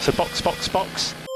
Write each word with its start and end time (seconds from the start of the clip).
So 0.00 0.12
box, 0.12 0.40
box, 0.40 0.68
box. 0.68 1.29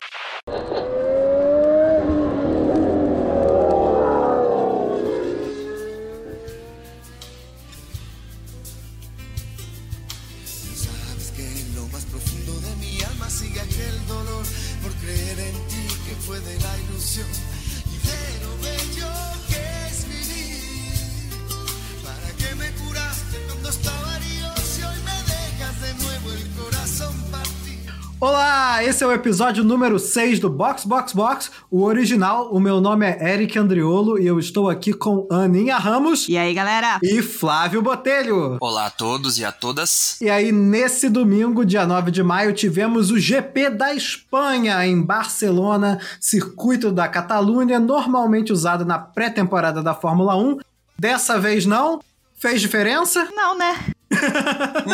Episódio 29.24 29.64
número 29.64 29.98
6 29.98 30.38
do 30.38 30.50
Box 30.50 30.84
Box 30.84 31.14
Box, 31.14 31.50
o 31.70 31.82
original. 31.84 32.50
O 32.52 32.60
meu 32.60 32.78
nome 32.78 33.06
é 33.06 33.32
Eric 33.32 33.58
Andriolo 33.58 34.18
e 34.18 34.26
eu 34.26 34.38
estou 34.38 34.68
aqui 34.68 34.92
com 34.92 35.26
Aninha 35.30 35.78
Ramos 35.78 36.28
E 36.28 36.36
aí, 36.36 36.52
galera? 36.52 36.98
e 37.02 37.22
Flávio 37.22 37.80
Botelho. 37.80 38.58
Olá 38.60 38.84
a 38.84 38.90
todos 38.90 39.38
e 39.38 39.44
a 39.44 39.50
todas. 39.50 40.20
E 40.20 40.28
aí, 40.28 40.52
nesse 40.52 41.08
domingo, 41.08 41.64
dia 41.64 41.86
9 41.86 42.10
de 42.10 42.22
maio, 42.22 42.52
tivemos 42.52 43.10
o 43.10 43.18
GP 43.18 43.70
da 43.70 43.94
Espanha 43.94 44.86
em 44.86 45.00
Barcelona, 45.00 45.98
circuito 46.20 46.92
da 46.92 47.08
Catalunha, 47.08 47.80
normalmente 47.80 48.52
usado 48.52 48.84
na 48.84 48.98
pré-temporada 48.98 49.82
da 49.82 49.94
Fórmula 49.94 50.36
1. 50.36 50.58
Dessa 50.98 51.38
vez 51.40 51.64
não. 51.64 51.98
Fez 52.36 52.60
diferença? 52.60 53.26
Não, 53.34 53.56
né? 53.56 53.74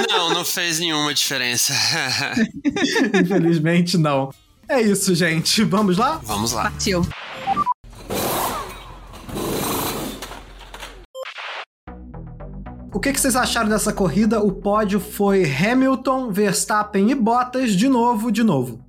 Não, 0.08 0.34
não 0.34 0.44
fez 0.44 0.78
nenhuma 0.78 1.12
diferença. 1.14 1.72
Infelizmente 3.14 3.96
não. 3.98 4.32
É 4.68 4.80
isso, 4.80 5.14
gente. 5.14 5.64
Vamos 5.64 5.98
lá? 5.98 6.20
Vamos 6.22 6.52
lá. 6.52 6.64
Partiu. 6.64 7.06
O 12.92 13.00
que, 13.00 13.12
que 13.12 13.20
vocês 13.20 13.34
acharam 13.34 13.68
dessa 13.68 13.92
corrida? 13.92 14.40
O 14.40 14.52
pódio 14.52 15.00
foi 15.00 15.44
Hamilton, 15.44 16.30
Verstappen 16.30 17.10
e 17.10 17.14
Bottas 17.14 17.72
de 17.72 17.88
novo, 17.88 18.30
de 18.30 18.42
novo. 18.42 18.84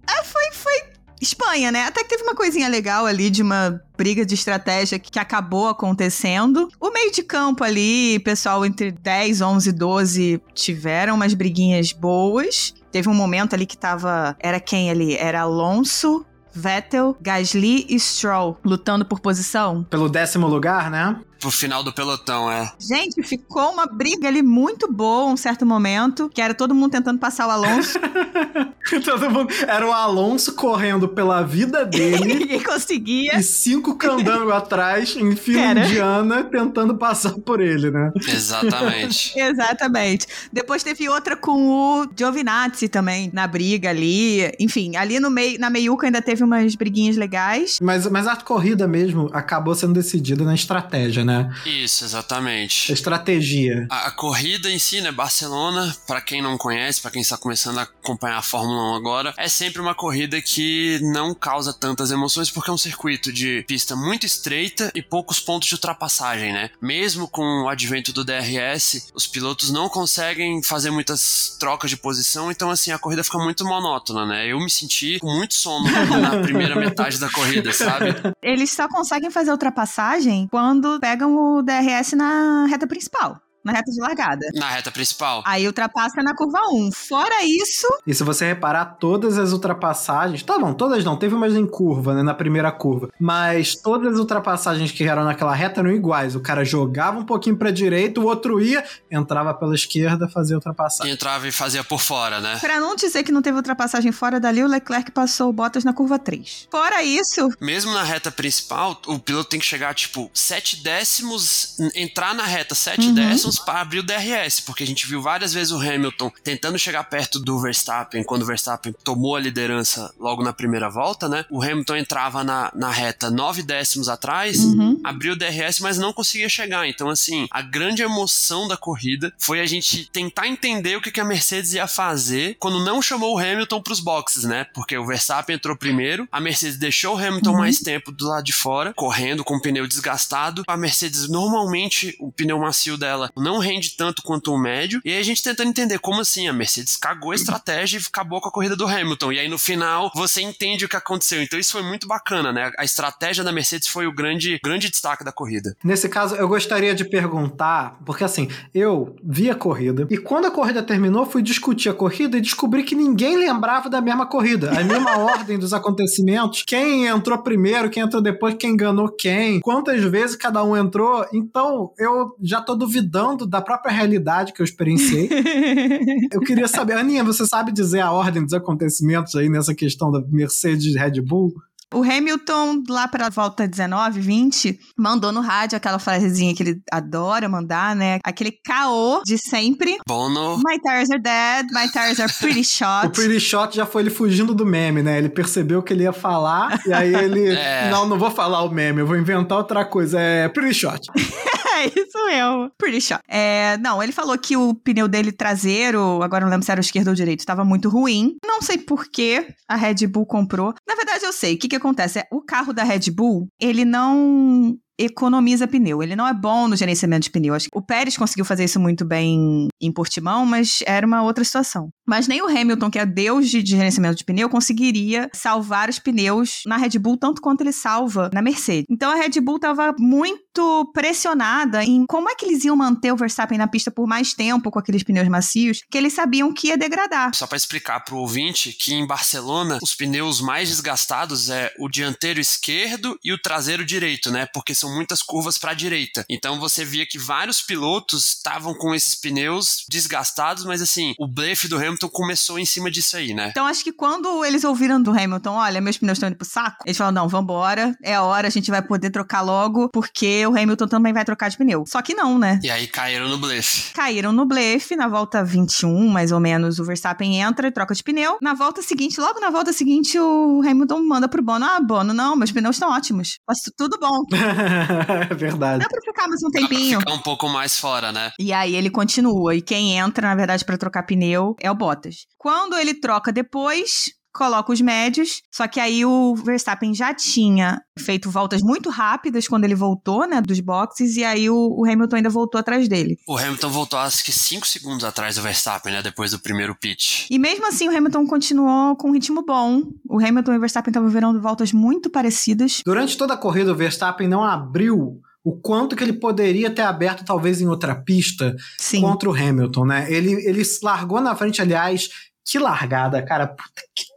Espanha, 1.22 1.72
né? 1.72 1.86
Até 1.86 2.04
que 2.04 2.10
teve 2.10 2.24
uma 2.24 2.36
coisinha 2.36 2.68
legal 2.68 3.06
ali 3.06 3.30
de 3.30 3.44
uma 3.44 3.80
briga 3.96 4.26
de 4.26 4.34
estratégia 4.34 4.98
que 4.98 5.20
acabou 5.20 5.68
acontecendo. 5.68 6.68
O 6.80 6.90
meio 6.90 7.12
de 7.12 7.22
campo 7.22 7.64
ali, 7.64 8.20
pessoal 8.20 8.66
entre 8.66 8.92
10, 8.92 9.42
11, 9.42 9.72
12 9.72 10.42
tiveram 10.54 11.16
umas 11.16 11.34
briguinhas 11.34 11.92
boas. 11.92 12.74
Teve 12.92 13.08
um 13.08 13.14
momento 13.14 13.54
ali 13.54 13.66
que 13.66 13.78
tava. 13.78 14.36
Era 14.40 14.60
quem 14.60 14.90
ali? 14.90 15.16
Era 15.16 15.42
Alonso, 15.42 16.26
Vettel, 16.54 17.16
Gasly 17.22 17.86
e 17.88 18.00
Stroll 18.00 18.58
lutando 18.66 19.06
por 19.06 19.20
posição. 19.20 19.84
Pelo 19.84 20.10
décimo 20.10 20.48
lugar, 20.48 20.90
né? 20.90 21.20
Pro 21.42 21.50
final 21.50 21.84
do 21.84 21.92
pelotão, 21.92 22.52
é. 22.52 22.72
Gente, 22.80 23.24
ficou 23.24 23.72
uma 23.72 23.88
briga 23.88 24.28
ali 24.28 24.44
muito 24.44 24.92
boa 24.92 25.26
um 25.26 25.36
certo 25.36 25.66
momento, 25.66 26.30
que 26.30 26.40
era 26.40 26.54
todo 26.54 26.76
mundo 26.76 26.92
tentando 26.92 27.18
passar 27.18 27.48
o 27.48 27.52
Alonso. 27.52 28.00
Todo 29.06 29.30
mundo... 29.30 29.54
Era 29.68 29.88
o 29.88 29.94
Alonso 29.94 30.54
correndo 30.54 31.08
pela 31.08 31.42
vida 31.44 31.86
dele 31.86 32.26
Ninguém 32.42 32.62
conseguia. 32.62 33.38
e 33.38 33.44
cinco 33.44 33.96
candangos 33.96 34.52
atrás, 34.52 35.16
em 35.16 35.36
fila 35.36 35.62
Era. 35.62 35.86
indiana, 35.86 36.44
tentando 36.44 36.98
passar 36.98 37.34
por 37.34 37.62
ele, 37.62 37.90
né? 37.90 38.12
Exatamente. 38.28 39.32
Exatamente. 39.40 40.28
Depois 40.52 40.84
teve 40.84 41.08
outra 41.08 41.38
com 41.38 41.70
o 42.02 42.08
Giovinazzi 42.18 42.90
também, 42.90 43.30
na 43.34 43.48
briga 43.48 43.90
ali. 43.90 44.52
Enfim, 44.60 44.96
ali 44.98 45.20
no 45.20 45.30
meio, 45.30 45.60
na 45.60 45.70
meiuca 45.70 46.08
ainda 46.08 46.22
teve 46.22 46.44
umas 46.44 46.76
briguinhas 46.76 47.16
legais. 47.16 47.80
Mas, 47.82 48.06
mas 48.08 48.28
a 48.28 48.36
corrida 48.36 48.88
mesmo 48.88 49.30
acabou 49.32 49.74
sendo 49.74 49.94
decidida 49.94 50.44
na 50.44 50.56
estratégia, 50.56 51.24
né? 51.24 51.31
Isso, 51.66 52.04
exatamente. 52.04 52.92
Estratégia. 52.92 53.88
A, 53.90 54.08
a 54.08 54.12
corrida 54.12 54.70
em 54.70 54.80
si, 54.80 55.02
né, 55.02 55.12
Barcelona, 55.12 55.96
pra 56.08 56.22
quem 56.22 56.42
não 56.42 56.58
conhece, 56.58 57.02
pra 57.02 57.12
quem 57.12 57.22
está 57.22 57.38
começando 57.38 57.80
a 57.80 57.84
acompanhar 57.84 58.38
a 58.38 58.42
Fórmula 58.42 58.94
1 58.94 58.96
agora, 58.96 59.34
é 59.38 59.48
sempre 59.48 59.82
uma 59.82 59.94
corrida 59.96 60.42
que 60.42 61.00
não 61.02 61.34
causa 61.34 61.74
tantas 61.74 62.12
emoções 62.12 62.50
porque 62.50 62.70
é 62.70 62.74
um 62.74 62.78
circuito 62.78 63.32
de 63.32 63.64
pista 63.68 63.96
muito 63.96 64.26
estreita 64.26 64.92
e 64.96 65.02
poucos 65.02 65.40
pontos 65.40 65.68
de 65.68 65.76
ultrapassagem, 65.76 66.54
né? 66.54 66.70
Mesmo 66.82 67.28
com 67.28 67.64
o 67.64 67.70
advento 67.70 68.12
do 68.12 68.24
DRS, 68.24 69.12
os 69.14 69.28
pilotos 69.28 69.70
não 69.72 69.90
conseguem 69.90 70.64
fazer 70.64 70.92
muitas 70.92 71.56
trocas 71.60 71.90
de 71.90 71.98
posição, 71.98 72.52
então 72.52 72.70
assim, 72.70 72.92
a 72.92 73.00
corrida 73.00 73.24
fica 73.24 73.38
muito 73.38 73.66
monótona, 73.66 74.26
né? 74.26 74.48
Eu 74.48 74.60
me 74.60 74.70
senti 74.70 75.20
com 75.20 75.32
muito 75.36 75.54
sono 75.54 75.90
na 76.20 76.40
primeira 76.42 76.76
metade 76.76 77.20
da 77.20 77.30
corrida, 77.30 77.72
sabe? 77.74 78.16
Eles 78.42 78.72
só 78.72 78.88
conseguem 78.88 79.30
fazer 79.30 79.52
ultrapassagem 79.52 80.48
quando 80.50 81.00
pegam 81.00 81.21
o 81.30 81.62
DRS 81.62 82.14
na 82.14 82.66
reta 82.66 82.88
principal. 82.88 83.38
Na 83.64 83.74
reta 83.74 83.92
de 83.92 84.00
largada. 84.00 84.48
Na 84.56 84.70
reta 84.70 84.90
principal. 84.92 85.44
Aí 85.46 85.68
ultrapassa 85.68 86.22
na 86.24 86.36
curva 86.36 86.60
1. 86.72 86.92
Fora 86.92 87.44
isso, 87.44 87.88
E 88.08 88.14
se 88.14 88.24
você 88.24 88.46
reparar, 88.46 88.86
todas 89.00 89.38
as 89.38 89.52
ultrapassagens. 89.52 90.42
Tá 90.44 90.58
bom, 90.58 90.74
todas 90.74 91.04
não, 91.04 91.16
teve 91.16 91.36
umas 91.36 91.54
em 91.56 91.66
curva, 91.68 92.14
né? 92.16 92.24
Na 92.24 92.34
primeira 92.34 92.72
curva. 92.72 93.10
Mas 93.20 93.76
todas 93.76 94.14
as 94.14 94.20
ultrapassagens 94.20 94.92
que 94.92 95.04
eram 95.04 95.24
naquela 95.24 95.54
reta 95.54 95.80
eram 95.80 95.92
iguais. 95.92 96.36
O 96.36 96.40
cara 96.40 96.66
jogava 96.66 97.20
um 97.20 97.26
pouquinho 97.26 97.56
pra 97.58 97.70
direita, 97.72 98.20
o 98.20 98.26
outro 98.26 98.60
ia, 98.60 98.84
entrava 99.12 99.54
pela 99.54 99.76
esquerda, 99.76 100.28
fazia 100.28 100.56
ultrapassagem. 100.56 101.14
Entrava 101.14 101.48
e 101.48 101.52
fazia 101.52 101.84
por 101.84 102.00
fora, 102.02 102.40
né? 102.40 102.58
pra 102.60 102.80
não 102.80 102.96
dizer 102.96 103.24
que 103.24 103.32
não 103.32 103.42
teve 103.42 103.58
ultrapassagem 103.58 104.12
fora 104.12 104.40
dali, 104.40 104.64
o 104.64 104.68
Leclerc 104.68 105.12
passou 105.12 105.50
o 105.50 105.54
Bottas 105.54 105.84
na 105.84 105.94
curva 105.94 106.18
3. 106.18 106.68
Fora 106.72 107.04
isso, 107.04 107.50
Mesmo 107.60 107.92
na 107.94 108.04
reta 108.04 108.32
principal, 108.32 109.00
o 109.08 109.20
piloto 109.20 109.50
tem 109.50 109.60
que 109.60 109.66
chegar, 109.66 109.94
tipo, 109.94 110.30
7 110.34 110.82
décimos, 110.84 111.78
entrar 111.96 112.34
na 112.34 112.44
reta 112.44 112.74
7 112.74 113.08
Uhum. 113.08 113.14
décimos 113.14 113.51
para 113.60 113.82
abrir 113.82 114.00
o 114.00 114.04
DRS, 114.04 114.60
porque 114.62 114.84
a 114.84 114.88
gente 114.88 115.08
viu 115.08 115.22
várias 115.22 115.54
vezes 115.54 115.72
o 115.72 115.78
Hamilton 115.80 116.32
tentando 116.44 116.78
chegar 116.78 117.04
perto 117.06 117.40
do 117.40 117.60
Verstappen, 117.60 118.24
quando 118.24 118.44
o 118.44 118.46
Verstappen 118.46 118.94
tomou 119.04 119.36
a 119.36 119.40
liderança 119.40 120.14
logo 120.20 120.44
na 120.44 120.54
primeira 120.54 120.90
volta, 120.90 121.28
né? 121.30 121.46
O 121.50 121.62
Hamilton 121.62 121.96
entrava 121.98 122.44
na, 122.44 122.72
na 122.76 122.90
reta 122.90 123.30
9 123.30 123.64
décimos 123.64 124.08
atrás, 124.10 124.60
Uhum. 124.64 125.00
abriu 125.04 125.34
o 125.34 125.36
DRS, 125.36 125.80
mas 125.82 125.98
não 125.98 126.14
conseguia 126.14 126.48
chegar. 126.50 126.88
Então, 126.88 127.10
assim, 127.10 127.48
a 127.52 127.62
grande 127.62 128.02
emoção 128.02 128.68
da 128.68 128.78
corrida 128.78 129.34
foi 129.38 129.60
a 129.60 129.66
gente 129.66 130.10
tentar 130.12 130.48
entender 130.48 130.96
o 130.96 131.02
que, 131.02 131.12
que 131.12 131.20
a 131.20 131.26
Mercedes 131.26 131.74
ia 131.74 131.88
fazer 131.88 132.56
quando 132.60 132.84
não 132.84 133.02
chamou 133.02 133.36
o 133.36 133.40
Hamilton 133.40 133.82
pros 133.82 134.00
boxes, 134.00 134.44
né? 134.44 134.66
Porque 134.74 134.98
o 134.98 135.06
Verstappen 135.06 135.56
entrou 135.56 135.76
primeiro, 135.76 136.28
a 136.32 136.40
Mercedes 136.40 136.78
deixou 136.78 137.16
o 137.16 137.18
Hamilton 137.18 137.54
mais 137.54 137.80
tempo 137.80 138.12
do 138.12 138.28
lado 138.28 138.44
de 138.44 138.54
fora, 138.54 138.94
correndo 138.94 139.44
com 139.44 139.56
o 139.56 139.62
pneu 139.62 139.88
desgastado. 139.88 140.64
A 140.68 140.78
Mercedes, 140.78 141.28
normalmente, 141.30 142.16
o 142.20 142.32
pneu 142.32 142.60
macio 142.60 142.98
dela 142.98 143.30
não 143.42 143.58
rende 143.58 143.96
tanto 143.96 144.22
quanto 144.22 144.54
o 144.54 144.58
médio. 144.58 145.02
E 145.04 145.12
aí 145.12 145.20
a 145.20 145.24
gente 145.24 145.44
tentando 145.44 145.70
entender 145.70 146.00
como 146.00 146.22
assim 146.22 146.48
a 146.48 146.54
Mercedes 146.54 146.96
cagou 146.96 147.32
a 147.32 147.36
estratégia 147.36 147.98
e 147.98 148.02
acabou 148.08 148.40
com 148.40 148.50
a 148.50 148.52
corrida 148.52 148.76
do 148.76 148.88
Hamilton. 148.88 149.32
E 149.32 149.40
aí 149.40 149.48
no 149.48 149.58
final 149.58 150.12
você 150.16 150.42
entende 150.42 150.86
o 150.86 150.90
que 150.90 150.96
aconteceu. 150.96 151.42
Então 151.42 151.60
isso 151.60 151.72
foi 151.72 151.84
muito 151.84 152.08
bacana, 152.08 152.52
né? 152.52 152.72
A 152.78 152.84
estratégia 152.84 153.44
da 153.44 153.52
Mercedes 153.52 153.88
foi 153.88 154.08
o 154.08 154.14
grande, 154.14 154.60
grande 154.64 154.90
destaque 154.90 155.24
da 155.24 155.32
corrida. 155.32 155.76
Nesse 155.84 156.08
caso, 156.10 156.36
eu 156.36 156.48
gostaria 156.48 156.94
de 156.94 157.06
perguntar, 157.06 158.00
porque 158.06 158.24
assim, 158.24 158.50
eu 158.74 159.16
vi 159.24 159.50
a 159.50 159.56
corrida 159.56 160.08
e 160.10 160.18
quando 160.18 160.46
a 160.46 160.52
corrida 160.52 160.84
terminou, 160.84 161.26
fui 161.26 161.42
discutir 161.42 161.90
a 161.90 161.94
corrida 161.94 162.38
e 162.38 162.42
descobri 162.42 162.84
que 162.84 162.96
ninguém 162.96 163.38
lembrava 163.38 163.90
da 163.90 164.02
mesma 164.02 164.26
corrida, 164.26 164.72
a 164.72 164.84
mesma 164.84 165.18
ordem 165.20 165.58
dos 165.58 165.74
acontecimentos, 165.74 166.64
quem 166.66 167.08
entrou 167.08 167.38
primeiro, 167.40 167.90
quem 167.90 168.04
entrou 168.04 168.22
depois, 168.22 168.56
quem 168.56 168.72
enganou 168.72 169.10
quem, 169.10 169.60
quantas 169.60 170.02
vezes 170.04 170.36
cada 170.36 170.64
um 170.64 170.76
entrou. 170.76 171.26
Então, 171.34 171.92
eu 171.98 172.36
já 172.42 172.62
tô 172.62 172.76
duvidando 172.76 173.31
da 173.38 173.62
própria 173.62 173.92
realidade 173.92 174.54
que 174.54 174.62
eu 174.62 174.64
experienciei. 174.64 175.30
Eu 176.32 176.40
queria 176.42 176.68
saber, 176.68 176.94
Aninha, 176.94 177.24
você 177.24 177.46
sabe 177.46 177.72
dizer 177.72 178.00
a 178.00 178.12
ordem 178.12 178.44
dos 178.44 178.54
acontecimentos 178.54 179.36
aí 179.36 179.50
nessa 179.50 179.74
questão 179.76 180.12
da 180.12 180.22
Mercedes 180.28 180.96
Red 180.96 181.22
Bull? 181.22 181.54
O 181.94 182.04
Hamilton, 182.04 182.84
lá 182.88 183.06
pra 183.08 183.30
volta 183.30 183.68
19, 183.68 184.22
20, 184.22 184.80
mandou 184.98 185.32
no 185.32 185.42
rádio 185.42 185.76
aquela 185.76 186.00
frasezinha 186.00 186.56
que 186.56 186.64
ele 186.64 186.82
adora 186.90 187.50
mandar, 187.50 187.94
né? 187.96 188.20
Aquele 188.24 188.54
caô 188.64 189.22
de 189.26 189.38
sempre. 189.38 189.98
Bono. 190.08 190.58
My 190.58 190.80
tires 190.80 191.12
are 191.12 191.22
dead, 191.22 191.68
my 191.72 191.92
tires 191.92 192.20
are 192.20 192.32
pretty 192.40 192.64
shot. 192.66 193.08
O 193.08 193.10
Pretty 193.10 193.40
Shot 193.42 193.76
já 193.76 193.86
foi 193.86 194.04
ele 194.04 194.10
fugindo 194.10 194.54
do 194.54 194.66
meme, 194.66 195.04
né? 195.04 195.18
Ele 195.18 195.30
percebeu 195.30 195.84
que 195.84 195.92
ele 195.92 196.04
ia 196.04 196.14
falar, 196.14 196.80
e 196.86 196.94
aí 196.94 197.14
ele. 197.14 197.50
É. 197.50 197.90
Não, 197.90 198.08
não 198.08 198.18
vou 198.18 198.32
falar 198.32 198.64
o 198.64 198.70
meme, 198.70 199.02
eu 199.02 199.08
vou 199.08 199.18
inventar 199.18 199.58
outra 199.58 199.84
coisa. 199.84 200.20
É 200.20 200.48
Pretty 200.48 200.74
Shot. 200.74 201.02
É 201.74 201.86
isso 201.88 202.26
mesmo. 202.28 202.72
Pretty 202.78 203.02
shot. 203.02 203.22
É, 203.28 203.78
não, 203.78 204.04
ele 204.04 204.12
falou 204.12 204.38
que 204.38 204.56
o 204.56 204.76
pneu 204.76 205.08
dele 205.08 205.32
traseiro, 205.32 206.22
agora 206.22 206.44
não 206.46 206.52
lembro 206.52 206.66
se 206.66 206.72
era 206.72 206.80
o 206.80 206.84
esquerdo 206.84 207.08
ou 207.08 207.14
o 207.14 207.16
direito, 207.16 207.40
estava 207.40 207.64
muito 207.64 207.90
ruim. 207.90 208.36
Não 208.46 208.62
sei 208.62 208.78
por 208.78 209.06
que 209.10 209.48
a 209.68 209.76
Red 209.76 210.06
Bull 210.08 210.26
comprou. 210.26 210.76
Na 210.88 210.96
verdade, 210.96 211.26
eu 211.26 211.34
sei. 211.34 211.56
O 211.56 211.58
que, 211.58 211.68
que 211.68 211.76
acontece? 211.82 212.20
É, 212.20 212.28
o 212.32 212.42
carro 212.42 212.74
da 212.74 212.84
Red 212.84 213.12
Bull, 213.12 213.48
ele 213.60 213.84
não 213.84 214.78
economiza 215.02 215.68
pneu. 215.68 216.02
Ele 216.02 216.16
não 216.16 216.28
é 216.28 216.34
bom 216.34 216.68
no 216.68 216.76
gerenciamento 216.76 217.24
de 217.24 217.32
pneu. 217.32 217.54
Acho 217.54 217.70
que 217.70 217.78
o 217.78 217.82
Pérez 217.82 218.18
conseguiu 218.18 218.46
fazer 218.46 218.64
isso 218.64 218.80
muito 218.80 219.04
bem 219.06 219.68
em 219.80 219.92
Portimão, 219.92 220.46
mas 220.46 220.80
era 220.86 221.06
uma 221.06 221.24
outra 221.24 221.44
situação. 221.44 221.90
Mas 222.08 222.28
nem 222.28 222.42
o 222.42 222.48
Hamilton, 222.48 222.92
que 222.92 223.00
é 223.00 223.06
deus 223.06 223.50
de 223.50 223.66
gerenciamento 223.66 224.18
de 224.18 224.26
pneu, 224.26 224.50
conseguiria 224.50 225.30
salvar 225.34 225.90
os 225.90 226.00
pneus 226.00 226.62
na 226.66 226.78
Red 226.78 227.00
Bull 227.00 227.18
tanto 227.18 227.42
quanto 227.42 227.62
ele 227.62 227.72
salva 227.72 228.30
na 228.34 228.42
Mercedes. 228.42 228.86
Então 228.90 229.12
a 229.12 229.16
Red 229.16 229.40
Bull 229.40 229.56
estava 229.56 229.96
muito 229.98 230.92
pressionada 230.94 231.84
em 231.84 232.06
como 232.06 232.30
é 232.30 232.36
que 232.36 232.46
eles 232.46 232.66
iam 232.66 232.76
manter 232.76 233.12
o 233.14 233.16
Verstappen 233.16 233.58
na 233.58 233.68
pista 233.68 233.90
por 233.90 234.08
mais 234.08 234.34
tempo 234.34 234.70
com 234.70 234.80
aqueles 234.80 235.04
pneus 235.04 235.28
macios, 235.30 235.82
que 235.90 235.98
eles 235.98 236.14
sabiam 236.14 236.54
que 236.54 236.68
ia 236.68 236.78
degradar. 236.78 237.32
Só 237.34 237.48
para 237.48 237.58
explicar 237.58 238.02
para 238.02 238.16
o 238.16 238.20
ouvinte 238.20 238.74
que 238.74 238.94
em 238.94 239.08
Barcelona 239.08 239.80
os 239.82 239.96
pneus 239.96 240.42
mais 240.42 240.70
desgastados 240.70 241.50
é 241.50 241.72
o 241.80 241.88
dianteiro 241.88 242.40
esquerdo 242.40 243.18
e 243.24 243.32
o 243.32 243.42
traseiro 243.42 243.86
direito, 243.86 244.32
né? 244.32 244.48
Porque 244.54 244.76
são 244.76 244.91
muitas 244.94 245.22
curvas 245.22 245.58
para 245.58 245.72
a 245.72 245.76
direita. 245.76 246.26
Então 246.30 246.60
você 246.60 246.84
via 246.86 247.06
que 247.06 247.18
vários 247.18 247.62
pilotos 247.62 248.28
estavam 248.28 248.74
com 248.74 248.94
esses 248.94 249.16
pneus 249.16 249.86
desgastados, 249.90 250.66
mas 250.66 250.82
assim, 250.82 251.14
o 251.20 251.28
blefe 251.28 251.68
do 251.68 251.78
Hamilton 251.78 252.10
começou 252.10 252.60
em 252.60 252.66
cima 252.66 252.90
disso 252.90 253.18
aí, 253.18 253.34
né? 253.34 253.50
Então 253.52 253.66
acho 253.66 253.84
que 253.84 253.92
quando 253.92 254.44
eles 254.46 254.64
ouviram 254.64 255.02
do 255.02 255.12
Hamilton, 255.12 255.54
olha, 255.54 255.82
meus 255.82 255.98
pneus 255.98 256.18
estão 256.18 256.30
indo 256.30 256.38
pro 256.38 256.48
saco, 256.48 256.84
eles 256.86 256.98
falaram, 256.98 257.22
não, 257.22 257.30
vambora, 257.30 257.96
é 258.04 258.16
a 258.16 258.24
hora, 258.24 258.48
a 258.48 258.52
gente 258.52 258.70
vai 258.70 258.82
poder 258.82 259.10
trocar 259.10 259.42
logo, 259.42 259.90
porque 259.90 260.46
o 260.46 260.58
Hamilton 260.58 260.88
também 260.88 261.14
vai 261.14 261.26
trocar 261.26 261.50
de 261.50 261.58
pneu. 261.58 261.84
Só 261.88 262.02
que 262.02 262.14
não, 262.14 262.38
né? 262.38 262.60
E 262.64 262.70
aí 262.70 262.88
caíram 262.88 263.30
no 263.30 263.38
blefe. 263.38 263.94
Caíram 263.94 264.32
no 264.32 264.46
blefe, 264.46 264.96
na 264.96 265.08
volta 265.08 265.44
21, 265.44 266.08
mais 266.08 266.32
ou 266.32 266.40
menos, 266.40 266.80
o 266.80 266.84
Verstappen 266.84 267.40
entra 267.42 267.68
e 267.68 267.72
troca 267.72 267.94
de 267.94 268.04
pneu. 268.04 268.38
Na 268.42 268.54
volta 268.54 268.82
seguinte, 268.82 269.20
logo 269.20 269.40
na 269.40 269.50
volta 269.50 269.72
seguinte, 269.74 270.20
o 270.20 270.62
Hamilton 270.66 271.02
manda 271.08 271.28
pro 271.28 271.42
Bono, 271.42 271.66
ah, 271.66 271.80
Bono, 271.80 272.14
não, 272.14 272.36
meus 272.36 272.52
pneus 272.52 272.76
estão 272.76 272.92
ótimos. 272.92 273.40
Tudo 273.78 273.98
bom. 274.00 274.24
é 275.30 275.34
verdade. 275.34 275.84
Dá 275.84 275.90
pra 275.90 276.02
ficar 276.02 276.28
mais 276.28 276.44
um 276.44 276.50
tempinho. 276.50 277.00
Dá 277.00 277.06
pra 277.06 277.14
ficar 277.14 277.20
um 277.20 277.24
pouco 277.24 277.50
mais 277.50 277.78
fora, 277.78 278.12
né? 278.12 278.32
E 278.40 278.52
aí 278.54 278.76
ele 278.76 278.90
continua, 278.90 279.56
e 279.56 279.62
quem 279.62 279.98
entra, 279.98 280.28
na 280.28 280.36
verdade, 280.36 280.66
para 280.66 280.78
trocar 280.78 281.04
pneu 281.04 281.56
é 281.60 281.70
o 281.70 281.76
Bottas. 281.76 282.26
Quando 282.38 282.78
ele 282.78 282.94
troca 282.94 283.32
depois, 283.32 284.06
coloca 284.34 284.72
os 284.72 284.82
médios, 284.82 285.42
só 285.52 285.68
que 285.68 285.80
aí 285.80 286.06
o 286.06 286.36
Verstappen 286.36 286.94
já 286.94 287.14
tinha 287.14 287.82
feito 288.00 288.30
voltas 288.30 288.62
muito 288.62 288.90
rápidas 288.90 289.48
quando 289.48 289.66
ele 289.66 289.76
voltou, 289.76 290.28
né, 290.28 290.42
dos 290.42 290.60
boxes, 290.60 291.18
e 291.18 291.24
aí 291.24 291.50
o, 291.50 291.56
o 291.56 291.86
Hamilton 291.86 292.18
ainda 292.18 292.30
voltou 292.30 292.60
atrás 292.60 292.88
dele. 292.88 293.18
O 293.28 293.38
Hamilton 293.38 293.70
voltou 293.70 294.00
acho 294.00 294.24
que 294.24 294.32
5 294.32 294.66
segundos 294.66 295.04
atrás 295.04 295.36
do 295.36 295.42
Verstappen, 295.42 295.94
né, 295.94 296.02
depois 296.02 296.32
do 296.32 296.40
primeiro 296.40 296.76
pit. 296.76 297.28
E 297.30 297.38
mesmo 297.38 297.68
assim 297.68 297.88
o 297.88 297.96
Hamilton 297.96 298.26
continuou 298.26 298.96
com 298.96 299.10
um 299.10 299.14
ritmo 299.14 299.44
bom. 299.46 299.84
O 300.10 300.18
Hamilton 300.18 300.54
e 300.54 300.58
o 300.58 300.60
Verstappen 300.60 300.92
estavam 300.92 301.10
virando 301.10 301.42
voltas 301.42 301.72
muito 301.72 302.10
parecidas. 302.10 302.82
Durante 302.86 303.18
toda 303.18 303.34
a 303.34 303.38
corrida 303.38 303.72
o 303.72 303.76
Verstappen 303.76 304.28
não 304.28 304.44
abriu 304.44 305.22
o 305.44 305.60
quanto 305.60 305.96
que 305.96 306.04
ele 306.04 306.14
poderia 306.14 306.70
ter 306.70 306.84
aberto 306.84 307.26
talvez 307.26 307.62
em 307.62 307.68
outra 307.68 307.96
pista 307.96 308.56
Sim. 308.78 309.02
contra 309.02 309.30
o 309.30 309.34
Hamilton, 309.36 309.86
né? 309.86 310.12
Ele, 310.12 310.34
ele 310.48 310.62
largou 310.84 311.20
na 311.20 311.36
frente, 311.36 311.62
aliás, 311.62 312.10
que 312.46 312.60
largada, 312.60 313.24
cara. 313.24 313.48
Puta 313.48 313.82
que 313.96 314.11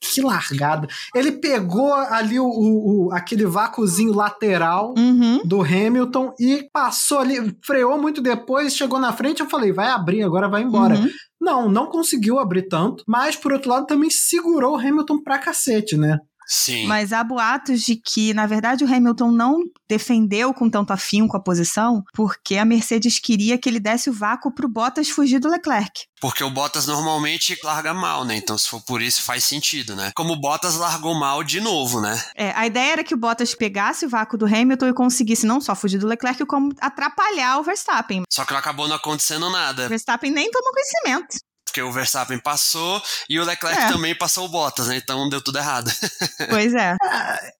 que 0.00 0.20
largada. 0.20 0.86
Ele 1.14 1.32
pegou 1.32 1.92
ali 1.92 2.38
o, 2.38 2.46
o, 2.46 3.06
o 3.06 3.12
aquele 3.12 3.46
vácuozinho 3.46 4.12
lateral 4.12 4.94
uhum. 4.96 5.40
do 5.44 5.62
Hamilton 5.62 6.34
e 6.38 6.68
passou 6.72 7.18
ali, 7.18 7.56
freou 7.64 8.00
muito 8.00 8.20
depois, 8.20 8.76
chegou 8.76 8.98
na 8.98 9.12
frente, 9.12 9.40
eu 9.40 9.48
falei, 9.48 9.72
vai 9.72 9.88
abrir, 9.88 10.22
agora 10.22 10.48
vai 10.48 10.62
embora. 10.62 10.96
Uhum. 10.96 11.08
Não, 11.40 11.68
não 11.68 11.86
conseguiu 11.86 12.38
abrir 12.38 12.68
tanto, 12.68 13.02
mas 13.06 13.36
por 13.36 13.52
outro 13.52 13.70
lado 13.70 13.86
também 13.86 14.10
segurou 14.10 14.74
o 14.74 14.78
Hamilton 14.78 15.22
pra 15.22 15.38
cacete, 15.38 15.96
né? 15.96 16.18
Sim. 16.46 16.86
Mas 16.86 17.12
há 17.12 17.22
boatos 17.22 17.82
de 17.82 17.96
que, 17.96 18.34
na 18.34 18.46
verdade, 18.46 18.84
o 18.84 18.92
Hamilton 18.92 19.30
não 19.30 19.58
defendeu 19.88 20.52
com 20.52 20.68
tanto 20.68 20.92
afinco 20.92 21.36
a 21.36 21.40
posição, 21.40 22.02
porque 22.12 22.56
a 22.56 22.64
Mercedes 22.64 23.18
queria 23.18 23.58
que 23.58 23.68
ele 23.68 23.80
desse 23.80 24.10
o 24.10 24.12
vácuo 24.12 24.52
pro 24.52 24.68
Bottas 24.68 25.08
fugir 25.08 25.38
do 25.38 25.48
Leclerc. 25.48 26.04
Porque 26.20 26.42
o 26.42 26.50
Bottas 26.50 26.86
normalmente 26.86 27.58
larga 27.62 27.92
mal, 27.92 28.24
né? 28.24 28.36
Então, 28.36 28.56
se 28.56 28.68
for 28.68 28.80
por 28.80 29.02
isso, 29.02 29.22
faz 29.22 29.44
sentido, 29.44 29.94
né? 29.94 30.10
Como 30.14 30.32
o 30.32 30.40
Bottas 30.40 30.76
largou 30.76 31.14
mal 31.14 31.44
de 31.44 31.60
novo, 31.60 32.00
né? 32.00 32.22
É, 32.34 32.50
a 32.52 32.66
ideia 32.66 32.92
era 32.92 33.04
que 33.04 33.14
o 33.14 33.18
Bottas 33.18 33.54
pegasse 33.54 34.06
o 34.06 34.08
vácuo 34.08 34.38
do 34.38 34.46
Hamilton 34.46 34.88
e 34.88 34.94
conseguisse 34.94 35.46
não 35.46 35.60
só 35.60 35.74
fugir 35.74 35.98
do 35.98 36.06
Leclerc, 36.06 36.44
como 36.46 36.72
atrapalhar 36.80 37.58
o 37.58 37.62
Verstappen. 37.62 38.22
Só 38.30 38.44
que 38.44 38.52
não 38.52 38.58
acabou 38.60 38.88
não 38.88 38.96
acontecendo 38.96 39.50
nada. 39.50 39.86
O 39.86 39.88
Verstappen 39.88 40.30
nem 40.30 40.50
tomou 40.50 40.72
conhecimento 40.72 41.36
porque 41.74 41.82
o 41.82 41.90
Verstappen 41.90 42.38
passou 42.38 43.02
e 43.28 43.40
o 43.40 43.44
Leclerc 43.44 43.82
é. 43.82 43.88
também 43.88 44.14
passou 44.14 44.44
o 44.44 44.48
Bottas, 44.48 44.86
né? 44.86 44.96
Então 44.96 45.28
deu 45.28 45.42
tudo 45.42 45.58
errado. 45.58 45.90
Pois 46.48 46.72
é. 46.74 46.94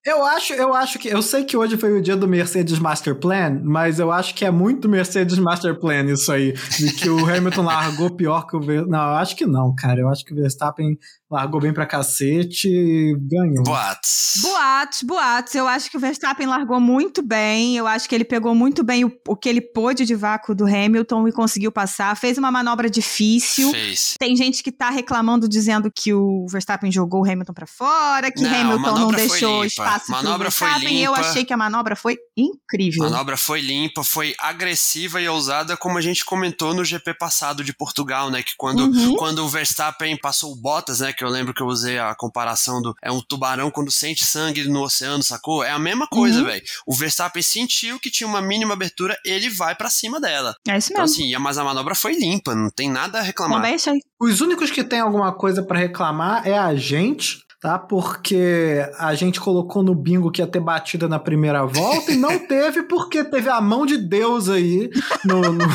eu 0.05 0.25
acho, 0.25 0.53
eu 0.53 0.73
acho 0.73 0.99
que 0.99 1.09
eu 1.09 1.23
sei 1.23 1.43
que 1.45 1.57
hoje 1.57 1.77
foi 1.77 1.93
o 1.99 2.03
dia 2.03 2.17
do 2.17 2.29
Mercedes 2.29 2.79
Master 2.79 3.15
Plan, 3.15 3.61
mas 3.65 3.99
eu 3.99 4.13
acho 4.13 4.35
que 4.35 4.45
é 4.45 4.51
muito 4.51 4.89
Mercedes 4.89 5.39
Master 5.39 5.79
Plan 5.79 6.05
isso 6.05 6.31
aí, 6.31 6.53
de 6.53 6.93
que 6.93 7.09
o 7.09 7.27
Hamilton 7.27 7.63
largou 7.65 8.11
pior 8.11 8.47
que 8.47 8.57
o 8.57 8.61
Ver... 8.61 8.87
Não, 8.87 8.99
eu 8.99 9.15
acho 9.15 9.35
que 9.35 9.47
não, 9.47 9.75
cara. 9.75 10.01
Eu 10.01 10.09
acho 10.09 10.25
que 10.25 10.33
o 10.33 10.37
Verstappen 10.37 10.97
largou 11.35 11.61
bem 11.61 11.73
pra 11.73 11.85
cacete 11.85 12.69
e 12.69 13.17
ganhou. 13.21 13.65
Boatos. 13.65 14.41
Boatos, 14.41 15.03
boatos. 15.03 15.55
Eu 15.57 15.67
acho 15.67 15.91
que 15.91 15.97
o 15.97 16.01
Verstappen 16.01 16.47
largou 16.47 16.79
muito 16.79 17.23
bem. 17.23 17.77
Eu 17.77 17.89
acho 17.89 18.09
que 18.09 18.15
ele 18.15 18.25
pegou 18.25 18.55
muito 18.55 18.85
bem 18.85 19.05
o, 19.05 19.13
o 19.27 19.35
que 19.35 19.49
ele 19.49 19.61
pôde 19.61 20.05
de 20.05 20.15
vácuo 20.15 20.55
do 20.55 20.65
Hamilton 20.65 21.27
e 21.27 21.33
conseguiu 21.33 21.73
passar. 21.73 22.17
Fez 22.17 22.39
uma 22.39 22.53
manobra 22.53 22.89
difícil. 22.89 23.71
Fez. 23.73 24.15
Tem 24.17 24.37
gente 24.37 24.63
que 24.63 24.71
tá 24.71 24.91
reclamando 24.91 25.49
dizendo 25.49 25.91
que 25.91 26.15
o 26.15 26.47
Verstappen 26.49 26.91
jogou 26.93 27.23
o 27.23 27.29
Hamilton 27.29 27.53
para 27.53 27.67
fora, 27.67 28.31
que 28.31 28.43
não, 28.43 28.55
Hamilton 28.55 28.95
não 28.95 29.09
deixou 29.09 29.65
espaço 29.65 30.13
manobra 30.13 30.49
pro 30.49 30.59
Verstappen. 30.59 30.89
Foi 30.89 30.89
limpa. 30.89 31.05
Eu 31.05 31.15
achei 31.15 31.45
que 31.45 31.53
a 31.53 31.57
manobra 31.57 31.97
foi 31.97 32.17
incrível. 32.37 33.05
A 33.05 33.11
manobra 33.11 33.37
foi 33.37 33.61
limpa, 33.61 34.03
foi 34.03 34.35
agressiva 34.39 35.21
e 35.21 35.29
ousada, 35.29 35.77
como 35.77 35.99
a 35.99 36.01
gente 36.01 36.25
comentou 36.25 36.75
no 36.75 36.85
GP 36.85 37.15
passado 37.15 37.63
de 37.63 37.73
Portugal, 37.73 38.31
né? 38.31 38.43
Que 38.43 38.53
quando, 38.57 38.81
uhum. 38.81 39.17
quando 39.17 39.45
o 39.45 39.49
Verstappen 39.49 40.17
passou 40.19 40.53
o 40.53 40.57
Bottas, 40.57 41.01
né? 41.01 41.13
Que 41.13 41.25
eu 41.25 41.29
lembro 41.29 41.55
que 41.55 41.63
eu 41.63 41.67
usei 41.67 41.99
a 41.99 42.15
comparação 42.15 42.81
do 42.83 42.95
é 43.03 43.11
um 43.11 43.21
tubarão 43.21 43.71
quando 43.71 43.91
sente 43.91 44.25
sangue 44.25 44.65
no 44.65 44.83
oceano, 44.83 45.23
sacou? 45.23 45.63
É 45.63 45.71
a 45.71 45.79
mesma 45.79 46.07
coisa, 46.07 46.41
Uhum. 46.41 46.47
velho. 46.47 46.63
O 46.87 46.95
Verstappen 46.95 47.43
sentiu 47.43 47.99
que 48.01 48.11
tinha 48.11 48.27
uma 48.27 48.41
mínima 48.43 48.75
abertura, 48.75 49.17
ele 49.25 49.49
vai 49.51 49.75
para 49.75 49.91
cima 49.91 50.21
dela. 50.21 50.55
É 50.67 50.77
isso 50.79 50.93
Então, 50.93 51.03
mesmo. 51.05 51.23
assim, 51.25 51.37
mas 51.39 51.59
a 51.59 51.65
manobra 51.65 51.95
foi 51.95 52.15
limpa, 52.15 52.55
não 52.55 52.71
tem 52.71 52.91
nada 52.91 53.19
a 53.19 53.23
reclamar. 53.23 53.61
Também. 53.63 53.77
Os 54.21 54.41
únicos 54.41 54.71
que 54.71 54.83
tem 54.83 55.01
alguma 55.01 55.33
coisa 55.33 55.63
pra 55.63 55.79
reclamar 55.79 56.47
é 56.47 56.57
a 56.57 56.75
gente, 56.75 57.44
tá? 57.65 57.79
Porque 57.79 58.87
a 58.99 59.15
gente 59.15 59.41
colocou 59.41 59.83
no 59.83 59.95
bingo 59.95 60.31
que 60.31 60.43
ia 60.43 60.47
ter 60.47 60.61
batida 60.61 61.09
na 61.09 61.19
primeira 61.19 61.65
volta 61.65 62.13
e 62.13 62.17
não 62.17 62.39
teve 62.47 62.83
porque 62.83 63.25
teve 63.25 63.49
a 63.49 63.59
mão 63.59 63.87
de 63.87 63.97
Deus 63.97 64.51
aí 64.51 64.91
no, 65.25 65.41
no, 65.41 65.67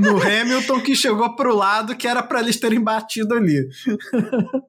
no 0.00 0.20
Hamilton 0.20 0.80
que 0.80 0.96
chegou 0.96 1.36
pro 1.36 1.54
lado 1.54 1.94
que 1.94 2.08
era 2.08 2.24
pra 2.24 2.40
eles 2.40 2.58
terem 2.58 2.80
batido 2.80 3.34
ali. 3.34 3.68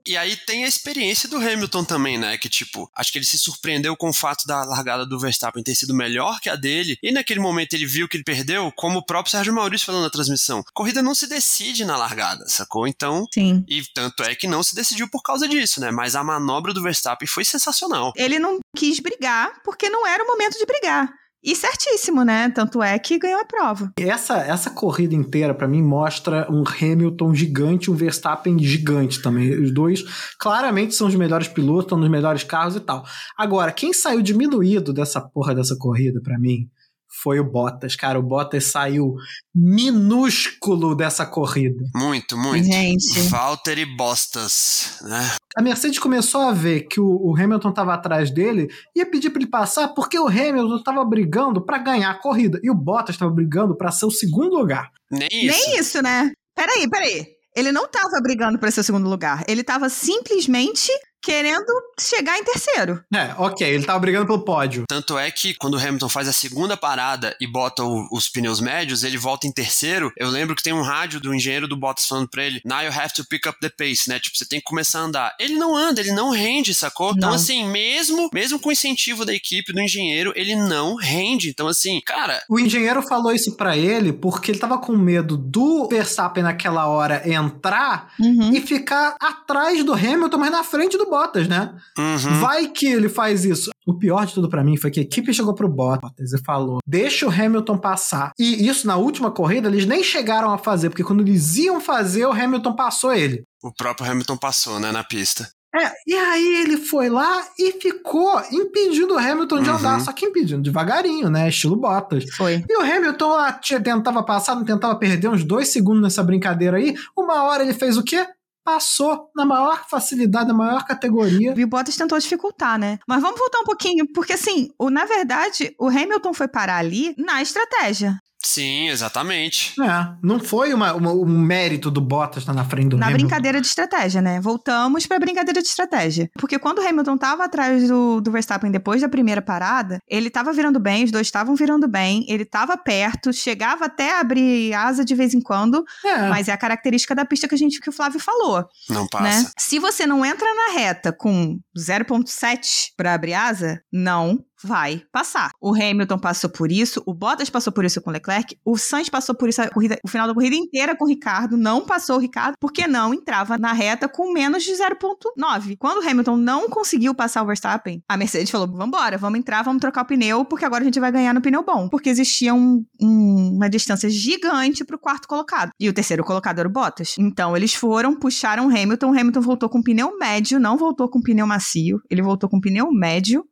E 0.06 0.16
aí 0.16 0.36
tem 0.36 0.64
a 0.64 0.68
experiência 0.68 1.28
do 1.28 1.38
Hamilton 1.38 1.84
também, 1.84 2.20
né? 2.20 2.38
Que 2.38 2.48
tipo, 2.48 2.88
acho 2.96 3.12
que 3.12 3.18
ele 3.18 3.26
se 3.26 3.40
surpreendeu 3.40 3.98
com 3.98 4.10
o 4.10 4.14
fato 4.14 4.46
da 4.46 4.64
largada 4.64 5.08
do 5.08 5.20
Verstappen 5.20 5.64
ter 5.64 5.74
sido 5.74 5.96
melhor 5.96 6.40
que 6.40 6.52
a 6.52 6.56
dele. 6.56 7.00
E 7.02 7.12
naquele 7.12 7.40
momento 7.40 7.74
ele 7.74 7.88
viu 7.88 8.08
que 8.08 8.16
ele 8.16 8.24
perdeu, 8.24 8.72
como 8.76 9.00
o 9.00 9.06
próprio 9.06 9.32
Sérgio 9.32 9.56
Maurício 9.56 9.88
falou 9.88 10.04
na 10.04 10.10
transmissão. 10.12 10.64
Corrida 10.72 11.02
não 11.02 11.16
se 11.16 11.26
decide 11.26 11.84
na 11.84 11.98
largada, 11.98 12.48
sacou? 12.48 12.88
Então. 12.88 13.26
Sim. 13.34 13.66
E 13.68 13.82
tanto 13.92 14.22
é 14.22 14.36
que 14.36 14.46
não 14.46 14.62
se 14.62 14.76
decidiu 14.76 15.10
por 15.10 15.24
causa 15.24 15.48
disso, 15.48 15.82
né? 15.82 15.90
Mas 15.90 16.16
a 16.16 16.24
manobra 16.24 16.59
do 16.74 16.82
Verstappen 16.84 17.28
foi 17.28 17.46
sensacional. 17.46 18.12
Ele 18.16 18.40
não 18.40 18.60
quis 18.76 19.00
brigar 19.00 19.62
porque 19.64 19.90
não 19.90 20.06
era 20.06 20.24
o 20.24 20.28
momento 20.28 20.58
de 20.58 20.66
brigar. 20.66 21.10
E 21.42 21.56
certíssimo, 21.56 22.26
né? 22.26 22.50
Tanto 22.50 22.84
é 22.84 23.00
que 23.00 23.18
ganhou 23.18 23.40
a 23.40 23.46
prova. 23.46 23.94
Essa, 23.98 24.40
essa 24.40 24.70
corrida 24.70 25.16
inteira, 25.16 25.54
pra 25.54 25.70
mim, 25.70 25.82
mostra 25.82 26.46
um 26.52 26.64
Hamilton 26.68 27.34
gigante 27.34 27.90
e 27.90 27.94
um 27.94 27.96
Verstappen 27.96 28.60
gigante 28.60 29.22
também. 29.22 29.58
Os 29.58 29.74
dois 29.74 30.04
claramente 30.38 30.96
são 30.96 31.08
os 31.08 31.16
melhores 31.16 31.48
pilotos, 31.48 31.86
estão 31.86 31.98
nos 31.98 32.10
melhores 32.10 32.44
carros 32.44 32.76
e 32.76 32.82
tal. 32.82 33.06
Agora, 33.38 33.72
quem 33.72 33.94
saiu 33.94 34.22
diminuído 34.22 34.92
dessa 34.92 35.22
porra 35.22 35.56
dessa 35.56 35.78
corrida, 35.78 36.20
pra 36.22 36.38
mim, 36.38 36.70
foi 37.10 37.40
o 37.40 37.44
Bottas. 37.44 37.96
Cara, 37.96 38.20
o 38.20 38.24
Bottas 38.24 38.66
saiu 38.66 39.16
minúsculo 39.54 40.96
dessa 40.96 41.26
corrida. 41.26 41.84
Muito, 41.96 42.38
muito. 42.38 42.66
Gente. 42.66 43.20
Valtteri 43.30 43.86
Bottas, 43.86 45.00
né? 45.02 45.36
A 45.58 45.62
Mercedes 45.62 46.00
começou 46.00 46.42
a 46.42 46.52
ver 46.52 46.82
que 46.88 47.00
o, 47.00 47.08
o 47.08 47.36
Hamilton 47.36 47.70
estava 47.70 47.94
atrás 47.94 48.32
dele 48.32 48.70
e 48.96 49.00
ia 49.00 49.06
pedir 49.06 49.30
para 49.32 49.42
ele 49.42 49.50
passar 49.50 49.90
porque 49.90 50.20
o 50.20 50.28
Hamilton 50.28 50.78
estava 50.78 51.04
brigando 51.04 51.66
para 51.66 51.78
ganhar 51.80 52.12
a 52.12 52.20
corrida 52.20 52.60
e 52.64 52.70
o 52.70 52.76
Bottas 52.76 53.16
estava 53.16 53.32
brigando 53.32 53.76
para 53.76 53.92
ser 53.92 54.06
o 54.06 54.12
segundo 54.12 54.56
lugar. 54.56 54.92
Nem 55.10 55.28
isso. 55.32 55.60
Nem 55.60 55.80
isso, 55.80 56.02
né? 56.02 56.32
Peraí, 56.56 56.90
peraí. 56.90 57.28
Ele 57.56 57.72
não 57.72 57.90
tava 57.90 58.22
brigando 58.22 58.60
pra 58.60 58.72
ser 58.72 58.82
o 58.82 58.84
segundo 58.84 59.10
lugar. 59.10 59.44
Ele 59.48 59.64
tava 59.64 59.90
simplesmente 59.90 60.92
querendo 61.22 61.66
chegar 62.00 62.38
em 62.38 62.44
terceiro. 62.44 63.04
É, 63.14 63.34
ok, 63.38 63.68
ele 63.68 63.86
tava 63.86 64.00
brigando 64.00 64.26
pelo 64.26 64.44
pódio. 64.44 64.86
Tanto 64.88 65.18
é 65.18 65.30
que 65.32 65.54
quando 65.54 65.76
o 65.76 65.78
Hamilton 65.80 66.10
faz 66.10 66.28
a 66.28 66.34
segunda 66.34 66.78
parada 66.78 67.36
e 67.40 67.48
bota 67.48 67.84
o, 67.84 68.08
os 68.12 68.30
pneus 68.30 68.60
médios, 68.62 69.04
ele 69.04 69.18
volta 69.18 69.48
em 69.48 69.52
terceiro. 69.52 70.12
Eu 70.18 70.30
lembro 70.30 70.56
que 70.56 70.64
tem 70.64 70.74
um 70.74 70.82
rádio 70.82 71.20
do 71.20 71.34
engenheiro 71.34 71.68
do 71.68 71.76
Bottas 71.78 72.06
falando 72.06 72.28
pra 72.30 72.44
ele: 72.44 72.62
Now 72.66 72.82
you 72.82 72.92
have 72.92 73.14
to 73.14 73.26
pick 73.26 73.46
up 73.48 73.60
the 73.60 73.70
pace, 73.70 74.08
né? 74.10 74.20
Tipo, 74.20 74.38
você 74.38 74.46
tem 74.46 74.60
que 74.60 74.66
começar 74.66 75.00
a 75.00 75.04
andar. 75.04 75.36
Ele 75.40 75.56
não 75.56 75.76
anda, 75.76 76.00
ele 76.02 76.12
não 76.12 76.30
rende, 76.32 76.74
sacou? 76.74 77.12
Então, 77.16 77.30
Não. 77.30 77.36
assim, 77.36 77.68
mesmo, 77.68 78.30
mesmo 78.34 78.60
com 78.60 78.70
o 78.70 78.72
incentivo 78.72 79.26
da 79.26 79.34
equipe, 79.34 79.74
do 79.74 79.82
engenheiro, 79.82 80.32
ele 80.36 80.56
não 80.56 80.96
rende. 80.96 81.50
Então, 81.50 81.68
assim, 81.68 82.02
cara, 82.06 82.42
O 82.50 82.60
engenheiro 82.60 83.02
falou 83.02 83.32
isso 83.34 83.56
pra 83.56 83.76
ele 83.78 84.14
porque 84.14 84.52
ele 84.52 84.60
tava 84.60 84.78
com 84.78 84.96
medo 84.96 85.36
do 85.38 85.88
Verstappen 85.88 86.44
naquela 86.44 86.88
hora 86.88 87.22
entrar 87.30 88.14
Uhum. 88.20 88.54
e 88.54 88.62
ficar 88.62 89.16
atrás 89.20 89.84
do 89.84 89.94
Hamilton, 89.94 90.38
mas 90.38 90.52
na 90.52 90.64
frente 90.64 90.98
do 90.98 91.09
Bottas, 91.10 91.48
né? 91.48 91.74
uhum. 91.98 92.40
Vai 92.40 92.68
que 92.68 92.86
ele 92.88 93.10
faz 93.10 93.44
isso. 93.46 93.70
O 93.88 93.98
pior 93.98 94.26
de 94.26 94.34
tudo 94.34 94.50
pra 94.50 94.64
mim 94.64 94.78
foi 94.78 94.92
que 94.92 95.00
a 95.00 95.04
equipe 95.04 95.34
chegou 95.34 95.54
pro 95.56 95.68
Bottas 95.68 96.32
e 96.34 96.44
falou: 96.46 96.80
deixa 96.86 97.26
o 97.26 97.32
Hamilton 97.32 97.78
passar. 97.78 98.32
E 98.38 98.68
isso 98.68 98.86
na 98.88 98.96
última 98.98 99.32
corrida 99.32 99.68
eles 99.68 99.86
nem 99.86 100.04
chegaram 100.04 100.52
a 100.54 100.58
fazer, 100.58 100.90
porque 100.90 101.04
quando 101.04 101.22
eles 101.22 101.56
iam 101.58 101.80
fazer, 101.82 102.26
o 102.26 102.32
Hamilton 102.32 102.76
passou 102.76 103.14
ele. 103.14 103.44
o 103.64 103.74
próprio 103.74 104.10
Hamilton 104.10 104.38
passou, 104.38 104.80
né, 104.80 104.92
na 104.92 105.04
pista. 105.04 105.50
É, 105.76 105.92
e 106.08 106.16
aí 106.16 106.62
ele 106.64 106.78
foi 106.78 107.10
lá 107.10 107.44
e 107.60 107.74
ficou 107.74 108.42
impedindo 108.52 109.14
o 109.14 109.20
Hamilton 109.20 109.62
de 109.62 109.70
Uhum. 109.70 109.76
andar, 109.76 110.00
só 110.02 110.12
que 110.12 110.26
impedindo 110.26 110.64
devagarinho, 110.64 111.30
né? 111.30 111.48
Estilo 111.48 111.76
Bottas. 111.76 112.24
Foi. 112.36 112.64
E 112.68 112.76
o 112.78 112.82
Hamilton 112.82 113.28
lá 113.30 113.54
tinha- 113.54 113.80
tentava 113.80 114.24
passar, 114.24 114.56
não 114.56 114.66
tentava 114.66 114.96
perder 114.96 115.28
uns 115.28 115.44
dois 115.44 115.68
segundos 115.68 116.02
nessa 116.02 116.24
brincadeira 116.24 116.78
aí. 116.78 116.96
Uma 117.16 117.44
hora 117.44 117.62
ele 117.62 117.74
fez 117.74 117.98
o 117.98 118.04
quê? 118.04 118.26
Passou 118.70 119.32
na 119.36 119.46
maior 119.46 119.88
facilidade, 119.90 120.48
na 120.48 120.54
maior 120.54 120.86
categoria. 120.86 121.56
E 121.58 121.64
o 121.64 121.68
Bottas 121.68 121.96
tentou 121.96 122.20
dificultar, 122.20 122.78
né? 122.78 123.00
Mas 123.08 123.20
vamos 123.20 123.40
voltar 123.40 123.60
um 123.62 123.64
pouquinho, 123.64 124.06
porque 124.14 124.34
assim, 124.34 124.70
o, 124.78 124.92
na 124.92 125.06
verdade, 125.06 125.74
o 125.80 125.88
Hamilton 125.88 126.36
foi 126.36 126.48
parar 126.48 126.78
ali 126.78 127.16
na 127.18 127.42
estratégia. 127.42 128.20
Sim, 128.44 128.88
exatamente. 128.88 129.74
É, 129.82 130.14
não 130.24 130.40
foi 130.40 130.74
uma, 130.74 130.94
uma- 130.94 131.12
um 131.12 131.26
mérito 131.26 131.92
do 131.92 132.00
Bottas 132.00 132.44
estar 132.44 132.54
na 132.54 132.64
frente 132.64 132.90
do 132.90 132.98
Na 132.98 133.08
Hamilton. 133.08 133.26
brincadeira 133.28 133.60
de 133.60 133.68
estratégia, 133.68 134.22
né? 134.22 134.40
Voltamos 134.40 135.06
pra 135.06 135.20
brincadeira 135.20 135.62
de 135.62 135.68
estratégia. 135.68 136.30
Porque 136.40 136.58
quando 136.58 136.80
o 136.80 136.88
Hamilton 136.88 137.18
tava 137.18 137.44
atrás 137.44 137.88
do, 137.88 138.22
do 138.22 138.32
Verstappen 138.32 138.72
depois 138.72 139.02
da 139.02 139.10
primeira 139.10 139.42
parada, 139.42 140.00
ele 140.08 140.30
tava 140.30 140.54
virando 140.54 140.80
bem, 140.80 141.04
os 141.04 141.12
dois 141.12 141.28
estavam 141.28 141.54
virando 141.56 141.88
bem, 141.88 142.26
ele 142.30 142.46
tava 142.46 142.78
perto, 142.78 143.34
chegava 143.34 143.86
até 143.86 144.14
a 144.16 144.22
abrir 144.22 144.74
asa 144.74 145.04
de 145.04 145.14
vez 145.16 145.34
em 145.34 145.42
quando, 145.42 145.84
É, 146.06 146.30
mas 146.30 146.48
é 146.48 146.54
a 146.54 146.58
característica 146.58 147.14
da 147.14 147.26
pista 147.26 147.48
que 147.48 147.56
a 147.56 147.58
gente 147.58 147.80
que 147.82 147.90
o 147.90 147.94
Flávio 147.94 148.20
falou, 148.20 148.66
Não 148.90 149.02
né? 149.04 149.08
passa. 149.12 149.52
Se 149.58 149.80
você 149.80 150.06
não 150.06 150.26
entra 150.26 150.48
na 150.54 150.74
reta 150.80 151.12
com 151.12 151.60
0.7 151.78 152.92
pra 152.96 153.14
abrir 153.14 153.34
asa, 153.34 153.82
não 153.92 154.40
vai 154.64 155.04
passar. 155.12 155.52
O 155.62 155.74
Hamilton 155.74 156.18
passou 156.18 156.50
por 156.50 156.72
isso, 156.72 157.02
o 157.06 157.14
Bottas 157.14 157.50
passou 157.50 157.72
por 157.72 157.86
isso 157.86 158.02
com 158.02 158.10
o 158.10 158.14
Leclerc, 158.14 158.58
o 158.66 158.78
Sainz 158.78 159.10
passou 159.10 159.36
por 159.36 159.50
isso 159.50 159.62
corrida, 159.72 159.98
o 160.04 160.08
final 160.08 160.28
da 160.28 160.34
corrida 160.34 160.56
inteira 160.56 160.96
com 160.96 161.06
o 161.06 161.08
Ricardo, 161.08 161.58
não 161.58 161.86
passou 161.86 162.18
o 162.18 162.20
Ricardo 162.20 162.56
porque 162.60 162.88
não 162.88 163.14
entrava 163.14 163.58
na 163.58 163.74
reta 163.74 164.08
com 164.08 164.32
menos 164.34 164.64
de 164.64 164.72
0.9. 164.74 165.76
Quando 165.78 166.04
o 166.04 166.08
Hamilton 166.10 166.38
não 166.38 166.70
conseguiu 166.70 167.14
passar 167.14 167.44
o 167.44 167.46
Verstappen, 167.48 168.04
a 168.08 168.18
Mercedes 168.18 168.50
falou: 168.50 168.68
"Vambora, 168.68 169.18
vamos 169.18 169.40
entrar, 169.40 169.64
vamos 169.64 169.82
trocar 169.82 170.04
o 170.04 170.06
pneu, 170.08 170.46
porque 170.46 170.66
agora 170.66 170.82
a 170.82 170.86
gente 170.86 171.00
vai 171.00 171.12
ganhar 171.12 171.34
no 171.34 171.42
pneu 171.42 171.64
bom", 171.64 171.88
porque 171.90 172.10
existia 172.10 172.54
um- 172.54 172.84
um- 173.02 173.56
uma 173.56 173.70
distância 173.70 174.10
gigante 174.10 174.84
pro 174.84 175.00
quarto 175.00 175.28
colocado. 175.28 175.72
E 175.80 175.90
o 175.90 175.94
terceiro 175.94 176.24
colocado 176.24 176.60
era 176.60 176.68
o 176.68 176.72
Bottas. 176.72 177.16
Então 177.18 177.56
eles 177.56 177.74
foram, 177.74 178.16
puxaram 178.16 178.68
o 178.68 178.70
Hamilton, 178.70 179.08
o 179.12 179.20
Hamilton 179.20 179.42
voltou 179.42 179.70
com 179.70 179.82
pneu 179.82 180.18
médio, 180.18 180.60
não 180.60 180.78
voltou 180.78 181.10
com 181.10 181.22
pneu 181.22 181.48
macio, 181.48 182.02
ele 182.10 182.22
voltou 182.22 182.50
com 182.50 182.60
pneu 182.60 182.92
médio 182.92 183.44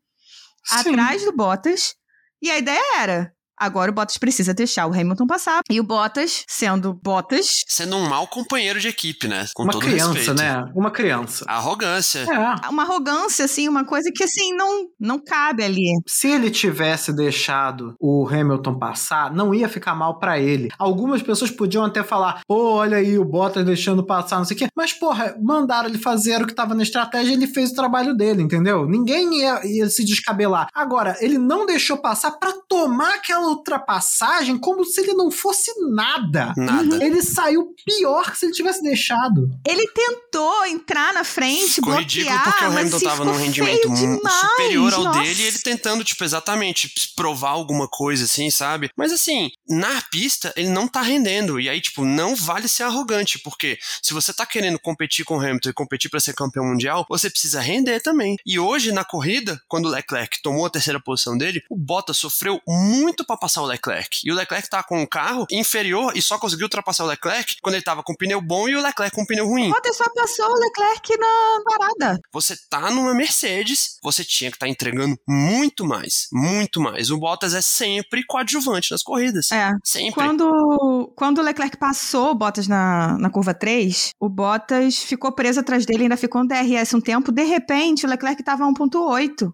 sim. 0.67 0.91
atrás 0.91 1.23
do 1.23 1.31
Bottas. 1.31 1.95
E 2.41 2.51
a 2.51 2.57
ideia 2.57 3.01
era: 3.01 3.35
agora 3.57 3.91
o 3.91 3.93
Bottas 3.93 4.17
precisa 4.17 4.53
deixar 4.53 4.87
o 4.87 4.93
Hamilton 4.93 5.25
passar. 5.27 5.61
E 5.69 5.79
o 5.79 5.83
Bottas, 5.83 6.43
sendo 6.47 6.93
Bottas, 6.93 7.47
Sendo 7.67 7.95
um 7.95 8.07
mau 8.07 8.27
companheiro 8.27 8.79
de 8.79 8.87
equipe, 8.87 9.27
né? 9.27 9.45
Com 9.53 9.63
uma 9.63 9.71
todo 9.73 9.81
criança, 9.81 10.13
respeito. 10.13 10.33
né? 10.41 10.65
Uma 10.75 10.91
criança. 10.91 11.45
Arrogância. 11.47 12.19
É. 12.19 12.69
uma 12.69 12.83
arrogância, 12.83 13.45
assim, 13.45 13.67
uma 13.67 13.85
coisa 13.85 14.11
que, 14.13 14.23
assim, 14.23 14.53
não, 14.55 14.87
não 14.99 15.19
cabe 15.19 15.63
ali. 15.63 15.85
Se 16.07 16.27
ele 16.29 16.49
tivesse 16.49 17.13
deixado 17.13 17.95
o 17.99 18.27
Hamilton 18.27 18.77
passar, 18.77 19.33
não 19.33 19.53
ia 19.53 19.67
ficar 19.69 19.95
mal 19.95 20.19
pra 20.19 20.39
ele. 20.39 20.69
Algumas 20.77 21.21
pessoas 21.21 21.51
podiam 21.51 21.83
até 21.83 22.03
falar: 22.03 22.41
pô, 22.47 22.71
olha 22.75 22.97
aí 22.97 23.17
o 23.17 23.25
Bottas 23.25 23.65
deixando 23.65 24.05
passar, 24.05 24.37
não 24.37 24.45
sei 24.45 24.55
o 24.55 24.59
quê. 24.59 24.67
Mas, 24.75 24.93
porra, 24.93 25.35
mandaram 25.41 25.89
ele 25.89 25.97
fazer 25.97 26.41
o 26.41 26.47
que 26.47 26.53
tava 26.53 26.73
na 26.75 26.83
estratégia 26.83 27.31
e 27.31 27.33
ele 27.33 27.47
fez 27.47 27.71
o 27.71 27.75
trabalho 27.75 28.15
dele, 28.15 28.41
entendeu? 28.43 28.85
Ninguém 28.87 29.39
ia, 29.41 29.61
ia 29.65 29.89
se 29.89 30.03
descabelar. 30.05 30.67
Agora, 30.73 31.15
ele 31.19 31.37
não 31.37 31.65
deixou 31.65 31.97
passar 31.97 32.31
pra 32.31 32.53
tomar 32.67 33.15
aquela 33.15 33.46
ultrapassagem 33.49 34.57
como 34.57 34.85
se 34.85 35.01
ele 35.01 35.13
não 35.13 35.31
fosse 35.31 35.71
nada. 35.91 36.53
Nada. 36.55 37.03
Ele 37.03 37.21
saiu 37.21 37.73
pior 37.85 38.31
que 38.31 38.37
se 38.37 38.45
ele 38.45 38.53
tivesse 38.53 38.81
deixado. 38.81 39.49
Ele 39.65 39.87
tentou 39.87 40.65
entrar 40.65 41.13
na 41.13 41.23
frente, 41.23 41.75
Ficou 41.75 41.93
bloquear, 41.93 42.03
ridículo 42.03 42.41
porque 42.43 42.65
o 42.65 42.67
mas 42.67 42.77
Hamilton 42.79 42.99
se 42.99 43.05
tava 43.05 43.25
num 43.25 43.35
rendimento 43.35 43.89
demais, 43.93 44.35
superior 44.35 44.93
ao 44.93 45.03
nossa. 45.03 45.19
dele 45.19 45.43
e 45.43 45.45
ele 45.47 45.59
tentando, 45.59 46.03
tipo, 46.03 46.23
exatamente 46.23 46.91
provar 47.15 47.51
alguma 47.51 47.87
coisa, 47.87 48.25
assim, 48.25 48.49
sabe? 48.49 48.89
Mas 48.95 49.11
assim, 49.11 49.49
na 49.67 50.01
pista, 50.11 50.53
ele 50.55 50.69
não 50.69 50.87
tá 50.87 51.01
rendendo. 51.01 51.59
E 51.59 51.69
aí, 51.69 51.81
tipo, 51.81 52.05
não 52.05 52.35
vale 52.35 52.67
ser 52.67 52.83
arrogante, 52.83 53.39
porque 53.39 53.77
se 54.01 54.13
você 54.13 54.33
tá 54.33 54.45
querendo 54.45 54.79
competir 54.79 55.25
com 55.25 55.37
o 55.37 55.39
Hamilton 55.39 55.69
e 55.69 55.73
competir 55.73 56.09
pra 56.09 56.19
ser 56.19 56.33
campeão 56.33 56.65
mundial, 56.65 57.05
você 57.09 57.29
precisa 57.29 57.59
render 57.59 57.99
também. 58.01 58.35
E 58.45 58.59
hoje, 58.59 58.91
na 58.91 59.03
corrida, 59.03 59.61
quando 59.67 59.85
o 59.85 59.89
Leclerc 59.89 60.41
tomou 60.41 60.65
a 60.65 60.69
terceira 60.69 60.99
posição 60.99 61.37
dele, 61.37 61.63
o 61.69 61.77
Bottas 61.77 62.17
sofreu 62.17 62.61
muito 62.67 63.25
pra 63.25 63.36
passar 63.37 63.61
o 63.61 63.65
Leclerc. 63.65 64.21
E 64.23 64.31
o 64.31 64.35
Leclerc 64.35 64.69
tá 64.69 64.83
com 64.83 65.01
um 65.01 65.05
carro 65.05 65.45
inferior 65.51 66.11
e 66.15 66.21
só 66.21 66.37
conseguiu 66.37 66.65
ultrapassar 66.65 67.03
o 67.03 67.07
Leclerc 67.07 67.55
quando 67.61 67.75
ele 67.75 67.83
tava 67.83 68.03
com 68.03 68.15
pneu 68.15 68.41
bom 68.41 68.67
e 68.67 68.75
o 68.75 68.81
Leclerc 68.81 69.15
com 69.15 69.25
pneu 69.25 69.47
ruim. 69.47 69.69
Bottas 69.69 69.97
só 69.97 70.05
passou 70.13 70.45
o 70.45 70.59
Leclerc 70.59 71.17
na 71.17 71.61
parada. 71.65 72.19
Você 72.33 72.55
tá 72.69 72.89
numa 72.91 73.13
Mercedes, 73.13 73.97
você 74.01 74.23
tinha 74.23 74.49
que 74.49 74.55
estar 74.55 74.67
entregando 74.67 75.17
muito 75.27 75.85
mais, 75.85 76.27
muito 76.31 76.79
mais. 76.79 77.09
O 77.09 77.17
Bottas 77.17 77.53
é 77.53 77.61
sempre 77.61 78.25
coadjuvante 78.25 78.91
nas 78.91 79.03
corridas. 79.03 79.51
É. 79.51 79.71
Sempre. 79.83 80.13
Quando, 80.13 81.13
quando 81.15 81.39
o 81.39 81.41
Leclerc 81.41 81.77
passou 81.77 82.31
o 82.31 82.35
Bottas 82.35 82.67
na, 82.67 83.17
na 83.17 83.29
curva 83.29 83.53
3, 83.53 84.11
o 84.19 84.29
Bottas 84.29 84.99
ficou 84.99 85.31
preso 85.31 85.59
atrás 85.59 85.85
dele, 85.85 86.03
ainda 86.03 86.17
ficou 86.17 86.41
no 86.41 86.47
DRS 86.47 86.93
um 86.93 87.01
tempo. 87.01 87.31
De 87.31 87.43
repente, 87.43 88.05
o 88.05 88.09
Leclerc 88.09 88.43
tava 88.43 88.65
a 88.65 88.67
1.8. 88.67 89.53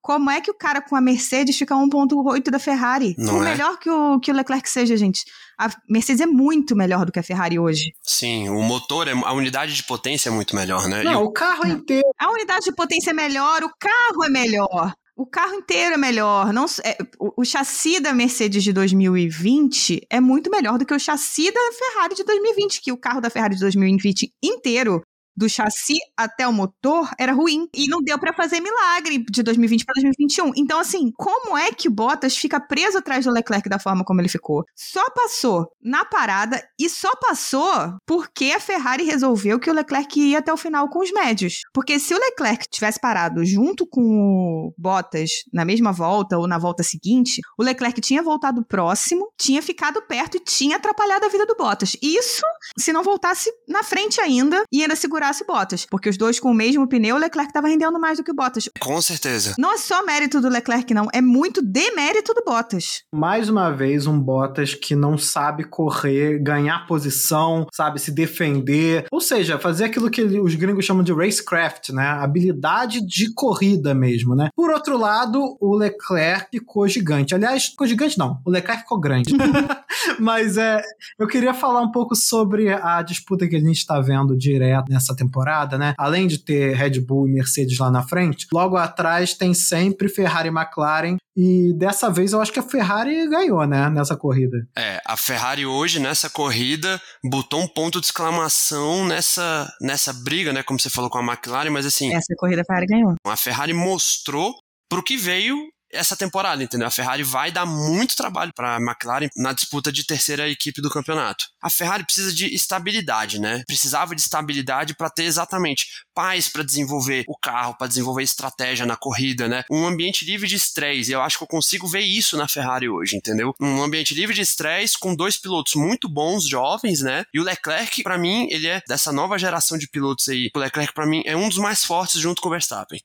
Como 0.00 0.30
é 0.30 0.40
que 0.40 0.50
o 0.50 0.54
cara 0.54 0.80
com 0.80 0.94
a 0.96 1.00
Mercedes 1.00 1.56
fica 1.58 1.74
a 1.74 1.78
1.8 1.78 2.50
da 2.50 2.58
Ferrari? 2.58 3.14
Não 3.18 3.34
Por 3.34 3.46
é? 3.46 3.50
melhor 3.50 3.78
que 3.78 3.90
o, 3.90 4.18
que 4.20 4.30
o 4.30 4.34
Leclerc 4.34 4.68
seja, 4.68 4.96
gente. 4.96 5.24
A 5.58 5.68
Mercedes 5.88 6.20
é 6.20 6.26
muito 6.26 6.74
melhor 6.76 7.04
do 7.04 7.12
que 7.12 7.18
a 7.18 7.22
Ferrari 7.22 7.58
hoje. 7.58 7.92
Sim, 8.02 8.48
o 8.48 8.62
motor, 8.62 9.08
é, 9.08 9.12
a 9.12 9.32
unidade 9.32 9.74
de 9.74 9.82
potência 9.82 10.28
é 10.28 10.32
muito 10.32 10.54
melhor, 10.56 10.86
né? 10.88 11.02
E 11.02 11.04
Não, 11.04 11.22
o- 11.22 11.26
o 11.26 11.32
carro 11.32 11.66
inteiro. 11.66 12.06
A 12.18 12.30
unidade 12.30 12.64
de 12.64 12.72
potência 12.72 13.10
é 13.10 13.12
melhor, 13.12 13.62
o 13.64 13.70
carro 13.78 14.24
é 14.24 14.28
melhor. 14.30 14.94
O 15.16 15.26
carro 15.26 15.54
inteiro 15.54 15.94
é 15.94 15.98
melhor. 15.98 16.52
Não, 16.52 16.64
é, 16.84 16.96
o, 17.18 17.42
o 17.42 17.44
chassi 17.44 17.98
da 17.98 18.14
Mercedes 18.14 18.62
de 18.62 18.72
2020 18.72 20.06
é 20.08 20.20
muito 20.20 20.48
melhor 20.50 20.78
do 20.78 20.86
que 20.86 20.94
o 20.94 20.98
chassi 20.98 21.50
da 21.50 21.60
Ferrari 21.76 22.14
de 22.14 22.24
2020, 22.24 22.80
que 22.80 22.92
o 22.92 22.96
carro 22.96 23.20
da 23.20 23.28
Ferrari 23.30 23.54
de 23.54 23.60
2020 23.60 24.32
inteiro, 24.42 25.02
do 25.38 25.48
chassi 25.48 25.94
até 26.16 26.46
o 26.46 26.52
motor, 26.52 27.08
era 27.18 27.32
ruim. 27.32 27.68
E 27.72 27.88
não 27.88 28.02
deu 28.02 28.18
pra 28.18 28.34
fazer 28.34 28.60
milagre 28.60 29.24
de 29.30 29.42
2020 29.42 29.84
para 29.84 29.94
2021. 29.94 30.52
Então, 30.56 30.80
assim, 30.80 31.12
como 31.16 31.56
é 31.56 31.70
que 31.72 31.88
o 31.88 31.92
Bottas 31.92 32.36
fica 32.36 32.60
preso 32.60 32.98
atrás 32.98 33.24
do 33.24 33.30
Leclerc 33.30 33.68
da 33.68 33.78
forma 33.78 34.04
como 34.04 34.20
ele 34.20 34.28
ficou? 34.28 34.64
Só 34.74 35.08
passou 35.10 35.70
na 35.80 36.04
parada 36.04 36.60
e 36.78 36.88
só 36.88 37.14
passou 37.16 37.96
porque 38.04 38.46
a 38.46 38.60
Ferrari 38.60 39.04
resolveu 39.04 39.60
que 39.60 39.70
o 39.70 39.74
Leclerc 39.74 40.18
ia 40.18 40.40
até 40.40 40.52
o 40.52 40.56
final 40.56 40.88
com 40.88 40.98
os 40.98 41.12
médios. 41.12 41.60
Porque 41.72 42.00
se 42.00 42.12
o 42.14 42.18
Leclerc 42.18 42.66
tivesse 42.68 43.00
parado 43.00 43.44
junto 43.44 43.86
com 43.86 44.02
o 44.02 44.74
Bottas 44.76 45.30
na 45.52 45.64
mesma 45.64 45.92
volta 45.92 46.36
ou 46.36 46.48
na 46.48 46.58
volta 46.58 46.82
seguinte, 46.82 47.40
o 47.56 47.62
Leclerc 47.62 48.00
tinha 48.00 48.22
voltado 48.22 48.64
próximo, 48.64 49.32
tinha 49.38 49.62
ficado 49.62 50.02
perto 50.02 50.36
e 50.36 50.40
tinha 50.40 50.76
atrapalhado 50.76 51.26
a 51.26 51.28
vida 51.28 51.46
do 51.46 51.54
Bottas. 51.54 51.96
Isso 52.02 52.42
se 52.76 52.92
não 52.92 53.04
voltasse 53.04 53.50
na 53.68 53.84
frente 53.84 54.20
ainda 54.20 54.64
e 54.72 54.82
ainda 54.82 54.96
o 55.42 55.46
Bottas. 55.46 55.86
Porque 55.90 56.08
os 56.08 56.16
dois 56.16 56.40
com 56.40 56.50
o 56.50 56.54
mesmo 56.54 56.86
pneu, 56.88 57.16
o 57.16 57.18
Leclerc 57.18 57.50
estava 57.50 57.68
rendendo 57.68 57.98
mais 58.00 58.18
do 58.18 58.24
que 58.24 58.30
o 58.30 58.34
Bottas. 58.34 58.68
Com 58.80 59.00
certeza. 59.00 59.54
Não 59.58 59.74
é 59.74 59.78
só 59.78 60.04
mérito 60.04 60.40
do 60.40 60.48
Leclerc, 60.48 60.92
não. 60.94 61.08
É 61.12 61.20
muito 61.20 61.62
demérito 61.62 62.32
do 62.34 62.42
Bottas. 62.44 63.02
Mais 63.14 63.48
uma 63.48 63.70
vez, 63.70 64.06
um 64.06 64.18
Bottas 64.18 64.74
que 64.74 64.94
não 64.94 65.18
sabe 65.18 65.64
correr, 65.64 66.38
ganhar 66.38 66.86
posição, 66.86 67.66
sabe 67.74 68.00
se 68.00 68.10
defender. 68.10 69.06
Ou 69.10 69.20
seja, 69.20 69.58
fazer 69.58 69.84
aquilo 69.84 70.10
que 70.10 70.22
os 70.22 70.54
gringos 70.54 70.84
chamam 70.84 71.02
de 71.02 71.12
racecraft, 71.12 71.90
né? 71.90 72.06
Habilidade 72.08 73.04
de 73.06 73.32
corrida 73.34 73.94
mesmo, 73.94 74.34
né? 74.34 74.48
Por 74.54 74.70
outro 74.70 74.96
lado, 74.96 75.56
o 75.60 75.74
Leclerc 75.76 76.48
ficou 76.50 76.88
gigante. 76.88 77.34
Aliás, 77.34 77.66
ficou 77.66 77.86
gigante 77.86 78.18
não. 78.18 78.40
O 78.44 78.50
Leclerc 78.50 78.82
ficou 78.82 78.98
grande. 78.98 79.34
Mas 80.18 80.56
é, 80.56 80.82
eu 81.18 81.26
queria 81.26 81.54
falar 81.54 81.80
um 81.80 81.90
pouco 81.90 82.14
sobre 82.14 82.72
a 82.72 83.02
disputa 83.02 83.46
que 83.46 83.56
a 83.56 83.60
gente 83.60 83.76
está 83.76 84.00
vendo 84.00 84.36
direto 84.36 84.90
nessa 84.90 85.14
temporada, 85.18 85.76
né? 85.76 85.94
Além 85.98 86.26
de 86.26 86.38
ter 86.38 86.74
Red 86.74 87.00
Bull 87.00 87.28
e 87.28 87.32
Mercedes 87.32 87.78
lá 87.78 87.90
na 87.90 88.02
frente, 88.02 88.46
logo 88.52 88.76
atrás 88.76 89.34
tem 89.34 89.52
sempre 89.52 90.08
Ferrari 90.08 90.48
e 90.48 90.52
McLaren. 90.52 91.16
E 91.36 91.72
dessa 91.74 92.10
vez 92.10 92.32
eu 92.32 92.40
acho 92.40 92.52
que 92.52 92.58
a 92.58 92.62
Ferrari 92.62 93.28
ganhou, 93.28 93.64
né? 93.64 93.88
Nessa 93.90 94.16
corrida. 94.16 94.56
É, 94.76 95.00
a 95.06 95.16
Ferrari 95.16 95.64
hoje, 95.64 96.00
nessa 96.00 96.28
corrida, 96.28 97.00
botou 97.24 97.60
um 97.60 97.68
ponto 97.68 98.00
de 98.00 98.06
exclamação 98.06 99.06
nessa, 99.06 99.70
nessa 99.80 100.12
briga, 100.12 100.52
né? 100.52 100.62
Como 100.62 100.80
você 100.80 100.90
falou 100.90 101.08
com 101.08 101.18
a 101.18 101.22
McLaren, 101.22 101.70
mas 101.70 101.86
assim. 101.86 102.12
Essa 102.12 102.34
corrida 102.36 102.62
a 102.62 102.64
Ferrari 102.64 102.86
ganhou. 102.86 103.14
A 103.24 103.36
Ferrari 103.36 103.72
mostrou 103.72 104.52
pro 104.88 105.02
que 105.02 105.16
veio 105.16 105.56
essa 105.92 106.16
temporada, 106.16 106.62
entendeu? 106.62 106.86
A 106.86 106.90
Ferrari 106.90 107.22
vai 107.22 107.50
dar 107.50 107.66
muito 107.66 108.16
trabalho 108.16 108.52
para 108.54 108.76
a 108.76 108.80
McLaren 108.80 109.28
na 109.36 109.52
disputa 109.52 109.90
de 109.90 110.04
terceira 110.04 110.48
equipe 110.48 110.80
do 110.80 110.90
campeonato. 110.90 111.46
A 111.62 111.70
Ferrari 111.70 112.04
precisa 112.04 112.32
de 112.32 112.54
estabilidade, 112.54 113.40
né? 113.40 113.62
Precisava 113.66 114.14
de 114.14 114.20
estabilidade 114.20 114.94
para 114.94 115.10
ter 115.10 115.24
exatamente 115.24 115.86
paz 116.14 116.48
para 116.48 116.62
desenvolver 116.62 117.24
o 117.28 117.38
carro, 117.38 117.76
para 117.76 117.86
desenvolver 117.86 118.22
estratégia 118.22 118.86
na 118.86 118.96
corrida, 118.96 119.48
né? 119.48 119.64
Um 119.70 119.86
ambiente 119.86 120.24
livre 120.24 120.46
de 120.46 120.56
estresse. 120.56 121.12
Eu 121.12 121.22
acho 121.22 121.38
que 121.38 121.44
eu 121.44 121.48
consigo 121.48 121.86
ver 121.86 122.00
isso 122.00 122.36
na 122.36 122.48
Ferrari 122.48 122.88
hoje, 122.88 123.16
entendeu? 123.16 123.54
Um 123.60 123.82
ambiente 123.82 124.14
livre 124.14 124.34
de 124.34 124.42
estresse 124.42 124.98
com 124.98 125.14
dois 125.14 125.36
pilotos 125.36 125.74
muito 125.74 126.08
bons, 126.08 126.46
jovens, 126.48 127.00
né? 127.00 127.24
E 127.32 127.40
o 127.40 127.44
Leclerc, 127.44 128.02
para 128.02 128.18
mim, 128.18 128.46
ele 128.50 128.66
é 128.66 128.82
dessa 128.86 129.12
nova 129.12 129.38
geração 129.38 129.78
de 129.78 129.88
pilotos 129.88 130.28
aí. 130.28 130.50
O 130.54 130.58
Leclerc 130.58 130.92
para 130.92 131.06
mim 131.06 131.22
é 131.24 131.36
um 131.36 131.48
dos 131.48 131.58
mais 131.58 131.84
fortes 131.84 132.20
junto 132.20 132.40
com 132.40 132.48
o 132.48 132.52
Verstappen. 132.52 133.00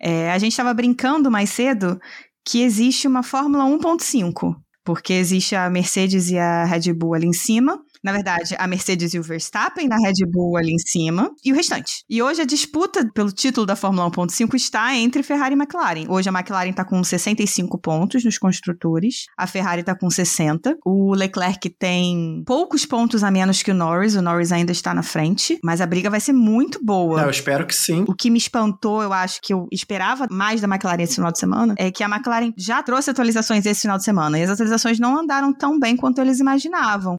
É, 0.00 0.30
a 0.30 0.38
gente 0.38 0.52
estava 0.52 0.72
brincando 0.74 1.30
mais 1.30 1.50
cedo 1.50 2.00
que 2.44 2.62
existe 2.62 3.08
uma 3.08 3.22
Fórmula 3.22 3.64
1.5, 3.64 4.54
porque 4.84 5.14
existe 5.14 5.54
a 5.54 5.68
Mercedes 5.70 6.30
e 6.30 6.38
a 6.38 6.64
Red 6.64 6.92
Bull 6.92 7.14
ali 7.14 7.26
em 7.26 7.32
cima, 7.32 7.80
na 8.04 8.12
verdade, 8.12 8.54
a 8.58 8.66
Mercedes 8.66 9.14
e 9.14 9.18
o 9.18 9.22
Verstappen 9.22 9.88
na 9.88 9.96
Red 9.96 10.26
Bull 10.30 10.58
ali 10.58 10.74
em 10.74 10.78
cima 10.78 11.30
e 11.42 11.50
o 11.50 11.56
restante. 11.56 12.04
E 12.08 12.22
hoje 12.22 12.42
a 12.42 12.44
disputa 12.44 13.08
pelo 13.14 13.32
título 13.32 13.64
da 13.64 13.74
Fórmula 13.74 14.10
1.5 14.10 14.54
está 14.54 14.94
entre 14.94 15.22
Ferrari 15.22 15.54
e 15.54 15.58
McLaren. 15.58 16.04
Hoje 16.08 16.28
a 16.28 16.32
McLaren 16.32 16.68
está 16.68 16.84
com 16.84 17.02
65 17.02 17.78
pontos 17.80 18.22
nos 18.22 18.36
construtores, 18.36 19.24
a 19.38 19.46
Ferrari 19.46 19.80
está 19.80 19.96
com 19.96 20.10
60. 20.10 20.76
O 20.84 21.14
Leclerc 21.14 21.70
tem 21.78 22.42
poucos 22.46 22.84
pontos 22.84 23.24
a 23.24 23.30
menos 23.30 23.62
que 23.62 23.70
o 23.70 23.74
Norris, 23.74 24.14
o 24.16 24.20
Norris 24.20 24.52
ainda 24.52 24.72
está 24.72 24.92
na 24.92 25.02
frente, 25.02 25.58
mas 25.64 25.80
a 25.80 25.86
briga 25.86 26.10
vai 26.10 26.20
ser 26.20 26.34
muito 26.34 26.84
boa. 26.84 27.22
É, 27.22 27.24
eu 27.24 27.30
espero 27.30 27.66
que 27.66 27.74
sim. 27.74 28.04
O 28.06 28.14
que 28.14 28.28
me 28.28 28.36
espantou, 28.36 29.02
eu 29.02 29.14
acho 29.14 29.40
que 29.40 29.54
eu 29.54 29.66
esperava 29.72 30.26
mais 30.30 30.60
da 30.60 30.68
McLaren 30.68 31.02
esse 31.02 31.14
final 31.14 31.32
de 31.32 31.38
semana, 31.38 31.74
é 31.78 31.90
que 31.90 32.04
a 32.04 32.08
McLaren 32.08 32.52
já 32.58 32.82
trouxe 32.82 33.08
atualizações 33.08 33.64
esse 33.64 33.80
final 33.80 33.96
de 33.96 34.04
semana 34.04 34.38
e 34.38 34.42
as 34.42 34.50
atualizações 34.50 35.00
não 35.00 35.18
andaram 35.18 35.54
tão 35.54 35.78
bem 35.78 35.96
quanto 35.96 36.20
eles 36.20 36.38
imaginavam. 36.38 37.18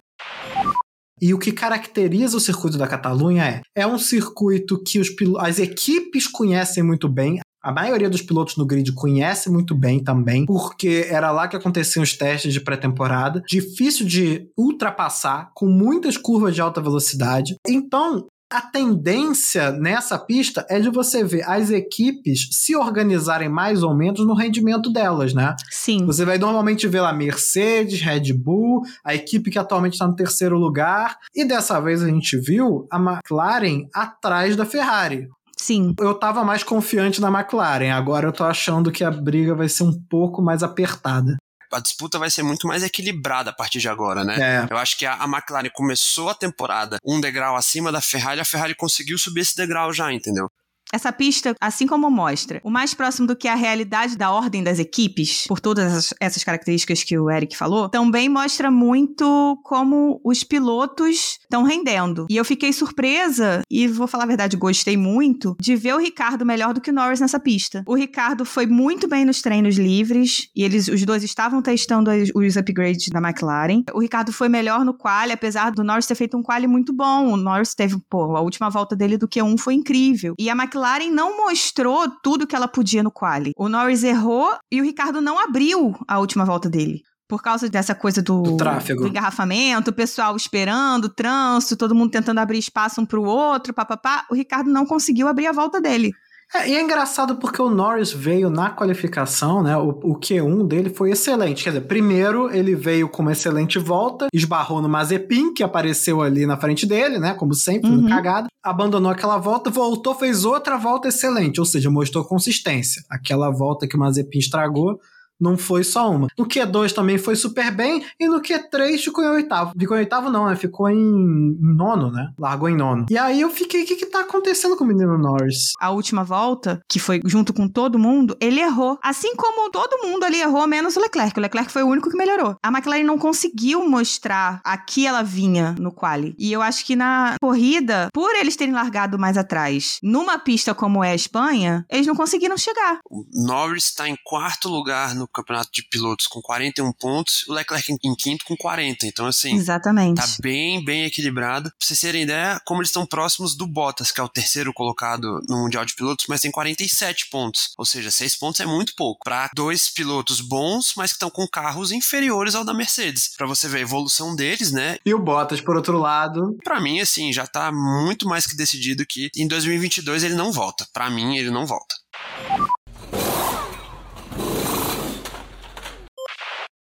E 1.21 1.33
o 1.33 1.39
que 1.39 1.51
caracteriza 1.51 2.37
o 2.37 2.41
circuito 2.41 2.77
da 2.77 2.87
Catalunha 2.87 3.43
é: 3.43 3.61
é 3.75 3.87
um 3.87 3.97
circuito 3.97 4.81
que 4.83 4.99
os, 4.99 5.09
as 5.39 5.59
equipes 5.59 6.27
conhecem 6.27 6.83
muito 6.83 7.07
bem. 7.07 7.39
A 7.63 7.71
maioria 7.71 8.09
dos 8.09 8.21
pilotos 8.21 8.57
no 8.57 8.65
grid 8.65 8.93
conhece 8.93 9.49
muito 9.49 9.73
bem 9.73 10.03
também, 10.03 10.45
porque 10.45 11.07
era 11.09 11.31
lá 11.31 11.47
que 11.47 11.55
aconteciam 11.55 12.03
os 12.03 12.15
testes 12.15 12.53
de 12.53 12.61
pré-temporada. 12.61 13.41
Difícil 13.49 14.05
de 14.05 14.47
ultrapassar, 14.55 15.49
com 15.55 15.65
muitas 15.65 16.15
curvas 16.15 16.53
de 16.53 16.61
alta 16.61 16.79
velocidade. 16.79 17.55
Então, 17.67 18.27
a 18.51 18.61
tendência 18.61 19.71
nessa 19.71 20.17
pista 20.17 20.65
é 20.69 20.79
de 20.79 20.89
você 20.89 21.23
ver 21.23 21.43
as 21.43 21.71
equipes 21.71 22.47
se 22.51 22.75
organizarem 22.75 23.49
mais 23.49 23.83
ou 23.83 23.95
menos 23.95 24.25
no 24.25 24.33
rendimento 24.33 24.91
delas, 24.91 25.33
né? 25.33 25.55
Sim. 25.69 26.05
Você 26.05 26.23
vai 26.23 26.37
normalmente 26.37 26.87
ver 26.87 27.01
lá 27.01 27.11
Mercedes, 27.11 28.01
Red 28.01 28.33
Bull, 28.33 28.81
a 29.03 29.15
equipe 29.15 29.49
que 29.49 29.59
atualmente 29.59 29.93
está 29.93 30.07
no 30.07 30.15
terceiro 30.15 30.57
lugar, 30.57 31.17
e 31.33 31.43
dessa 31.43 31.79
vez 31.79 32.03
a 32.03 32.07
gente 32.07 32.37
viu 32.37 32.87
a 32.91 32.97
McLaren 32.97 33.87
atrás 33.93 34.55
da 34.55 34.65
Ferrari. 34.65 35.27
Sim. 35.57 35.95
Eu 35.99 36.13
tava 36.13 36.43
mais 36.43 36.63
confiante 36.63 37.21
na 37.21 37.29
McLaren, 37.29 37.91
agora 37.91 38.27
eu 38.27 38.33
tô 38.33 38.43
achando 38.43 38.91
que 38.91 39.03
a 39.03 39.11
briga 39.11 39.55
vai 39.55 39.69
ser 39.69 39.83
um 39.83 39.93
pouco 40.09 40.41
mais 40.41 40.61
apertada 40.61 41.37
a 41.71 41.79
disputa 41.79 42.19
vai 42.19 42.29
ser 42.29 42.43
muito 42.43 42.67
mais 42.67 42.83
equilibrada 42.83 43.49
a 43.49 43.53
partir 43.53 43.79
de 43.79 43.89
agora, 43.89 44.23
né? 44.23 44.37
É. 44.39 44.67
Eu 44.73 44.77
acho 44.77 44.97
que 44.97 45.05
a, 45.05 45.15
a, 45.15 45.25
McLaren 45.25 45.69
começou 45.73 46.29
a 46.29 46.35
temporada 46.35 46.97
um 47.05 47.19
degrau 47.19 47.55
acima 47.55 47.91
da 47.91 48.01
Ferrari, 48.01 48.39
a 48.39 48.45
Ferrari 48.45 48.75
conseguiu 48.75 49.17
subir 49.17 49.41
esse 49.41 49.55
degrau 49.55 49.91
já, 49.93 50.11
entendeu? 50.11 50.49
Essa 50.95 51.11
pista, 51.11 51.53
assim 51.59 51.85
como 51.85 52.09
mostra, 52.09 52.61
o 52.63 52.69
mais 52.69 52.93
próximo 52.93 53.27
do 53.27 53.35
que 53.35 53.49
a 53.49 53.53
realidade 53.53 54.17
da 54.17 54.31
ordem 54.31 54.63
das 54.63 54.79
equipes, 54.79 55.43
por 55.45 55.59
todas 55.59 56.13
essas 56.21 56.41
características 56.41 57.03
que 57.03 57.19
o 57.19 57.29
Eric 57.29 57.57
falou, 57.57 57.89
também 57.89 58.29
mostra 58.29 58.71
muito 58.71 59.59
como 59.61 60.21
os 60.23 60.41
pilotos 60.41 61.37
estão 61.41 61.63
rendendo. 61.63 62.25
E 62.29 62.37
eu 62.37 62.45
fiquei 62.45 62.71
surpresa, 62.71 63.61
e 63.69 63.89
vou 63.89 64.07
falar 64.07 64.23
a 64.23 64.27
verdade, 64.27 64.55
gostei 64.55 64.95
muito, 64.95 65.57
de 65.59 65.75
ver 65.75 65.95
o 65.95 65.99
Ricardo 65.99 66.45
melhor 66.45 66.73
do 66.73 66.79
que 66.79 66.91
o 66.91 66.93
Norris 66.93 67.19
nessa 67.19 67.41
pista. 67.41 67.83
O 67.85 67.93
Ricardo 67.93 68.45
foi 68.45 68.65
muito 68.65 69.05
bem 69.05 69.25
nos 69.25 69.41
treinos 69.41 69.75
livres, 69.75 70.49
e 70.55 70.63
eles, 70.63 70.87
os 70.87 71.03
dois 71.03 71.23
estavam 71.23 71.61
testando 71.61 72.09
os 72.33 72.55
upgrades 72.55 73.09
da 73.09 73.19
McLaren. 73.19 73.83
O 73.93 73.99
Ricardo 73.99 74.31
foi 74.31 74.47
melhor 74.47 74.85
no 74.85 74.93
quali, 74.93 75.33
apesar 75.33 75.71
do 75.71 75.83
Norris 75.83 76.07
ter 76.07 76.15
feito 76.15 76.37
um 76.37 76.41
quali 76.41 76.67
muito 76.67 76.93
bom. 76.93 77.33
O 77.33 77.35
Norris 77.35 77.75
teve, 77.75 77.97
pô, 78.09 78.37
a 78.37 78.39
última 78.39 78.69
volta 78.69 78.95
dele 78.95 79.17
do 79.17 79.27
Q1 79.27 79.59
foi 79.59 79.73
incrível. 79.73 80.35
E 80.39 80.49
a 80.49 80.53
McLaren 80.53 80.84
McLaren 80.85 81.09
não 81.09 81.37
mostrou 81.37 82.07
tudo 82.21 82.45
que 82.45 82.55
ela 82.55 82.67
podia 82.67 83.01
no 83.01 83.11
quali. 83.11 83.51
O 83.57 83.67
Norris 83.67 84.03
errou 84.03 84.55
e 84.71 84.79
o 84.79 84.83
Ricardo 84.83 85.19
não 85.19 85.39
abriu 85.39 85.97
a 86.07 86.19
última 86.19 86.45
volta 86.45 86.69
dele. 86.69 87.01
Por 87.27 87.41
causa 87.41 87.67
dessa 87.67 87.95
coisa 87.95 88.21
do, 88.21 88.43
do 88.43 88.57
tráfego, 88.57 89.01
do 89.01 89.07
engarrafamento, 89.07 89.89
o 89.89 89.93
pessoal 89.93 90.35
esperando, 90.35 91.05
o 91.05 91.09
trânsito, 91.09 91.75
todo 91.75 91.95
mundo 91.95 92.11
tentando 92.11 92.37
abrir 92.39 92.59
espaço 92.59 93.01
um 93.01 93.05
pro 93.05 93.23
outro, 93.23 93.73
papapá, 93.73 94.27
o 94.29 94.35
Ricardo 94.35 94.69
não 94.69 94.85
conseguiu 94.85 95.27
abrir 95.27 95.47
a 95.47 95.51
volta 95.51 95.81
dele. 95.81 96.11
É, 96.55 96.69
e 96.69 96.75
é 96.75 96.81
engraçado 96.81 97.35
porque 97.35 97.61
o 97.61 97.69
Norris 97.69 98.13
veio 98.13 98.49
na 98.49 98.69
qualificação, 98.69 99.61
né? 99.61 99.75
O, 99.77 99.89
o 99.89 100.19
Q1 100.19 100.65
dele 100.65 100.89
foi 100.89 101.11
excelente. 101.11 101.63
Quer 101.63 101.71
dizer, 101.71 101.81
primeiro 101.81 102.49
ele 102.53 102.75
veio 102.75 103.09
com 103.09 103.21
uma 103.21 103.33
excelente 103.33 103.77
volta, 103.77 104.27
esbarrou 104.33 104.81
no 104.81 104.87
Mazepin, 104.87 105.53
que 105.53 105.63
apareceu 105.63 106.21
ali 106.21 106.45
na 106.45 106.55
frente 106.55 106.85
dele, 106.85 107.19
né? 107.19 107.33
Como 107.33 107.53
sempre, 107.53 107.89
uhum. 107.89 108.07
cagada. 108.07 108.47
Abandonou 108.63 109.11
aquela 109.11 109.37
volta, 109.37 109.69
voltou, 109.69 110.15
fez 110.15 110.45
outra 110.45 110.77
volta 110.77 111.09
excelente, 111.09 111.59
ou 111.59 111.65
seja, 111.65 111.89
mostrou 111.91 112.23
consistência. 112.23 113.03
Aquela 113.09 113.51
volta 113.51 113.87
que 113.87 113.97
o 113.97 113.99
Mazepin 113.99 114.39
estragou, 114.39 114.99
não 115.39 115.57
foi 115.57 115.83
só 115.83 116.09
uma. 116.09 116.27
No 116.37 116.47
Q2 116.47 116.93
também 116.93 117.17
foi 117.17 117.35
super 117.35 117.71
bem, 117.71 118.03
e 118.19 118.27
no 118.27 118.41
Q3 118.41 118.97
ficou 118.99 119.23
em 119.23 119.29
oitavo. 119.29 119.73
Ficou 119.77 119.97
em 119.97 120.01
oitavo 120.01 120.29
não, 120.29 120.47
né? 120.47 120.55
Ficou 120.55 120.89
em, 120.89 120.95
em 120.95 121.75
nono, 121.75 122.11
né? 122.11 122.31
Largou 122.39 122.69
em 122.69 122.75
nono. 122.75 123.05
E 123.09 123.17
aí 123.17 123.41
eu 123.41 123.49
fiquei, 123.49 123.83
o 123.83 123.85
que 123.85 123.95
que 123.95 124.05
tá 124.05 124.21
acontecendo 124.21 124.75
com 124.75 124.83
o 124.83 124.87
menino 124.87 125.17
Norris? 125.17 125.71
A 125.79 125.91
última 125.91 126.23
volta, 126.23 126.79
que 126.89 126.99
foi 126.99 127.21
junto 127.25 127.53
com 127.53 127.67
todo 127.67 127.99
mundo, 127.99 128.35
ele 128.39 128.59
errou. 128.59 128.97
Assim 129.03 129.35
como 129.35 129.69
todo 129.69 130.07
mundo 130.07 130.23
ali 130.23 130.41
errou, 130.41 130.67
menos 130.67 130.95
o 130.95 130.99
Leclerc. 130.99 131.37
O 131.37 131.41
Leclerc 131.41 131.71
foi 131.71 131.83
o 131.83 131.87
único 131.87 132.09
que 132.09 132.17
melhorou. 132.17 132.55
A 132.63 132.69
McLaren 132.69 133.03
não 133.03 133.17
conseguiu 133.17 133.87
mostrar 133.87 134.61
a 134.63 134.77
que 134.77 135.05
ela 135.05 135.23
vinha 135.23 135.75
no 135.79 135.91
quali. 135.91 136.35
E 136.37 136.51
eu 136.51 136.61
acho 136.61 136.85
que 136.85 136.95
na 136.95 137.35
corrida, 137.41 138.09
por 138.13 138.35
eles 138.35 138.55
terem 138.55 138.73
largado 138.73 139.19
mais 139.19 139.37
atrás, 139.37 139.99
numa 140.01 140.37
pista 140.37 140.73
como 140.73 141.03
é 141.03 141.11
a 141.11 141.15
Espanha, 141.15 141.85
eles 141.89 142.07
não 142.07 142.15
conseguiram 142.15 142.57
chegar. 142.57 142.99
O 143.09 143.25
Norris 143.33 143.93
tá 143.93 144.07
em 144.07 144.15
quarto 144.23 144.69
lugar 144.69 145.15
no 145.15 145.24
no 145.25 145.27
campeonato 145.27 145.71
de 145.73 145.83
pilotos 145.83 146.27
com 146.27 146.41
41 146.41 146.91
pontos, 146.93 147.47
o 147.47 147.53
Leclerc 147.53 147.97
em 148.03 148.15
quinto 148.15 148.45
com 148.45 148.55
40. 148.55 149.05
Então, 149.07 149.25
assim, 149.25 149.55
Exatamente. 149.55 150.17
tá 150.17 150.27
bem, 150.39 150.83
bem 150.83 151.03
equilibrado. 151.05 151.69
Pra 151.69 151.87
vocês 151.87 151.99
terem 151.99 152.23
ideia, 152.23 152.61
como 152.65 152.81
eles 152.81 152.89
estão 152.89 153.05
próximos 153.05 153.55
do 153.55 153.67
Bottas, 153.67 154.11
que 154.11 154.19
é 154.19 154.23
o 154.23 154.29
terceiro 154.29 154.73
colocado 154.73 155.41
no 155.49 155.63
Mundial 155.63 155.85
de 155.85 155.95
Pilotos, 155.95 156.25
mas 156.29 156.41
tem 156.41 156.51
47 156.51 157.29
pontos. 157.29 157.73
Ou 157.77 157.85
seja, 157.85 158.11
6 158.11 158.35
pontos 158.37 158.61
é 158.61 158.65
muito 158.65 158.93
pouco. 158.95 159.23
Para 159.23 159.49
dois 159.53 159.89
pilotos 159.89 160.41
bons, 160.41 160.93
mas 160.95 161.11
que 161.11 161.15
estão 161.15 161.29
com 161.29 161.47
carros 161.47 161.91
inferiores 161.91 162.55
ao 162.55 162.63
da 162.63 162.73
Mercedes. 162.73 163.31
Para 163.35 163.47
você 163.47 163.67
ver 163.67 163.79
a 163.79 163.81
evolução 163.81 164.35
deles, 164.35 164.71
né? 164.71 164.97
E 165.05 165.13
o 165.13 165.19
Bottas, 165.19 165.61
por 165.61 165.75
outro 165.75 165.97
lado. 165.97 166.57
Para 166.63 166.79
mim, 166.79 166.99
assim, 166.99 167.33
já 167.33 167.47
tá 167.47 167.71
muito 167.71 168.27
mais 168.27 168.45
que 168.45 168.55
decidido 168.55 169.05
que 169.05 169.29
em 169.35 169.47
2022 169.47 170.23
ele 170.23 170.35
não 170.35 170.51
volta. 170.51 170.87
Para 170.93 171.09
mim, 171.09 171.37
ele 171.37 171.49
não 171.49 171.65
volta. 171.65 171.95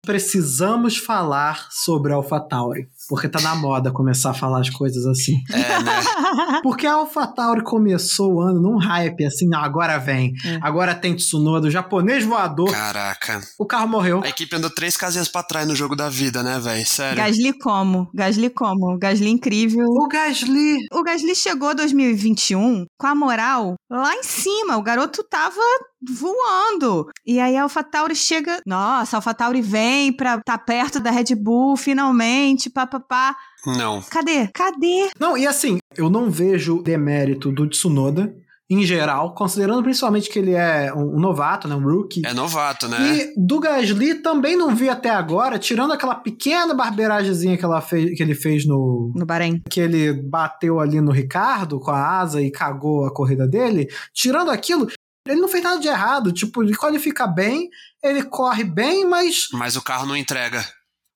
Precisamos 0.03 0.97
falar 0.97 1.67
sobre 1.69 2.11
a 2.11 2.15
AlphaTauri, 2.15 2.87
porque 3.07 3.29
tá 3.29 3.39
na 3.39 3.55
moda 3.55 3.91
começar 3.91 4.31
a 4.31 4.33
falar 4.33 4.61
as 4.61 4.69
coisas 4.69 5.05
assim. 5.05 5.41
É, 5.51 5.83
né? 5.83 6.01
porque 6.63 6.87
a 6.87 6.93
AlphaTauri 6.93 7.63
começou 7.63 8.35
o 8.35 8.41
ano 8.41 8.61
num 8.61 8.77
hype 8.77 9.25
assim, 9.25 9.49
agora 9.53 9.97
vem, 9.97 10.33
é. 10.43 10.59
agora 10.61 10.95
tem 10.95 11.15
Tsunoda, 11.15 11.67
o 11.67 11.71
japonês 11.71 12.23
voador. 12.23 12.71
Caraca. 12.71 13.41
O 13.59 13.65
carro 13.65 13.87
morreu. 13.87 14.21
A 14.23 14.29
equipe 14.29 14.55
andou 14.55 14.69
três 14.69 14.97
casinhas 14.97 15.27
pra 15.27 15.43
trás 15.43 15.67
no 15.67 15.75
jogo 15.75 15.95
da 15.95 16.09
vida, 16.09 16.41
né, 16.41 16.59
velho? 16.59 16.85
Sério. 16.85 17.17
Gasly 17.17 17.53
como? 17.53 18.09
Gasly 18.13 18.49
como? 18.49 18.97
Gasly 18.97 19.29
incrível. 19.29 19.85
O 19.85 20.07
Gasly. 20.07 20.77
O 20.91 21.03
Gasly 21.03 21.35
chegou 21.35 21.75
2021 21.75 22.85
com 22.97 23.07
a 23.07 23.15
moral 23.15 23.75
lá 23.89 24.15
em 24.15 24.23
cima. 24.23 24.77
O 24.77 24.83
garoto 24.83 25.23
tava 25.23 25.61
voando. 26.01 27.09
E 27.25 27.39
aí 27.39 27.55
a 27.55 27.63
AlphaTauri 27.63 28.15
chega, 28.15 28.59
nossa, 28.65 29.15
a 29.15 29.19
AlphaTauri 29.19 29.61
vem 29.61 30.11
pra 30.11 30.35
estar 30.35 30.57
tá 30.57 30.57
perto 30.57 30.99
da 30.99 31.11
Red 31.11 31.35
Bull 31.35 31.77
finalmente, 31.77 32.69
pá, 32.69 32.87
papapá. 32.87 33.35
Não. 33.65 34.01
Cadê? 34.01 34.47
Cadê? 34.47 35.09
Não, 35.19 35.37
e 35.37 35.45
assim, 35.45 35.77
eu 35.95 36.09
não 36.09 36.29
vejo 36.29 36.81
demérito 36.81 37.51
do 37.51 37.69
Tsunoda 37.69 38.35
em 38.71 38.85
geral, 38.85 39.35
considerando 39.35 39.83
principalmente 39.83 40.29
que 40.29 40.39
ele 40.39 40.53
é 40.53 40.93
um, 40.93 41.17
um 41.17 41.19
novato, 41.19 41.67
né, 41.67 41.75
um 41.75 41.83
rookie. 41.83 42.21
É 42.25 42.33
novato, 42.33 42.87
né? 42.87 42.97
E 43.17 43.33
do 43.35 43.59
Gasly 43.59 44.15
também 44.15 44.55
não 44.55 44.73
vi 44.73 44.87
até 44.87 45.09
agora, 45.09 45.59
tirando 45.59 45.91
aquela 45.91 46.15
pequena 46.15 46.73
barbeiragemzinha 46.73 47.57
que, 47.57 47.65
ela 47.65 47.81
fez, 47.81 48.15
que 48.15 48.23
ele 48.23 48.33
fez 48.33 48.65
no. 48.65 49.11
No 49.13 49.25
Bahrein. 49.25 49.61
Que 49.69 49.81
ele 49.81 50.13
bateu 50.13 50.79
ali 50.79 51.01
no 51.01 51.11
Ricardo 51.11 51.81
com 51.81 51.91
a 51.91 52.19
asa 52.19 52.41
e 52.41 52.49
cagou 52.49 53.05
a 53.05 53.13
corrida 53.13 53.45
dele. 53.45 53.89
Tirando 54.13 54.49
aquilo, 54.49 54.87
ele 55.27 55.39
não 55.41 55.47
fez 55.47 55.63
nada 55.63 55.79
de 55.79 55.87
errado. 55.87 56.31
Tipo, 56.31 56.63
ele 56.63 56.75
qualifica 56.75 57.27
bem, 57.27 57.69
ele 58.03 58.23
corre 58.23 58.63
bem, 58.63 59.05
mas. 59.05 59.47
Mas 59.53 59.75
o 59.75 59.81
carro 59.81 60.05
não 60.05 60.15
entrega. 60.17 60.65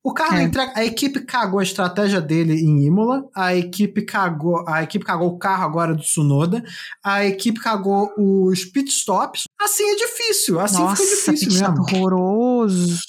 O 0.03 0.13
carro 0.13 0.35
É. 0.37 0.43
entrega. 0.43 0.71
A 0.75 0.85
equipe 0.85 1.19
cagou 1.21 1.59
a 1.59 1.63
estratégia 1.63 2.21
dele 2.21 2.53
em 2.53 2.85
Imola. 2.85 3.23
A 3.35 3.55
equipe 3.55 4.03
cagou. 4.03 4.63
A 4.67 4.83
equipe 4.83 5.03
cagou 5.03 5.29
o 5.29 5.39
carro 5.39 5.63
agora 5.63 5.95
do 5.95 6.03
Tsunoda. 6.03 6.63
A 7.03 7.25
equipe 7.25 7.59
cagou 7.59 8.13
os 8.15 8.63
pit 8.65 8.87
stops. 8.91 9.45
Assim 9.59 9.83
é 9.83 9.95
difícil. 9.95 10.59
Assim 10.59 10.77
Nossa, 10.77 11.01
fica 11.03 11.09
difícil 11.15 11.33
pit 11.49 11.55
stop 11.55 11.79
mesmo. 11.79 11.83
horroroso. 11.97 12.99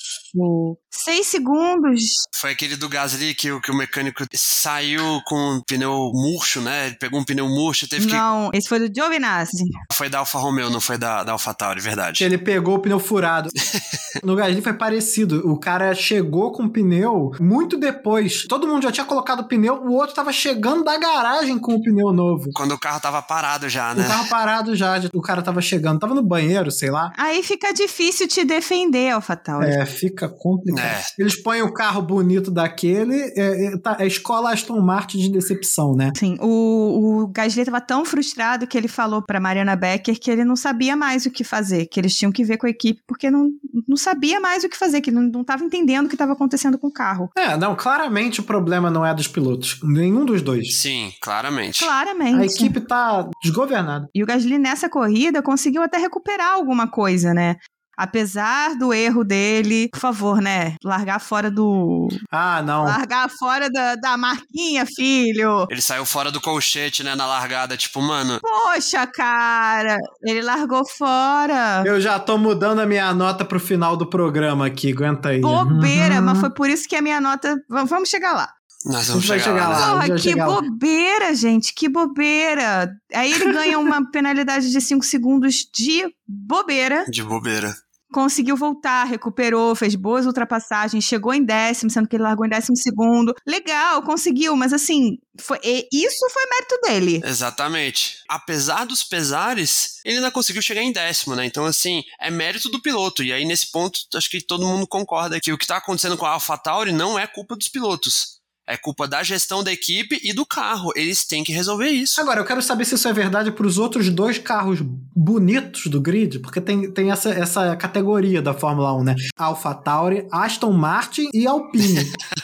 Seis 0.90 1.26
segundos. 1.26 2.00
Foi 2.34 2.52
aquele 2.52 2.76
do 2.76 2.88
Gasly 2.88 3.34
que, 3.34 3.50
o- 3.52 3.60
que 3.60 3.70
o 3.70 3.76
mecânico 3.76 4.24
saiu 4.34 5.20
com 5.26 5.36
um 5.56 5.62
pneu 5.66 6.10
murcho, 6.14 6.60
né? 6.60 6.86
Ele 6.86 6.96
pegou 6.96 7.20
um 7.20 7.24
pneu 7.24 7.46
murcho, 7.48 7.88
teve 7.88 8.06
Não, 8.06 8.50
esse 8.52 8.68
foi 8.68 8.78
do 8.78 8.92
Giovinazzi. 8.94 9.64
que. 9.64 9.94
Foi 9.94 10.08
da 10.08 10.18
Alfa 10.20 10.38
Romeo, 10.38 10.70
não 10.70 10.80
foi 10.80 10.96
da, 10.98 11.22
da 11.22 11.32
Alfa 11.32 11.52
Tauri, 11.54 11.80
Que 11.80 11.86
verdade. 11.86 12.24
ele 12.24 12.38
pegou 12.38 12.76
o 12.76 12.78
pneu 12.78 12.98
furado. 12.98 13.48
no 14.24 14.34
Gasly 14.34 14.62
foi 14.62 14.72
parecido. 14.74 15.42
O 15.50 15.58
cara 15.58 15.94
chegou 15.94 16.52
com 16.52 16.64
o 16.64 16.70
pneu 16.70 17.30
muito 17.40 17.76
depois. 17.76 18.46
Todo 18.48 18.66
mundo 18.66 18.82
já 18.82 18.92
tinha 18.92 19.06
colocado 19.06 19.40
o 19.40 19.48
pneu, 19.48 19.74
o 19.82 19.92
outro 19.94 20.14
tava 20.14 20.32
chegando 20.32 20.82
da 20.84 20.96
garagem 20.98 21.58
com 21.58 21.74
o 21.74 21.82
pneu 21.82 22.12
novo. 22.12 22.50
Quando 22.54 22.72
o 22.72 22.78
carro 22.78 23.00
tava 23.00 23.20
parado 23.22 23.68
já, 23.68 23.92
O 23.92 23.96
né? 23.96 24.06
carro 24.06 24.28
parado 24.28 24.74
já, 24.74 24.94
o 25.14 25.20
cara 25.20 25.42
tava 25.42 25.60
chegando, 25.60 25.98
tava 26.00 26.14
no 26.14 26.22
banheiro, 26.22 26.70
sei 26.70 26.90
lá. 26.90 27.12
Aí 27.16 27.42
fica 27.42 27.72
difícil 27.72 28.26
te 28.28 28.44
defender, 28.44 29.10
AlphaTauri. 29.10 29.66
É, 29.70 29.84
fica 29.86 30.25
complicado. 30.28 30.84
É. 30.86 31.04
Eles 31.18 31.40
põem 31.40 31.62
o 31.62 31.72
carro 31.72 32.02
bonito 32.02 32.50
daquele, 32.50 33.14
é, 33.36 33.66
é, 33.66 33.78
tá, 33.78 33.96
é 34.00 34.06
escola 34.06 34.52
Aston 34.52 34.80
Martin 34.80 35.18
de 35.18 35.30
decepção, 35.30 35.94
né? 35.94 36.12
Sim, 36.16 36.36
o, 36.40 37.22
o 37.22 37.26
Gasly 37.28 37.60
estava 37.60 37.80
tão 37.80 38.04
frustrado 38.04 38.66
que 38.66 38.76
ele 38.76 38.88
falou 38.88 39.22
para 39.22 39.40
Mariana 39.40 39.76
Becker 39.76 40.18
que 40.18 40.30
ele 40.30 40.44
não 40.44 40.56
sabia 40.56 40.96
mais 40.96 41.26
o 41.26 41.30
que 41.30 41.44
fazer, 41.44 41.86
que 41.86 42.00
eles 42.00 42.14
tinham 42.14 42.32
que 42.32 42.44
ver 42.44 42.56
com 42.56 42.66
a 42.66 42.70
equipe 42.70 43.02
porque 43.06 43.30
não, 43.30 43.50
não 43.86 43.96
sabia 43.96 44.40
mais 44.40 44.64
o 44.64 44.68
que 44.68 44.76
fazer, 44.76 45.00
que 45.00 45.10
ele 45.10 45.20
não 45.20 45.40
estava 45.40 45.64
entendendo 45.64 46.06
o 46.06 46.08
que 46.08 46.14
estava 46.14 46.32
acontecendo 46.32 46.78
com 46.78 46.88
o 46.88 46.92
carro. 46.92 47.30
É, 47.36 47.56
não, 47.56 47.74
claramente 47.74 48.40
o 48.40 48.44
problema 48.44 48.90
não 48.90 49.04
é 49.04 49.14
dos 49.14 49.28
pilotos, 49.28 49.80
nenhum 49.82 50.24
dos 50.24 50.42
dois. 50.42 50.76
Sim, 50.76 51.12
claramente. 51.20 51.84
Claramente. 51.84 52.40
A 52.40 52.44
equipe 52.44 52.80
tá 52.80 53.28
desgovernada. 53.42 54.08
E 54.14 54.22
o 54.22 54.26
Gasly 54.26 54.58
nessa 54.58 54.88
corrida 54.88 55.42
conseguiu 55.42 55.82
até 55.82 55.98
recuperar 55.98 56.52
alguma 56.52 56.88
coisa, 56.88 57.32
né? 57.34 57.56
Apesar 57.96 58.74
do 58.76 58.92
erro 58.92 59.24
dele, 59.24 59.88
por 59.90 59.98
favor, 60.00 60.40
né? 60.40 60.74
Largar 60.84 61.18
fora 61.20 61.50
do. 61.50 62.08
Ah, 62.30 62.62
não. 62.62 62.84
Largar 62.84 63.28
fora 63.30 63.70
da, 63.70 63.94
da 63.96 64.16
marquinha, 64.16 64.84
filho! 64.86 65.66
Ele 65.70 65.80
saiu 65.80 66.04
fora 66.04 66.30
do 66.30 66.40
colchete, 66.40 67.02
né, 67.02 67.14
na 67.14 67.26
largada, 67.26 67.76
tipo, 67.76 68.00
mano, 68.02 68.38
Poxa, 68.40 69.06
cara! 69.06 69.96
Ele 70.24 70.42
largou 70.42 70.86
fora! 70.86 71.82
Eu 71.86 72.00
já 72.00 72.18
tô 72.18 72.36
mudando 72.36 72.80
a 72.80 72.86
minha 72.86 73.12
nota 73.14 73.44
pro 73.44 73.58
final 73.58 73.96
do 73.96 74.06
programa 74.06 74.66
aqui, 74.66 74.92
aguenta 74.92 75.30
aí. 75.30 75.40
Bobeira, 75.40 76.16
Uhum. 76.16 76.22
mas 76.22 76.38
foi 76.40 76.50
por 76.50 76.68
isso 76.68 76.88
que 76.88 76.96
a 76.96 77.02
minha 77.02 77.20
nota. 77.20 77.56
Vamos 77.68 78.08
chegar 78.08 78.32
lá. 78.34 78.50
nós 78.84 79.08
vamos 79.08 79.24
chegar, 79.24 79.42
chegar 79.42 79.68
lá. 79.68 79.78
lá. 79.78 79.86
né? 79.86 79.92
Porra, 80.06 80.16
que 80.16 80.18
chegar 80.22 80.46
lá. 80.46 80.60
bobeira, 80.60 81.34
gente, 81.34 81.74
que 81.74 81.88
bobeira. 81.88 82.90
Aí 83.14 83.32
ele 83.32 83.52
ganha 83.52 83.78
uma 83.78 84.04
penalidade 84.12 84.70
de 84.70 84.80
5 84.80 85.04
segundos 85.04 85.66
de 85.74 86.04
bobeira. 86.28 87.04
De 87.10 87.22
bobeira. 87.22 87.74
Conseguiu 88.12 88.56
voltar, 88.56 89.04
recuperou, 89.04 89.74
fez 89.74 89.94
boas 89.94 90.26
ultrapassagens, 90.26 91.04
chegou 91.04 91.34
em 91.34 91.44
décimo, 91.44 91.90
sendo 91.90 92.08
que 92.08 92.16
ele 92.16 92.22
largou 92.22 92.46
em 92.46 92.48
décimo 92.48 92.76
segundo. 92.76 93.34
Legal, 93.46 94.02
conseguiu, 94.02 94.56
mas 94.56 94.72
assim, 94.72 95.18
foi, 95.38 95.58
isso 95.92 96.28
foi 96.32 96.42
mérito 96.46 96.78
dele. 96.82 97.20
Exatamente. 97.24 98.18
Apesar 98.28 98.86
dos 98.86 99.02
pesares, 99.02 100.00
ele 100.04 100.16
ainda 100.16 100.30
conseguiu 100.30 100.62
chegar 100.62 100.82
em 100.82 100.92
décimo, 100.92 101.34
né? 101.34 101.44
Então, 101.44 101.64
assim, 101.64 102.02
é 102.20 102.30
mérito 102.30 102.68
do 102.68 102.80
piloto. 102.80 103.22
E 103.22 103.32
aí, 103.32 103.44
nesse 103.44 103.70
ponto, 103.70 104.00
acho 104.14 104.30
que 104.30 104.40
todo 104.40 104.66
mundo 104.66 104.86
concorda 104.86 105.40
que 105.40 105.52
o 105.52 105.58
que 105.58 105.66
tá 105.66 105.78
acontecendo 105.78 106.16
com 106.16 106.26
a 106.26 106.30
AlphaTauri 106.30 106.92
não 106.92 107.18
é 107.18 107.26
culpa 107.26 107.56
dos 107.56 107.68
pilotos. 107.68 108.35
É 108.66 108.76
culpa 108.76 109.06
da 109.06 109.22
gestão 109.22 109.62
da 109.62 109.72
equipe 109.72 110.20
e 110.22 110.32
do 110.32 110.44
carro. 110.44 110.92
Eles 110.96 111.24
têm 111.24 111.44
que 111.44 111.52
resolver 111.52 111.88
isso. 111.88 112.20
Agora, 112.20 112.40
eu 112.40 112.44
quero 112.44 112.60
saber 112.60 112.84
se 112.84 112.96
isso 112.96 113.06
é 113.06 113.12
verdade 113.12 113.52
pros 113.52 113.78
outros 113.78 114.10
dois 114.10 114.38
carros 114.38 114.80
bonitos 115.14 115.86
do 115.86 116.00
grid, 116.00 116.40
porque 116.40 116.60
tem, 116.60 116.90
tem 116.90 117.10
essa, 117.10 117.30
essa 117.30 117.76
categoria 117.76 118.42
da 118.42 118.52
Fórmula 118.52 118.92
1, 118.96 119.04
né? 119.04 119.14
Alpha 119.36 119.74
Tauri, 119.74 120.26
Aston 120.32 120.72
Martin 120.72 121.28
e 121.32 121.46
Alpine. 121.46 122.10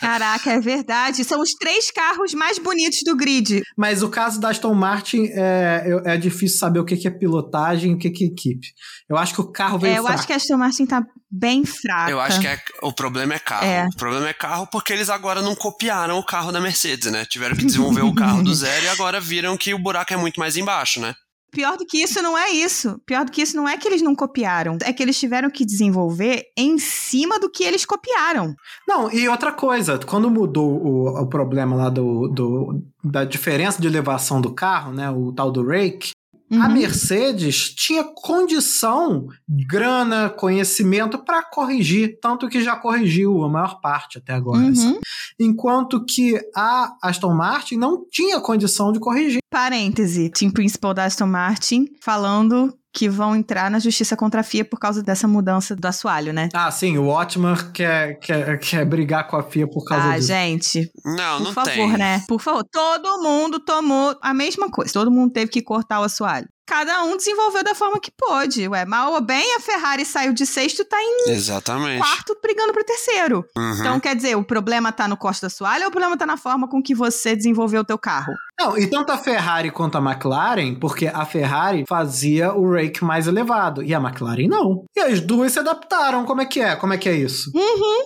Caraca, 0.00 0.52
é 0.52 0.60
verdade. 0.60 1.24
São 1.24 1.40
os 1.40 1.52
três 1.52 1.90
carros 1.90 2.34
mais 2.34 2.58
bonitos 2.58 3.00
do 3.04 3.16
grid. 3.16 3.62
Mas 3.76 4.02
o 4.02 4.08
caso 4.08 4.40
da 4.40 4.50
Aston 4.50 4.74
Martin 4.74 5.26
é, 5.32 5.84
é 6.04 6.16
difícil 6.16 6.58
saber 6.58 6.80
o 6.80 6.84
que 6.84 7.06
é 7.06 7.10
pilotagem 7.10 7.92
e 7.92 7.94
o 7.94 7.98
que 7.98 8.10
que 8.10 8.24
é 8.24 8.26
equipe. 8.28 8.66
Eu 9.08 9.16
acho 9.16 9.34
que 9.34 9.40
o 9.40 9.50
carro 9.50 9.78
veio 9.78 9.94
É, 9.94 9.98
eu 9.98 10.02
fraco. 10.02 10.18
acho 10.18 10.26
que 10.26 10.32
a 10.32 10.36
Aston 10.36 10.56
Martin 10.56 10.86
tá 10.86 11.02
bem 11.30 11.64
fraca. 11.64 12.10
Eu 12.10 12.20
acho 12.20 12.40
que 12.40 12.46
é- 12.46 12.58
o 12.82 12.92
problema 12.92 13.34
é 13.34 13.38
carro. 13.38 13.66
É. 13.66 13.86
O 13.86 13.96
problema 13.96 14.28
é 14.28 14.32
carro 14.32 14.66
porque 14.70 14.92
eles 14.92 15.08
agora 15.10 15.40
não 15.42 15.54
copiaram 15.54 16.18
o 16.18 16.24
carro 16.24 16.50
da 16.52 16.60
Mercedes, 16.60 17.10
né? 17.10 17.24
Tiveram 17.24 17.56
que 17.56 17.64
desenvolver 17.64 18.02
o 18.02 18.14
carro 18.14 18.42
do 18.42 18.52
zero 18.54 18.84
e 18.84 18.88
agora 18.88 19.20
viram 19.20 19.56
que 19.56 19.74
o 19.74 19.78
buraco 19.78 20.12
é 20.12 20.16
muito 20.16 20.38
mais 20.40 20.56
embaixo, 20.56 21.00
né? 21.00 21.14
Pior 21.50 21.76
do 21.76 21.86
que 21.86 21.98
isso 22.02 22.20
não 22.22 22.36
é 22.36 22.50
isso. 22.50 23.00
Pior 23.06 23.24
do 23.24 23.32
que 23.32 23.40
isso 23.42 23.56
não 23.56 23.68
é 23.68 23.76
que 23.76 23.88
eles 23.88 24.02
não 24.02 24.14
copiaram. 24.14 24.76
É 24.82 24.92
que 24.92 25.02
eles 25.02 25.18
tiveram 25.18 25.50
que 25.50 25.64
desenvolver 25.64 26.44
em 26.56 26.78
cima 26.78 27.38
do 27.38 27.50
que 27.50 27.64
eles 27.64 27.84
copiaram. 27.86 28.54
Não, 28.86 29.10
e 29.10 29.28
outra 29.28 29.52
coisa, 29.52 29.98
quando 29.98 30.30
mudou 30.30 30.70
o, 30.70 31.22
o 31.22 31.26
problema 31.26 31.74
lá 31.74 31.88
do, 31.88 32.28
do- 32.28 32.82
da 33.02 33.24
diferença 33.24 33.80
de 33.80 33.86
elevação 33.88 34.40
do 34.40 34.52
carro, 34.52 34.92
né? 34.92 35.10
O 35.10 35.32
tal 35.32 35.50
do 35.50 35.64
rake, 35.66 36.10
a 36.50 36.66
Uhum. 36.66 36.72
Mercedes 36.72 37.70
tinha 37.74 38.04
condição, 38.04 39.28
grana, 39.48 40.30
conhecimento 40.30 41.18
para 41.18 41.42
corrigir, 41.42 42.18
tanto 42.20 42.48
que 42.48 42.62
já 42.62 42.74
corrigiu 42.74 43.44
a 43.44 43.48
maior 43.48 43.80
parte 43.80 44.18
até 44.18 44.32
agora. 44.32 44.62
Uhum. 44.62 44.98
Enquanto 45.38 46.04
que 46.04 46.40
a 46.56 46.96
Aston 47.02 47.34
Martin 47.34 47.76
não 47.76 48.04
tinha 48.10 48.40
condição 48.40 48.92
de 48.92 48.98
corrigir. 48.98 49.38
Parêntese, 49.50 50.30
team 50.30 50.50
principal 50.50 50.94
da 50.94 51.04
Aston 51.04 51.26
Martin 51.26 51.86
falando 52.00 52.72
que 52.98 53.08
vão 53.08 53.36
entrar 53.36 53.70
na 53.70 53.78
justiça 53.78 54.16
contra 54.16 54.40
a 54.40 54.42
FIA 54.42 54.64
por 54.64 54.80
causa 54.80 55.00
dessa 55.04 55.28
mudança 55.28 55.76
do 55.76 55.86
assoalho, 55.86 56.32
né? 56.32 56.48
Ah, 56.52 56.68
sim, 56.68 56.98
o 56.98 57.06
Otmar 57.08 57.70
quer, 57.70 58.18
quer, 58.18 58.58
quer 58.58 58.84
brigar 58.84 59.28
com 59.28 59.36
a 59.36 59.42
FIA 59.44 59.68
por 59.68 59.84
causa 59.84 60.08
Ah, 60.10 60.16
disso. 60.16 60.26
gente, 60.26 60.90
Não, 61.04 61.36
por 61.38 61.44
não 61.44 61.52
favor, 61.52 61.70
tem. 61.72 61.92
né? 61.96 62.24
Por 62.26 62.40
favor, 62.40 62.64
todo 62.64 63.22
mundo 63.22 63.60
tomou 63.60 64.16
a 64.20 64.34
mesma 64.34 64.68
coisa. 64.68 64.92
Todo 64.92 65.12
mundo 65.12 65.32
teve 65.32 65.48
que 65.48 65.62
cortar 65.62 66.00
o 66.00 66.02
assoalho. 66.02 66.48
Cada 66.68 67.02
um 67.02 67.16
desenvolveu 67.16 67.64
da 67.64 67.74
forma 67.74 67.98
que 67.98 68.10
pôde. 68.10 68.68
Ué, 68.68 68.84
mal 68.84 69.14
ou 69.14 69.22
bem, 69.22 69.56
a 69.56 69.60
Ferrari 69.60 70.04
saiu 70.04 70.34
de 70.34 70.44
sexto, 70.44 70.84
tá 70.84 71.02
em 71.02 71.30
Exatamente. 71.30 71.98
quarto 71.98 72.36
brigando 72.42 72.74
pro 72.74 72.84
terceiro. 72.84 73.42
Uhum. 73.56 73.80
Então, 73.80 73.98
quer 73.98 74.14
dizer, 74.14 74.36
o 74.36 74.44
problema 74.44 74.92
tá 74.92 75.08
no 75.08 75.16
corte 75.16 75.40
da 75.40 75.46
assoalho 75.46 75.84
ou 75.84 75.88
o 75.88 75.90
problema 75.90 76.14
tá 76.18 76.26
na 76.26 76.36
forma 76.36 76.68
com 76.68 76.82
que 76.82 76.94
você 76.94 77.34
desenvolveu 77.34 77.80
o 77.80 77.84
teu 77.84 77.96
carro? 77.96 78.34
Não, 78.60 78.76
e 78.76 78.86
tanto 78.86 79.10
a 79.12 79.16
Ferrari 79.16 79.70
quanto 79.70 79.96
a 79.96 80.00
McLaren, 80.00 80.74
porque 80.74 81.06
a 81.06 81.24
Ferrari 81.24 81.84
fazia 81.88 82.52
o 82.52 82.70
rake 82.70 83.02
mais 83.02 83.26
elevado 83.26 83.82
e 83.82 83.94
a 83.94 83.98
McLaren 83.98 84.48
não. 84.48 84.84
E 84.94 85.00
as 85.00 85.20
duas 85.20 85.52
se 85.52 85.60
adaptaram. 85.60 86.26
Como 86.26 86.42
é 86.42 86.44
que 86.44 86.60
é? 86.60 86.76
Como 86.76 86.92
é 86.92 86.98
que 86.98 87.08
é 87.08 87.16
isso? 87.16 87.50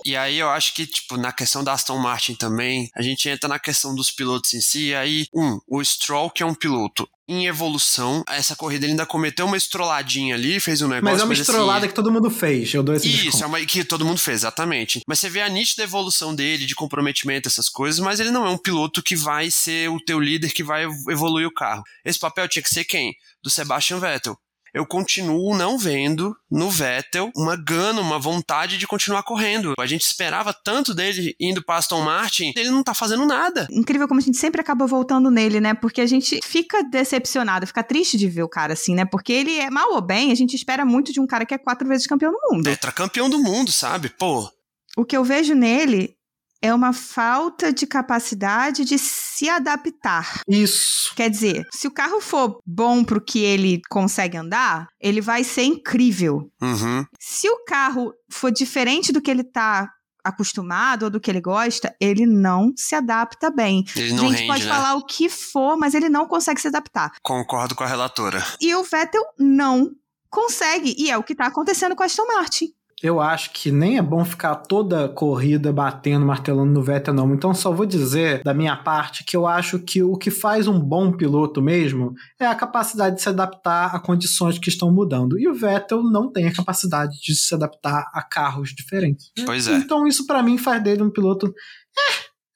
E 0.05 0.15
aí 0.15 0.39
eu 0.39 0.49
acho 0.49 0.73
que, 0.73 0.85
tipo, 0.87 1.17
na 1.17 1.33
questão 1.33 1.65
da 1.65 1.73
Aston 1.73 1.97
Martin 1.97 2.35
também, 2.35 2.89
a 2.95 3.01
gente 3.01 3.27
entra 3.27 3.49
na 3.49 3.59
questão 3.59 3.93
dos 3.93 4.09
pilotos 4.09 4.53
em 4.53 4.61
si, 4.61 4.89
e 4.89 4.95
aí, 4.95 5.25
um, 5.33 5.59
o 5.67 5.83
Stroll, 5.83 6.29
que 6.29 6.43
é 6.43 6.45
um 6.45 6.53
piloto 6.53 7.09
em 7.27 7.47
evolução, 7.47 8.23
essa 8.27 8.55
corrida 8.55 8.85
ele 8.85 8.91
ainda 8.93 9.05
cometeu 9.05 9.45
uma 9.45 9.55
estroladinha 9.57 10.35
ali, 10.35 10.59
fez 10.59 10.81
um 10.81 10.87
negócio... 10.87 11.03
Mas 11.03 11.21
é 11.21 11.23
uma 11.23 11.33
assim, 11.33 11.41
estrolada 11.41 11.87
que 11.87 11.93
todo 11.93 12.11
mundo 12.11 12.29
fez. 12.29 12.73
Eu 12.73 12.83
dou 12.83 12.95
esse 12.95 13.07
Isso, 13.07 13.23
desconto. 13.23 13.43
é 13.43 13.47
uma, 13.47 13.59
que 13.65 13.83
todo 13.83 14.05
mundo 14.05 14.19
fez, 14.19 14.41
exatamente. 14.41 15.01
Mas 15.07 15.19
você 15.19 15.29
vê 15.29 15.41
a 15.41 15.49
nítida 15.49 15.83
evolução 15.83 16.35
dele, 16.35 16.65
de 16.65 16.75
comprometimento, 16.75 17.47
essas 17.47 17.69
coisas, 17.69 17.99
mas 17.99 18.19
ele 18.19 18.31
não 18.31 18.45
é 18.45 18.49
um 18.49 18.57
piloto 18.57 19.01
que 19.01 19.15
vai 19.15 19.49
ser 19.49 19.89
o 19.89 19.99
teu 19.99 20.19
líder, 20.19 20.51
que 20.51 20.63
vai 20.63 20.83
ev- 20.83 21.09
evoluir 21.09 21.47
o 21.47 21.53
carro. 21.53 21.83
Esse 22.03 22.19
papel 22.19 22.47
tinha 22.47 22.63
que 22.63 22.69
ser 22.73 22.83
quem? 22.83 23.13
Do 23.41 23.49
Sebastian 23.49 23.99
Vettel. 23.99 24.37
Eu 24.73 24.87
continuo 24.87 25.55
não 25.55 25.77
vendo 25.77 26.35
no 26.49 26.67
Vettel 26.69 27.31
uma 27.35 27.55
gana, 27.55 28.01
uma 28.01 28.17
vontade 28.17 28.77
de 28.79 28.87
continuar 28.87 29.21
correndo. 29.21 29.73
A 29.79 29.85
gente 29.85 30.01
esperava 30.01 30.51
tanto 30.51 30.95
dele 30.95 31.35
indo 31.39 31.63
para 31.63 31.77
Aston 31.77 32.01
Martin, 32.01 32.53
ele 32.55 32.71
não 32.71 32.83
tá 32.83 32.93
fazendo 32.95 33.23
nada. 33.25 33.67
Incrível 33.71 34.07
como 34.07 34.19
a 34.19 34.23
gente 34.23 34.37
sempre 34.37 34.59
acaba 34.59 34.87
voltando 34.87 35.29
nele, 35.29 35.59
né? 35.59 35.75
Porque 35.75 36.01
a 36.01 36.07
gente 36.07 36.39
fica 36.43 36.83
decepcionado, 36.83 37.67
fica 37.67 37.83
triste 37.83 38.17
de 38.17 38.27
ver 38.27 38.41
o 38.41 38.49
cara 38.49 38.73
assim, 38.73 38.95
né? 38.95 39.05
Porque 39.05 39.31
ele 39.31 39.59
é 39.59 39.69
mal 39.69 39.93
ou 39.93 40.01
bem, 40.01 40.31
a 40.31 40.35
gente 40.35 40.55
espera 40.55 40.83
muito 40.83 41.13
de 41.13 41.19
um 41.19 41.27
cara 41.27 41.45
que 41.45 41.53
é 41.53 41.57
quatro 41.59 41.87
vezes 41.87 42.07
campeão 42.07 42.31
do 42.31 42.39
mundo. 42.49 42.63
Tetracampeão 42.63 43.29
do 43.29 43.37
mundo, 43.37 43.71
sabe? 43.71 44.09
Pô, 44.09 44.49
O 44.97 45.05
que 45.05 45.15
eu 45.15 45.23
vejo 45.23 45.53
nele 45.53 46.15
é 46.63 46.73
uma 46.73 46.93
falta 46.93 47.73
de 47.73 47.85
capacidade 47.85 48.85
de 48.85 48.97
se 48.97 49.49
adaptar. 49.49 50.41
Isso. 50.47 51.13
Quer 51.13 51.29
dizer, 51.29 51.67
se 51.73 51.87
o 51.87 51.91
carro 51.91 52.21
for 52.21 52.57
bom 52.65 53.03
pro 53.03 53.19
que 53.19 53.39
ele 53.39 53.81
consegue 53.89 54.37
andar, 54.37 54.87
ele 54.97 55.19
vai 55.19 55.43
ser 55.43 55.63
incrível. 55.63 56.49
Uhum. 56.61 57.05
Se 57.19 57.49
o 57.49 57.65
carro 57.65 58.13
for 58.31 58.49
diferente 58.49 59.11
do 59.11 59.21
que 59.21 59.29
ele 59.29 59.43
tá 59.43 59.89
acostumado 60.23 61.03
ou 61.03 61.09
do 61.09 61.19
que 61.19 61.29
ele 61.29 61.41
gosta, 61.41 61.93
ele 61.99 62.25
não 62.25 62.71
se 62.77 62.95
adapta 62.95 63.51
bem. 63.51 63.83
Ele 63.93 64.13
não 64.13 64.23
a 64.23 64.27
gente 64.29 64.37
rende, 64.37 64.47
pode 64.47 64.63
né? 64.63 64.69
falar 64.69 64.95
o 64.95 65.05
que 65.05 65.27
for, 65.27 65.77
mas 65.77 65.93
ele 65.93 66.07
não 66.07 66.25
consegue 66.25 66.61
se 66.61 66.69
adaptar. 66.69 67.11
Concordo 67.21 67.75
com 67.75 67.83
a 67.83 67.87
relatora. 67.87 68.41
E 68.61 68.73
o 68.73 68.83
Vettel 68.83 69.21
não 69.37 69.91
consegue, 70.29 70.95
e 70.97 71.11
é 71.11 71.17
o 71.17 71.23
que 71.23 71.35
tá 71.35 71.47
acontecendo 71.47 71.93
com 71.93 72.03
a 72.03 72.05
Aston 72.05 72.25
Martin. 72.25 72.73
Eu 73.01 73.19
acho 73.19 73.51
que 73.51 73.71
nem 73.71 73.97
é 73.97 74.01
bom 74.01 74.23
ficar 74.23 74.55
toda 74.55 75.09
corrida 75.09 75.73
batendo, 75.73 76.25
martelando 76.25 76.71
no 76.71 76.81
Vettel, 76.81 77.13
não. 77.13 77.33
Então 77.33 77.53
só 77.53 77.71
vou 77.71 77.85
dizer 77.85 78.41
da 78.43 78.53
minha 78.53 78.75
parte 78.77 79.23
que 79.25 79.35
eu 79.35 79.45
acho 79.45 79.79
que 79.79 80.01
o 80.01 80.15
que 80.15 80.31
faz 80.31 80.67
um 80.67 80.79
bom 80.79 81.11
piloto 81.11 81.61
mesmo 81.61 82.13
é 82.39 82.45
a 82.45 82.55
capacidade 82.55 83.17
de 83.17 83.21
se 83.21 83.29
adaptar 83.29 83.95
a 83.95 83.99
condições 83.99 84.57
que 84.57 84.69
estão 84.69 84.91
mudando. 84.91 85.37
E 85.37 85.47
o 85.47 85.53
Vettel 85.53 86.01
não 86.03 86.31
tem 86.31 86.47
a 86.47 86.53
capacidade 86.53 87.19
de 87.21 87.35
se 87.35 87.53
adaptar 87.53 88.09
a 88.13 88.21
carros 88.21 88.69
diferentes. 88.69 89.31
Pois 89.45 89.67
é. 89.67 89.75
Então 89.75 90.07
isso 90.07 90.25
pra 90.25 90.41
mim 90.41 90.57
faz 90.57 90.81
dele 90.81 91.03
um 91.03 91.11
piloto. 91.11 91.53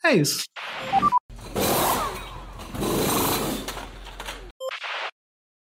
É, 0.04 0.10
é 0.10 0.16
isso. 0.16 0.44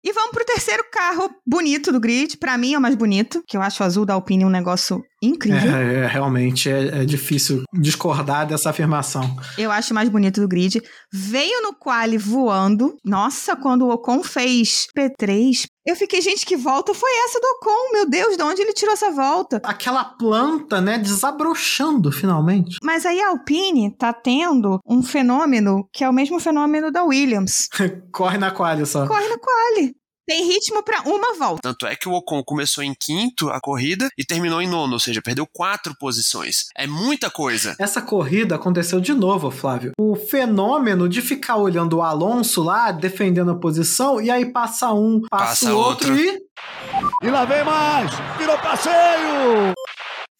E 0.03 0.11
vamos 0.13 0.31
pro 0.33 0.44
terceiro 0.55 0.85
carro 0.89 1.29
bonito 1.45 1.91
do 1.91 1.99
grid. 1.99 2.37
Pra 2.37 2.57
mim 2.57 2.73
é 2.73 2.77
o 2.77 2.81
mais 2.81 2.95
bonito, 2.95 3.43
que 3.45 3.57
eu 3.57 3.61
acho 3.61 3.83
o 3.83 3.85
azul 3.85 4.05
da 4.05 4.13
Alpine 4.13 4.45
um 4.45 4.49
negócio 4.49 5.03
incrível. 5.21 5.75
É, 5.75 6.05
é, 6.05 6.07
realmente 6.07 6.69
é, 6.69 7.01
é 7.01 7.05
difícil 7.05 7.63
discordar 7.73 8.47
dessa 8.47 8.69
afirmação. 8.69 9.35
Eu 9.57 9.69
acho 9.69 9.91
o 9.91 9.95
mais 9.95 10.07
bonito 10.07 10.39
do 10.39 10.47
grid. 10.47 10.81
Veio 11.11 11.61
no 11.61 11.73
quali 11.73 12.17
voando. 12.17 12.95
Nossa, 13.03 13.55
quando 13.55 13.85
o 13.85 13.89
Ocon 13.89 14.23
fez 14.23 14.87
P3, 14.97 15.65
eu 15.85 15.95
fiquei, 15.95 16.21
gente, 16.21 16.45
que 16.45 16.55
volta 16.55 16.93
foi 16.93 17.11
essa 17.25 17.39
do 17.39 17.47
Ocon? 17.47 17.91
Meu 17.91 18.09
Deus, 18.09 18.37
de 18.37 18.43
onde 18.43 18.61
ele 18.61 18.73
tirou 18.73 18.93
essa 18.93 19.11
volta? 19.11 19.61
Aquela 19.63 20.05
planta, 20.05 20.79
né, 20.79 20.97
desabrochando 20.97 22.11
finalmente. 22.11 22.77
Mas 22.81 23.05
aí 23.05 23.19
a 23.19 23.29
Alpine 23.29 23.95
tá 23.97 24.13
tendo 24.13 24.79
um 24.87 25.03
fenômeno 25.03 25.87
que 25.91 26.03
é 26.03 26.09
o 26.09 26.13
mesmo 26.13 26.39
fenômeno 26.39 26.91
da 26.91 27.03
Williams. 27.03 27.67
Corre 28.11 28.37
na 28.37 28.51
quali 28.51 28.85
só. 28.85 29.05
Corre 29.05 29.27
no 29.27 29.37
quali. 29.37 29.95
Tem 30.27 30.47
ritmo 30.47 30.83
pra 30.83 31.01
uma 31.01 31.35
volta. 31.37 31.61
Tanto 31.61 31.85
é 31.85 31.95
que 31.95 32.09
o 32.09 32.13
Ocon 32.13 32.43
começou 32.43 32.83
em 32.83 32.93
quinto 32.99 33.49
a 33.49 33.59
corrida 33.61 34.09
e 34.17 34.25
terminou 34.25 34.61
em 34.61 34.67
nono, 34.67 34.93
ou 34.93 34.99
seja, 34.99 35.21
perdeu 35.21 35.45
quatro 35.45 35.95
posições. 35.99 36.65
É 36.75 36.87
muita 36.87 37.29
coisa. 37.29 37.75
Essa 37.79 38.01
corrida 38.01 38.55
aconteceu 38.55 38.99
de 38.99 39.13
novo, 39.13 39.51
Flávio. 39.51 39.91
O 39.99 40.15
fenômeno 40.15 41.07
de 41.07 41.21
ficar 41.21 41.57
olhando 41.57 41.97
o 41.97 42.01
Alonso 42.01 42.63
lá, 42.63 42.91
defendendo 42.91 43.51
a 43.51 43.55
posição, 43.59 44.19
e 44.19 44.31
aí 44.31 44.51
passa 44.51 44.91
um, 44.93 45.21
passa, 45.29 45.45
Passa 45.45 45.75
o 45.75 45.77
outro, 45.77 46.11
outro. 46.11 46.23
e 46.25 47.27
E 47.27 47.29
lá 47.29 47.45
vem 47.45 47.63
mais! 47.63 48.11
Virou 48.37 48.57
passeio! 48.57 49.73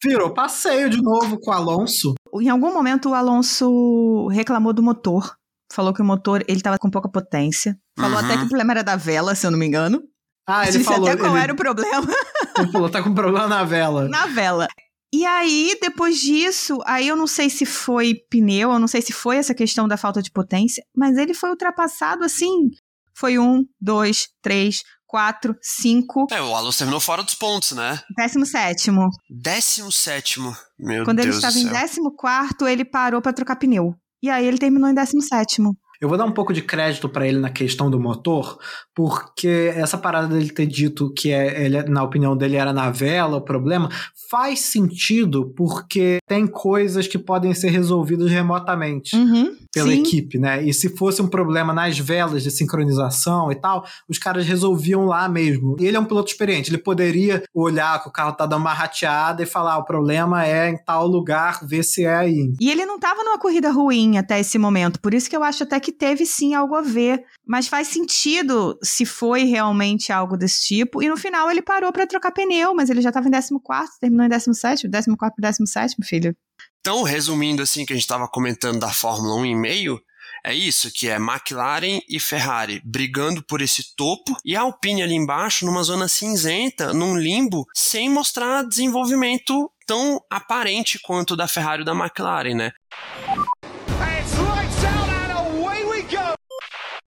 virou 0.04 0.30
passeio 0.30 0.88
de 0.88 1.02
novo 1.02 1.38
com 1.40 1.50
o 1.50 1.54
Alonso. 1.54 2.14
Em 2.40 2.48
algum 2.48 2.72
momento 2.72 3.10
o 3.10 3.14
Alonso 3.14 4.28
reclamou 4.28 4.72
do 4.72 4.82
motor. 4.82 5.36
Falou 5.72 5.92
que 5.92 6.00
o 6.02 6.04
motor 6.04 6.44
ele 6.48 6.60
tava 6.60 6.78
com 6.78 6.90
pouca 6.90 7.08
potência. 7.08 7.76
Falou 7.98 8.18
Uhum. 8.18 8.24
até 8.24 8.36
que 8.36 8.44
o 8.44 8.48
problema 8.48 8.72
era 8.72 8.84
da 8.84 8.96
vela, 8.96 9.34
se 9.34 9.46
eu 9.46 9.50
não 9.50 9.58
me 9.58 9.66
engano. 9.66 10.02
Ah, 10.48 10.62
ele 10.62 10.78
Disse 10.78 10.84
falou, 10.84 11.08
até 11.08 11.16
qual 11.16 11.32
ele, 11.32 11.42
era 11.42 11.52
o 11.52 11.56
problema 11.56 12.06
ele 12.58 12.70
falou, 12.70 12.88
tá 12.88 13.02
com 13.02 13.12
problema 13.12 13.48
na 13.48 13.64
vela. 13.64 14.08
na 14.08 14.26
vela. 14.26 14.68
E 15.12 15.24
aí, 15.24 15.76
depois 15.80 16.18
disso, 16.20 16.78
aí 16.84 17.08
eu 17.08 17.16
não 17.16 17.26
sei 17.26 17.48
se 17.50 17.64
foi 17.66 18.14
pneu, 18.30 18.70
eu 18.72 18.78
não 18.78 18.86
sei 18.86 19.02
se 19.02 19.12
foi 19.12 19.36
essa 19.38 19.54
questão 19.54 19.88
da 19.88 19.96
falta 19.96 20.22
de 20.22 20.30
potência, 20.30 20.84
mas 20.96 21.16
ele 21.16 21.34
foi 21.34 21.50
ultrapassado 21.50 22.22
assim. 22.24 22.68
Foi 23.14 23.38
um, 23.38 23.64
dois, 23.80 24.28
três, 24.42 24.82
quatro, 25.06 25.56
cinco, 25.62 26.26
É, 26.30 26.40
o 26.42 26.54
Alonso 26.54 26.78
terminou 26.78 27.00
fora 27.00 27.22
dos 27.22 27.34
pontos, 27.34 27.72
né? 27.72 28.00
décimo 28.16 28.44
sétimo. 28.44 29.08
Décimo 29.30 29.90
sétimo. 29.90 30.54
Meu 30.78 31.04
Quando 31.04 31.20
ele 31.20 31.30
Deus 31.30 31.36
estava 31.42 31.54
do 31.54 31.60
em 31.60 31.68
décimo 31.68 32.14
quarto, 32.14 32.66
ele 32.68 32.84
parou 32.84 33.22
pra 33.22 33.32
trocar 33.32 33.56
pneu. 33.56 33.94
E 34.22 34.30
aí 34.30 34.46
ele 34.46 34.58
terminou 34.58 34.88
em 34.90 34.94
décimo 34.94 35.22
sétimo. 35.22 35.76
Eu 36.00 36.08
vou 36.08 36.18
dar 36.18 36.24
um 36.24 36.32
pouco 36.32 36.52
de 36.52 36.62
crédito 36.62 37.08
pra 37.08 37.26
ele 37.26 37.38
na 37.38 37.50
questão 37.50 37.90
do 37.90 37.98
motor, 37.98 38.58
porque 38.94 39.72
essa 39.74 39.98
parada 39.98 40.28
dele 40.28 40.50
ter 40.50 40.66
dito 40.66 41.12
que 41.12 41.32
é, 41.32 41.64
ele, 41.64 41.82
na 41.84 42.02
opinião 42.02 42.36
dele 42.36 42.56
era 42.56 42.72
na 42.72 42.90
vela 42.90 43.38
o 43.38 43.42
problema, 43.42 43.88
faz 44.30 44.60
sentido 44.60 45.52
porque 45.56 46.18
tem 46.26 46.46
coisas 46.46 47.06
que 47.06 47.18
podem 47.18 47.54
ser 47.54 47.70
resolvidas 47.70 48.30
remotamente. 48.30 49.16
Uhum, 49.16 49.56
pela 49.76 49.92
sim. 49.92 50.00
equipe, 50.00 50.38
né? 50.38 50.62
E 50.64 50.72
se 50.72 50.88
fosse 50.96 51.20
um 51.20 51.28
problema 51.28 51.70
nas 51.70 51.98
velas 51.98 52.42
de 52.42 52.50
sincronização 52.50 53.52
e 53.52 53.54
tal, 53.54 53.84
os 54.08 54.18
caras 54.18 54.46
resolviam 54.46 55.04
lá 55.04 55.28
mesmo. 55.28 55.76
E 55.78 55.86
ele 55.86 55.98
é 55.98 56.00
um 56.00 56.04
piloto 56.06 56.30
experiente, 56.30 56.70
ele 56.70 56.78
poderia 56.78 57.42
olhar 57.52 58.02
que 58.02 58.08
o 58.08 58.12
carro 58.12 58.32
tá 58.32 58.46
dando 58.46 58.62
uma 58.62 58.72
rateada 58.72 59.42
e 59.42 59.46
falar: 59.46 59.74
"Ah, 59.74 59.78
o 59.78 59.84
problema 59.84 60.46
é 60.46 60.70
em 60.70 60.78
tal 60.78 61.06
lugar, 61.06 61.60
ver 61.62 61.82
se 61.82 62.04
é 62.04 62.16
aí. 62.16 62.52
E 62.58 62.70
ele 62.70 62.86
não 62.86 62.98
tava 62.98 63.22
numa 63.22 63.38
corrida 63.38 63.70
ruim 63.70 64.16
até 64.16 64.40
esse 64.40 64.56
momento, 64.56 64.98
por 64.98 65.12
isso 65.12 65.28
que 65.28 65.36
eu 65.36 65.42
acho 65.42 65.64
até 65.64 65.78
que 65.78 65.85
teve 65.92 66.26
sim 66.26 66.54
algo 66.54 66.74
a 66.74 66.82
ver. 66.82 67.24
Mas 67.46 67.68
faz 67.68 67.88
sentido 67.88 68.78
se 68.82 69.06
foi 69.06 69.44
realmente 69.44 70.12
algo 70.12 70.36
desse 70.36 70.66
tipo. 70.66 71.02
E 71.02 71.08
no 71.08 71.16
final 71.16 71.50
ele 71.50 71.62
parou 71.62 71.92
pra 71.92 72.06
trocar 72.06 72.32
pneu, 72.32 72.74
mas 72.74 72.90
ele 72.90 73.00
já 73.00 73.12
tava 73.12 73.28
em 73.28 73.30
14, 73.30 74.00
terminou 74.00 74.26
em 74.26 74.28
17, 74.28 74.88
14 74.88 75.06
pro 75.16 75.32
17, 75.40 75.96
filho. 76.02 76.36
Então, 76.80 77.02
resumindo 77.02 77.62
assim 77.62 77.84
que 77.84 77.92
a 77.92 77.96
gente 77.96 78.04
estava 78.04 78.28
comentando 78.28 78.78
da 78.78 78.90
Fórmula 78.90 79.42
1,5, 79.42 79.98
é 80.44 80.54
isso, 80.54 80.92
que 80.92 81.08
é 81.08 81.16
McLaren 81.16 82.00
e 82.08 82.20
Ferrari 82.20 82.80
brigando 82.84 83.42
por 83.42 83.60
esse 83.60 83.96
topo 83.96 84.36
e 84.44 84.54
a 84.54 84.60
Alpine 84.60 85.02
ali 85.02 85.14
embaixo 85.14 85.66
numa 85.66 85.82
zona 85.82 86.06
cinzenta, 86.06 86.94
num 86.94 87.16
limbo, 87.16 87.64
sem 87.74 88.08
mostrar 88.08 88.62
desenvolvimento 88.62 89.68
tão 89.84 90.20
aparente 90.30 91.00
quanto 91.00 91.34
da 91.34 91.48
Ferrari 91.48 91.82
e 91.82 91.84
da 91.84 91.92
McLaren, 91.92 92.54
né? 92.54 92.72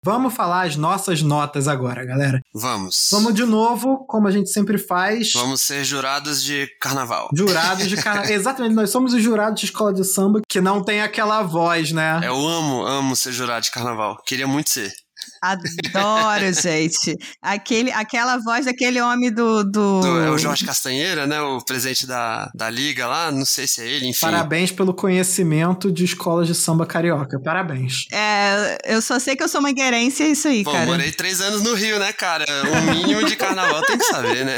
Vamos 0.05 0.35
falar 0.35 0.67
as 0.67 0.75
nossas 0.75 1.23
notas 1.23 1.67
agora, 1.67 2.05
galera. 2.05 2.39
Vamos. 2.53 3.09
Vamos 3.11 3.33
de 3.33 3.43
novo, 3.43 4.05
como 4.05 4.27
a 4.27 4.31
gente 4.31 4.51
sempre 4.51 4.77
faz. 4.77 5.33
Vamos 5.33 5.63
ser 5.63 5.83
jurados 5.83 6.43
de 6.43 6.67
carnaval. 6.79 7.27
Jurados 7.33 7.87
de 7.87 7.95
carnaval. 7.97 8.29
Exatamente, 8.29 8.75
nós 8.75 8.91
somos 8.91 9.13
os 9.13 9.23
jurados 9.23 9.59
de 9.59 9.65
escola 9.65 9.91
de 9.91 10.03
samba 10.03 10.41
que 10.47 10.61
não 10.61 10.83
tem 10.83 11.01
aquela 11.01 11.41
voz, 11.41 11.91
né? 11.91 12.21
Eu 12.23 12.35
amo, 12.35 12.85
amo 12.85 13.15
ser 13.15 13.31
jurado 13.31 13.63
de 13.63 13.71
carnaval. 13.71 14.21
Queria 14.27 14.45
muito 14.45 14.69
ser. 14.69 14.93
Adoro, 15.41 16.53
gente. 16.53 17.15
Aquele, 17.41 17.91
aquela 17.91 18.37
voz 18.37 18.65
daquele 18.65 18.99
homem 19.01 19.31
do. 19.33 19.63
do... 19.63 20.01
Do- 20.01 20.19
é 20.21 20.29
o 20.29 20.37
Jorge 20.37 20.65
Castanheira, 20.65 21.25
né? 21.27 21.39
O 21.41 21.63
presidente 21.63 22.05
da, 22.07 22.49
da 22.53 22.69
liga 22.69 23.07
lá. 23.07 23.31
Não 23.31 23.45
sei 23.45 23.67
se 23.67 23.81
é 23.81 23.87
ele, 23.87 24.07
enfim. 24.07 24.19
Parabéns 24.21 24.71
pelo 24.71 24.93
conhecimento 24.93 25.91
de 25.91 26.03
escolas 26.05 26.47
de 26.47 26.55
samba 26.55 26.85
carioca. 26.85 27.39
Parabéns. 27.43 28.05
É, 28.11 28.77
eu 28.85 29.01
só 29.01 29.19
sei 29.19 29.35
que 29.35 29.43
eu 29.43 29.47
sou 29.49 29.61
mangueirense 29.61 30.23
e 30.23 30.25
é 30.27 30.29
isso 30.29 30.47
aí, 30.47 30.63
Pô, 30.63 30.71
cara. 30.71 30.85
morei 30.85 31.11
três 31.11 31.41
anos 31.41 31.61
no 31.61 31.73
Rio, 31.73 31.99
né, 31.99 32.11
cara? 32.13 32.45
O 32.47 32.91
mínimo 32.93 33.23
de 33.25 33.35
carnaval 33.35 33.81
tem 33.83 33.97
que 33.97 34.05
saber, 34.05 34.45
né? 34.45 34.57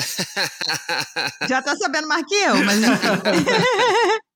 Já 1.50 1.62
tá 1.62 1.76
sabendo 1.76 2.08
mais 2.08 2.24
que 2.28 2.36
eu, 2.36 2.64
mas 2.64 2.78
enfim. 2.80 2.88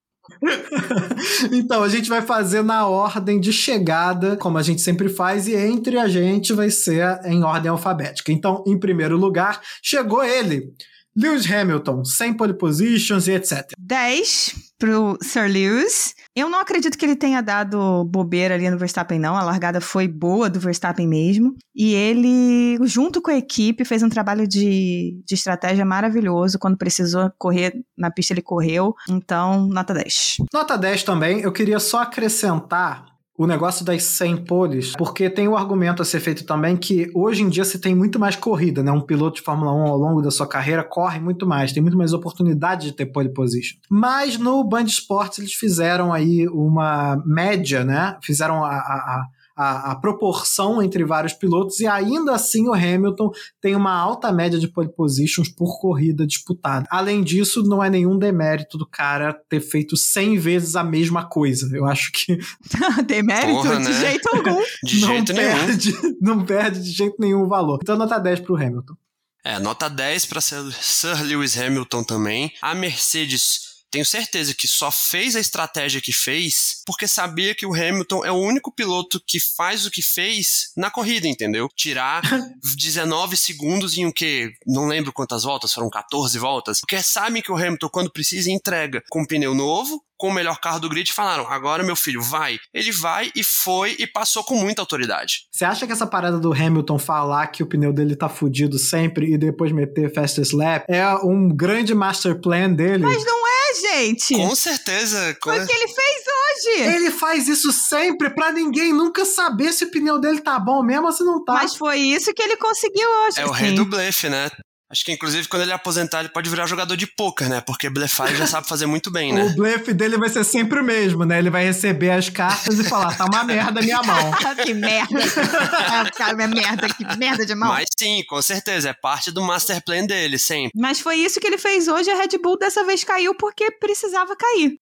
então, 1.52 1.84
a 1.84 1.90
gente 1.90 2.10
vai 2.10 2.22
fazer 2.22 2.64
na 2.64 2.88
ordem 2.88 3.40
de 3.40 3.52
chegada, 3.52 4.38
como 4.38 4.58
a 4.58 4.62
gente 4.62 4.82
sempre 4.82 5.10
faz, 5.10 5.48
e 5.48 5.56
entre 5.56 5.98
a 5.98 6.08
gente 6.08 6.54
vai 6.54 6.70
ser 6.70 7.20
em 7.26 7.44
ordem 7.44 7.70
alfabética. 7.70 8.32
Então, 8.32 8.64
em 8.68 8.78
primeiro 8.78 9.18
lugar, 9.18 9.62
chegou 9.82 10.24
ele, 10.24 10.74
Lewis 11.16 11.50
Hamilton, 11.52 12.06
sem 12.06 12.34
pole 12.34 12.54
positions 12.54 13.28
e 13.28 13.34
etc. 13.34 13.72
10 13.78 14.71
pro 14.82 15.16
Sir 15.22 15.48
Lewis. 15.48 16.16
Eu 16.36 16.50
não 16.50 16.60
acredito 16.60 16.98
que 16.98 17.06
ele 17.06 17.16
tenha 17.16 17.40
dado 17.40 18.04
bobeira 18.06 18.56
ali 18.56 18.68
no 18.68 18.80
Verstappen, 18.80 19.20
não. 19.20 19.38
A 19.38 19.44
largada 19.44 19.80
foi 19.80 20.08
boa 20.08 20.50
do 20.50 20.60
Verstappen 20.60 21.08
mesmo. 21.08 21.56
E 21.76 21.94
ele, 21.94 22.80
junto 22.88 23.22
com 23.22 23.30
a 23.30 23.38
equipe, 23.38 23.86
fez 23.86 24.02
um 24.02 24.10
trabalho 24.10 24.48
de, 24.48 25.22
de 25.24 25.36
estratégia 25.36 25.86
maravilhoso. 25.86 26.58
Quando 26.58 26.78
precisou 26.78 27.32
correr 27.38 27.74
na 27.96 28.10
pista, 28.10 28.34
ele 28.34 28.42
correu. 28.42 28.96
Então, 29.08 29.68
nota 29.68 29.94
10. 29.94 30.38
Nota 30.52 30.76
10 30.76 31.04
também, 31.04 31.42
eu 31.42 31.52
queria 31.52 31.80
só 31.80 32.02
acrescentar 32.02 33.11
o 33.38 33.48
negócio 33.48 33.84
das 33.86 34.04
100 34.04 34.46
poles, 34.46 34.94
porque 34.96 35.30
tem 35.30 35.48
o 35.48 35.56
argumento 35.56 36.02
a 36.02 36.06
ser 36.06 36.20
feito 36.20 36.46
também 36.46 36.76
que 36.76 37.10
hoje 37.14 37.42
em 37.42 37.50
dia 37.50 37.64
você 37.64 37.80
tem 37.80 37.96
muito 37.96 38.20
mais 38.20 38.36
corrida, 38.36 38.84
né? 38.84 38.92
Um 38.92 39.02
piloto 39.02 39.38
de 39.38 39.42
Fórmula 39.42 39.74
1 39.74 39.88
ao 39.88 39.98
longo 39.98 40.22
da 40.22 40.30
sua 40.30 40.48
carreira 40.48 40.84
corre 40.84 41.20
muito 41.20 41.48
mais, 41.48 41.72
tem 41.72 41.82
muito 41.82 41.98
mais 41.98 42.14
oportunidade 42.14 42.88
de 42.88 42.94
ter 42.94 43.08
pole 43.08 43.30
position. 43.30 43.78
Mas 43.90 44.38
no 44.38 44.64
Band 44.64 44.84
Esportes 44.84 45.40
eles 45.40 45.54
fizeram 45.54 46.14
aí 46.14 46.48
uma 46.50 47.22
média, 47.26 47.84
né? 47.84 48.18
Fizeram 48.22 48.64
a, 48.64 48.76
a 48.76 49.26
a, 49.62 49.92
a, 49.92 49.96
proporção 49.96 50.82
entre 50.82 51.06
vários 51.06 51.34
pilotos 51.34 51.80
e 51.80 51.86
ainda 51.86 52.34
assim 52.34 52.68
o 52.68 52.74
Hamilton 52.74 53.32
tem 53.62 53.76
uma 53.76 53.94
alta 53.94 54.32
média 54.32 54.58
de 54.58 54.68
pole 54.68 54.90
positions 54.90 55.50
por 55.50 55.80
corrida 55.80 56.26
disputada. 56.26 56.88
Além 56.90 57.24
disso, 57.24 57.62
não 57.62 57.84
é 57.84 57.90
nenhum 57.90 58.18
demérito 58.18 58.78
do 58.78 58.88
cara 58.88 59.34
ter 59.48 59.62
feito 59.62 59.96
100 59.96 60.40
vezes 60.40 60.76
a 60.76 60.84
mesma 60.84 61.26
coisa. 61.26 61.70
Eu 61.76 61.86
acho 61.86 62.12
que. 62.12 62.40
demérito 63.06 63.62
Porra, 63.62 63.78
de 63.78 63.90
né? 63.90 64.00
jeito 64.00 64.30
algum. 64.36 64.62
De 64.84 65.00
não 65.00 65.08
jeito 65.08 65.34
perde, 65.34 65.92
nenhum. 66.02 66.18
Não 66.22 66.46
perde 66.46 66.82
de 66.82 66.92
jeito 66.92 67.16
nenhum 67.20 67.44
o 67.44 67.48
valor. 67.48 67.80
Então, 67.82 67.98
nota 67.98 68.18
10 68.18 68.40
pro 68.42 68.56
Hamilton. 68.56 68.96
É, 69.44 69.60
nota 69.60 69.90
10 69.90 70.26
para 70.26 70.42
Sir 70.42 71.24
Lewis 71.24 71.58
Hamilton 71.58 72.04
também. 72.04 72.54
A 72.62 72.74
Mercedes 72.74 73.71
tenho 73.92 74.06
certeza 74.06 74.54
que 74.54 74.68
só 74.68 74.90
fez 74.90 75.36
a 75.36 75.40
estratégia 75.40 76.02
que 76.02 76.14
fez 76.14 76.82
porque 76.86 77.08
sabia 77.08 77.54
que 77.54 77.66
o 77.66 77.74
Hamilton 77.74 78.26
é 78.26 78.32
o 78.32 78.36
único 78.36 78.72
piloto 78.72 79.22
que 79.26 79.40
faz 79.40 79.86
o 79.86 79.92
que 79.92 80.02
fez 80.02 80.72
na 80.76 80.90
corrida, 80.90 81.28
entendeu? 81.28 81.70
Tirar 81.76 82.22
19 82.78 83.36
segundos 83.38 83.98
em 83.98 84.06
o 84.06 84.14
que? 84.14 84.52
Não 84.66 84.88
lembro 84.88 85.14
quantas 85.14 85.44
voltas, 85.44 85.74
foram 85.74 85.90
14 85.90 86.38
voltas. 86.40 86.80
Porque 86.80 87.02
sabem 87.02 87.42
que 87.42 87.52
o 87.52 87.56
Hamilton, 87.56 87.90
quando 87.90 88.12
precisa, 88.12 88.50
entrega 88.50 89.04
com 89.10 89.22
um 89.22 89.26
pneu 89.26 89.54
novo, 89.54 90.02
com 90.22 90.28
o 90.28 90.34
melhor 90.34 90.60
carro 90.60 90.80
do 90.80 90.88
grid 90.88 91.12
falaram: 91.12 91.48
agora 91.48 91.84
meu 91.84 91.96
filho 91.96 92.22
vai. 92.22 92.60
Ele 92.72 92.92
vai 92.92 93.32
e 93.36 93.44
foi 93.44 93.96
e 93.98 94.06
passou 94.06 94.44
com 94.44 94.56
muita 94.56 94.80
autoridade. 94.80 95.48
Você 95.52 95.66
acha 95.66 95.88
que 95.88 95.92
essa 95.92 96.06
parada 96.06 96.40
do 96.40 96.54
Hamilton 96.54 97.00
falar 97.00 97.48
que 97.48 97.64
o 97.64 97.66
pneu 97.66 97.92
dele 97.92 98.16
tá 98.16 98.30
fudido 98.30 98.78
sempre 98.78 99.34
e 99.34 99.38
depois 99.38 99.72
meter 99.72 100.14
fastest 100.14 100.54
lap 100.54 100.86
é 100.88 101.04
um 101.16 101.50
grande 101.50 101.96
master 101.96 102.40
plan 102.40 102.72
dele? 102.72 103.04
Mas 103.04 103.26
não 103.26 103.41
é, 103.41 103.41
gente! 103.74 104.36
Com 104.36 104.56
certeza. 104.56 105.38
Foi 105.42 105.60
o 105.60 105.66
que 105.66 105.74
ele 105.74 105.88
fez 105.88 106.24
hoje! 106.28 106.96
Ele 106.96 107.12
faz 107.12 107.48
isso 107.48 107.72
sempre 107.72 108.30
pra 108.30 108.52
ninguém 108.52 108.94
nunca 108.94 109.26
saber 109.26 109.74
se 109.74 109.86
o 109.86 109.92
pneu 109.92 110.20
dele 110.20 110.42
tá 110.42 110.60
bom 110.60 110.84
mesmo 110.84 111.06
ou 111.06 111.12
se 111.12 111.24
não 111.24 111.44
tá. 111.44 111.54
Mas 111.54 111.76
foi 111.76 112.00
isso 112.00 112.34
que 112.34 112.42
ele 112.42 112.58
conseguiu 112.58 113.08
hoje. 113.26 113.40
É 113.40 113.46
o 113.46 113.52
rei 113.52 113.74
do 113.74 113.86
blefe, 113.86 114.30
né? 114.30 114.50
Acho 114.92 115.06
que, 115.06 115.12
inclusive, 115.14 115.48
quando 115.48 115.62
ele 115.62 115.72
aposentar, 115.72 116.20
ele 116.20 116.30
pode 116.30 116.50
virar 116.50 116.66
jogador 116.66 116.98
de 116.98 117.08
pôquer, 117.08 117.48
né? 117.48 117.62
Porque 117.62 117.90
blefar 117.90 118.28
ele 118.28 118.38
já 118.38 118.48
sabe 118.48 118.68
fazer 118.68 118.86
muito 118.86 119.10
bem, 119.10 119.32
né? 119.32 119.46
o 119.52 119.56
blefe 119.56 119.94
dele 119.94 120.18
vai 120.18 120.30
ser 120.30 120.44
sempre 120.44 120.82
o 120.82 120.84
mesmo, 120.84 121.24
né? 121.24 121.40
Ele 121.40 121.50
vai 121.50 121.64
receber 121.64 122.12
as 122.12 122.30
cartas 122.30 122.78
e 122.78 122.84
falar, 122.84 123.16
tá 123.16 123.26
uma 123.26 123.44
merda 123.44 123.82
minha 123.82 124.02
mão. 124.04 124.32
que 124.64 124.74
merda. 124.74 125.20
Cara, 126.16 126.36
minha 126.36 126.48
merda, 126.48 126.88
que 126.90 127.18
merda 127.18 127.46
de 127.46 127.56
mão. 127.56 127.70
Mas 127.70 127.88
sim, 127.98 128.22
com 128.28 128.42
certeza, 128.42 128.90
é 128.90 128.94
parte 128.94 129.32
do 129.32 129.42
master 129.42 129.82
plan 129.84 130.06
dele, 130.06 130.38
sempre. 130.38 130.72
Mas 130.76 131.00
foi 131.00 131.16
isso 131.16 131.40
que 131.40 131.48
ele 131.48 131.58
fez 131.58 131.88
hoje, 131.88 132.10
a 132.10 132.16
Red 132.16 132.38
Bull 132.42 132.58
dessa 132.58 132.84
vez 132.84 133.04
caiu 133.04 133.34
porque 133.36 133.72
precisava 133.72 134.36
cair. 134.36 134.78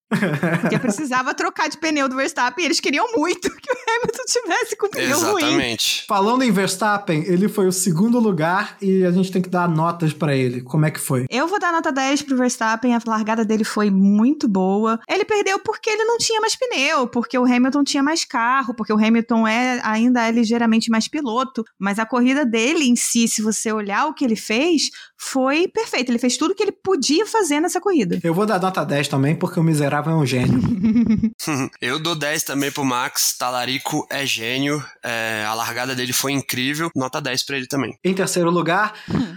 Porque 0.60 0.78
precisava 0.78 1.32
trocar 1.34 1.68
de 1.68 1.78
pneu 1.78 2.08
do 2.08 2.16
Verstappen 2.16 2.64
e 2.64 2.66
eles 2.66 2.80
queriam 2.80 3.06
muito 3.14 3.48
que 3.48 3.72
o 3.72 3.76
Hamilton 3.88 4.24
tivesse 4.26 4.76
com 4.76 4.88
pneu 4.88 5.06
Exatamente. 5.06 5.30
ruim. 5.30 5.44
Exatamente. 5.44 6.04
Falando 6.08 6.42
em 6.42 6.50
Verstappen, 6.50 7.24
ele 7.26 7.48
foi 7.48 7.66
o 7.66 7.72
segundo 7.72 8.18
lugar 8.18 8.76
e 8.80 9.04
a 9.04 9.10
gente 9.10 9.30
tem 9.30 9.40
que 9.40 9.48
dar 9.48 9.68
nota 9.68 9.99
notas 10.00 10.12
para 10.14 10.34
ele. 10.34 10.62
Como 10.62 10.86
é 10.86 10.90
que 10.90 10.98
foi? 10.98 11.26
Eu 11.28 11.46
vou 11.46 11.60
dar 11.60 11.72
nota 11.72 11.92
10 11.92 12.22
pro 12.22 12.36
Verstappen. 12.36 12.94
A 12.94 13.00
largada 13.06 13.44
dele 13.44 13.64
foi 13.64 13.90
muito 13.90 14.48
boa. 14.48 14.98
Ele 15.08 15.24
perdeu 15.24 15.58
porque 15.58 15.90
ele 15.90 16.04
não 16.04 16.16
tinha 16.16 16.40
mais 16.40 16.56
pneu, 16.56 17.06
porque 17.06 17.38
o 17.38 17.44
Hamilton 17.44 17.84
tinha 17.84 18.02
mais 18.02 18.24
carro, 18.24 18.74
porque 18.74 18.92
o 18.92 18.96
Hamilton 18.96 19.46
é 19.46 19.80
ainda 19.82 20.26
é 20.26 20.30
ligeiramente 20.30 20.90
mais 20.90 21.06
piloto. 21.06 21.64
Mas 21.78 21.98
a 21.98 22.06
corrida 22.06 22.46
dele 22.46 22.88
em 22.88 22.96
si, 22.96 23.28
se 23.28 23.42
você 23.42 23.72
olhar 23.72 24.06
o 24.06 24.14
que 24.14 24.24
ele 24.24 24.36
fez, 24.36 24.90
foi 25.16 25.68
perfeito. 25.68 26.10
Ele 26.10 26.18
fez 26.18 26.36
tudo 26.36 26.54
que 26.54 26.62
ele 26.62 26.72
podia 26.72 27.26
fazer 27.26 27.60
nessa 27.60 27.80
corrida. 27.80 28.18
Eu 28.22 28.32
vou 28.32 28.46
dar 28.46 28.60
nota 28.60 28.84
10 28.84 29.08
também, 29.08 29.36
porque 29.36 29.60
o 29.60 29.62
miserável 29.62 30.12
é 30.12 30.16
um 30.16 30.26
gênio. 30.26 30.60
Eu 31.80 31.98
dou 31.98 32.14
10 32.14 32.44
também 32.44 32.70
pro 32.70 32.84
Max. 32.84 33.36
Talarico 33.36 34.06
é 34.10 34.24
gênio. 34.24 34.82
É, 35.02 35.44
a 35.46 35.54
largada 35.54 35.94
dele 35.94 36.12
foi 36.12 36.32
incrível. 36.32 36.90
Nota 36.94 37.20
10 37.20 37.44
pra 37.44 37.56
ele 37.56 37.66
também. 37.66 37.98
Em 38.04 38.14
terceiro 38.14 38.50
lugar, 38.50 38.94
hum. 39.08 39.36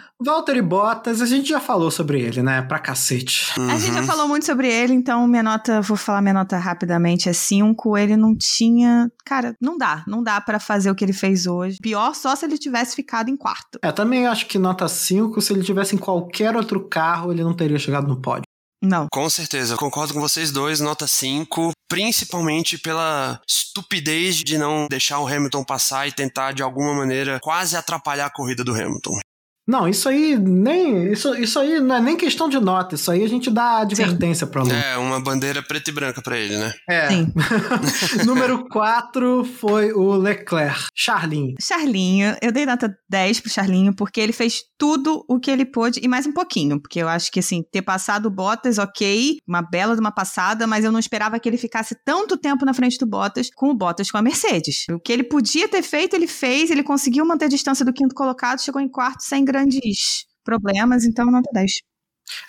Valtteri 0.54 0.62
Bottas, 0.62 1.22
a 1.22 1.26
gente 1.26 1.50
já 1.50 1.60
falou 1.60 1.90
sobre 1.90 2.22
ele, 2.22 2.44
né? 2.44 2.62
Pra 2.62 2.78
cacete. 2.78 3.60
Uhum. 3.60 3.70
A 3.72 3.78
gente 3.78 3.94
já 3.94 4.04
falou 4.04 4.28
muito 4.28 4.46
sobre 4.46 4.72
ele, 4.72 4.94
então 4.94 5.26
minha 5.28 5.42
nota, 5.42 5.82
vou 5.82 5.98
falar 5.98 6.22
minha 6.22 6.34
nota 6.34 6.58
rapidamente, 6.58 7.28
é 7.28 7.34
5. 7.34 7.98
Ele 7.98 8.16
não 8.16 8.36
tinha. 8.38 9.12
Cara, 9.26 9.56
não 9.60 9.78
dá. 9.78 10.04
Não 10.08 10.22
dá 10.22 10.40
para 10.40 10.60
fazer 10.60 10.92
o 10.92 10.96
que 10.96 11.04
ele 11.04 11.14
fez 11.14 11.48
hoje. 11.48 11.78
Pior 11.82 12.14
só 12.14 12.36
se 12.36 12.46
ele 12.46 12.58
tivesse 12.58 12.96
ficado 12.96 13.30
em 13.30 13.38
quarto. 13.38 13.80
É, 13.82 13.92
também 13.92 14.28
acho 14.28 14.46
que 14.46 14.60
nota 14.60 14.88
5, 14.88 15.42
se 15.42 15.54
ele 15.54 15.64
tivesse 15.64 15.96
em 15.96 16.00
qualquer 16.00 16.56
outro 16.56 16.88
carro, 16.88 17.32
ele 17.32 17.44
não 17.44 17.54
teria 17.54 17.80
chegado 17.80 18.08
no 18.08 18.22
pódio. 18.22 18.44
Não. 18.82 19.08
Com 19.12 19.30
certeza, 19.30 19.78
concordo 19.78 20.14
com 20.14 20.20
vocês 20.20 20.52
dois, 20.52 20.82
nota 20.82 21.08
5, 21.08 21.72
principalmente 21.90 22.78
pela 22.78 23.40
estupidez 23.48 24.36
de 24.36 24.58
não 24.58 24.88
deixar 24.90 25.20
o 25.20 25.28
Hamilton 25.28 25.64
passar 25.64 26.06
e 26.08 26.12
tentar 26.12 26.52
de 26.52 26.62
alguma 26.62 26.94
maneira 26.94 27.40
quase 27.42 27.78
atrapalhar 27.78 28.26
a 28.26 28.30
corrida 28.30 28.62
do 28.62 28.74
Hamilton. 28.74 29.20
Não, 29.68 29.88
isso 29.88 30.10
aí 30.10 30.38
nem. 30.38 31.12
Isso, 31.12 31.34
isso 31.36 31.58
aí 31.58 31.80
não 31.80 31.96
é 31.96 32.02
nem 32.02 32.18
questão 32.18 32.50
de 32.50 32.60
nota, 32.60 32.96
isso 32.96 33.10
aí 33.10 33.24
a 33.24 33.30
gente 33.30 33.50
dá 33.50 33.80
advertência 33.80 34.46
pro 34.46 34.62
aluno. 34.62 34.76
É, 34.76 34.98
uma 34.98 35.20
bandeira 35.22 35.62
preta 35.64 35.90
e 35.90 35.94
branca 35.94 36.22
para 36.22 36.38
ele, 36.38 36.58
né? 36.58 36.74
É. 36.90 37.10
Sim. 37.10 37.34
Número 38.26 38.68
4 38.68 39.46
foi 39.46 39.94
o 39.94 40.14
Leclerc. 40.16 40.88
Charlinho. 40.94 41.56
Charlinho, 41.62 42.36
eu 42.42 42.52
dei 42.52 42.66
nota 42.66 42.94
10 43.10 43.40
pro 43.40 43.50
Charlinho, 43.50 43.96
porque 43.96 44.20
ele 44.20 44.34
fez 44.34 44.62
tudo 44.78 45.24
o 45.30 45.40
que 45.40 45.50
ele 45.50 45.66
pôde 45.66 46.00
e 46.04 46.08
mais 46.08 46.28
um 46.28 46.34
pouquinho. 46.34 46.82
Porque 46.82 47.00
eu 47.00 47.08
acho 47.08 47.32
que, 47.32 47.40
assim, 47.40 47.64
ter 47.72 47.82
passado 47.82 48.26
o 48.26 48.32
Bottas, 48.32 48.78
ok, 48.78 49.38
uma 49.48 49.62
bela 49.62 49.96
de 49.96 50.02
uma 50.02 50.12
passada, 50.12 50.68
mas 50.68 50.84
eu 50.84 50.92
não 50.92 51.00
esperava 51.00 51.40
que 51.40 51.48
ele 51.48 51.58
ficasse 51.58 51.96
tanto 52.04 52.38
tempo 52.38 52.66
na 52.66 52.74
frente 52.74 52.98
do 52.98 53.08
Bottas 53.08 53.50
com 53.56 53.70
o 53.70 53.74
Bottas 53.74 54.12
com 54.12 54.18
a 54.18 54.22
Mercedes. 54.22 54.86
O 54.92 55.00
que 55.00 55.14
ele 55.14 55.24
podia 55.24 55.68
ter 55.70 55.82
feito, 55.82 56.16
ele 56.16 56.28
fez, 56.28 56.70
ele 56.70 56.84
conseguiu 56.84 57.26
manter 57.26 57.46
a 57.46 57.50
distância 57.50 57.86
do 57.86 57.94
quinto 57.94 58.14
colocado, 58.14 58.62
chegou 58.62 58.82
em 58.82 58.90
quarto 58.90 59.24
sem 59.24 59.46
grandes 59.54 60.26
problemas, 60.44 61.06
então 61.06 61.32
nota 61.32 61.50
10. 61.54 61.93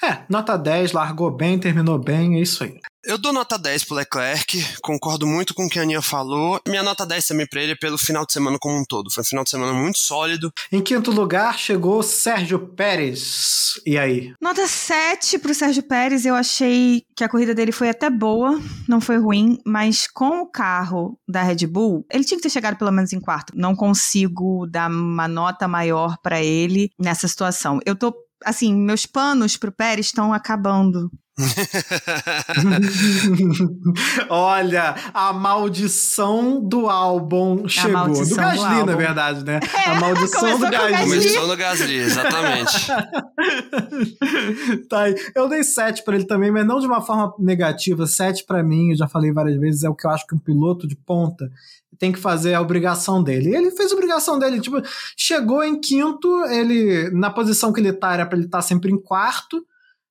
É, 0.02 0.24
nota 0.28 0.56
10, 0.56 0.92
largou 0.92 1.30
bem, 1.30 1.58
terminou 1.58 1.98
bem, 1.98 2.38
é 2.38 2.40
isso 2.40 2.64
aí. 2.64 2.80
Eu 3.06 3.18
dou 3.18 3.34
nota 3.34 3.58
10 3.58 3.84
pro 3.84 3.96
Leclerc, 3.96 4.64
concordo 4.80 5.26
muito 5.26 5.52
com 5.52 5.66
o 5.66 5.68
que 5.68 5.78
a 5.78 5.82
Aninha 5.82 6.00
falou. 6.00 6.58
Minha 6.66 6.82
nota 6.82 7.04
10 7.04 7.26
também 7.26 7.46
pra 7.46 7.60
ele 7.60 7.72
é 7.72 7.76
pelo 7.76 7.98
final 7.98 8.24
de 8.24 8.32
semana 8.32 8.56
como 8.58 8.80
um 8.80 8.84
todo. 8.84 9.10
Foi 9.10 9.20
um 9.20 9.26
final 9.26 9.44
de 9.44 9.50
semana 9.50 9.74
muito 9.74 9.98
sólido. 9.98 10.50
Em 10.72 10.80
quinto 10.80 11.10
lugar 11.10 11.58
chegou 11.58 12.02
Sérgio 12.02 12.58
Pérez. 12.58 13.78
E 13.84 13.98
aí? 13.98 14.32
Nota 14.40 14.66
7 14.66 15.38
pro 15.38 15.54
Sérgio 15.54 15.82
Pérez. 15.82 16.24
Eu 16.24 16.34
achei 16.34 17.02
que 17.14 17.22
a 17.22 17.28
corrida 17.28 17.54
dele 17.54 17.72
foi 17.72 17.90
até 17.90 18.08
boa, 18.08 18.58
não 18.88 19.02
foi 19.02 19.18
ruim, 19.18 19.58
mas 19.66 20.06
com 20.06 20.40
o 20.40 20.46
carro 20.46 21.18
da 21.28 21.42
Red 21.42 21.66
Bull, 21.66 22.06
ele 22.10 22.24
tinha 22.24 22.38
que 22.38 22.42
ter 22.42 22.50
chegado 22.50 22.78
pelo 22.78 22.90
menos 22.90 23.12
em 23.12 23.20
quarto. 23.20 23.52
Não 23.54 23.76
consigo 23.76 24.66
dar 24.66 24.90
uma 24.90 25.28
nota 25.28 25.68
maior 25.68 26.16
para 26.22 26.42
ele 26.42 26.90
nessa 26.98 27.28
situação. 27.28 27.80
Eu 27.84 27.94
tô 27.94 28.14
assim, 28.44 28.74
meus 28.74 29.06
panos 29.06 29.56
pro 29.56 29.72
Pérez 29.72 30.06
estão 30.06 30.32
acabando. 30.32 31.10
Olha, 34.30 34.94
a 35.12 35.32
maldição 35.32 36.62
do 36.62 36.88
álbum 36.88 37.66
chegou. 37.66 38.06
Do 38.06 38.36
Gasly, 38.36 38.80
do 38.80 38.86
na 38.86 38.94
verdade, 38.94 39.44
né? 39.44 39.58
É, 39.74 39.90
a 39.90 40.00
maldição 40.00 40.56
do 40.58 40.70
Gasly. 40.70 41.02
Começou 41.02 41.48
no 41.48 41.56
Gasly, 41.56 41.96
exatamente. 41.96 42.86
tá 44.88 45.00
aí. 45.00 45.16
Eu 45.34 45.48
dei 45.48 45.64
7 45.64 46.04
para 46.04 46.14
ele 46.14 46.24
também, 46.24 46.52
mas 46.52 46.64
não 46.64 46.78
de 46.78 46.86
uma 46.86 47.00
forma 47.00 47.34
negativa. 47.38 48.06
7 48.06 48.44
para 48.46 48.62
mim, 48.62 48.90
eu 48.90 48.96
já 48.96 49.08
falei 49.08 49.32
várias 49.32 49.58
vezes, 49.58 49.82
é 49.82 49.88
o 49.88 49.94
que 49.94 50.06
eu 50.06 50.10
acho 50.10 50.24
que 50.26 50.36
um 50.36 50.38
piloto 50.38 50.86
de 50.86 50.94
ponta 50.94 51.50
tem 51.98 52.12
que 52.12 52.18
fazer 52.18 52.54
a 52.54 52.60
obrigação 52.60 53.22
dele. 53.22 53.54
Ele 53.54 53.70
fez 53.70 53.90
a 53.90 53.94
obrigação 53.94 54.38
dele, 54.38 54.60
tipo, 54.60 54.80
chegou 55.16 55.62
em 55.62 55.80
quinto, 55.80 56.28
ele 56.46 57.10
na 57.10 57.30
posição 57.30 57.72
que 57.72 57.80
ele 57.80 57.92
tá 57.92 58.14
era 58.14 58.26
para 58.26 58.36
ele 58.36 58.46
estar 58.46 58.58
tá 58.58 58.62
sempre 58.62 58.90
em 58.90 58.98
quarto 58.98 59.64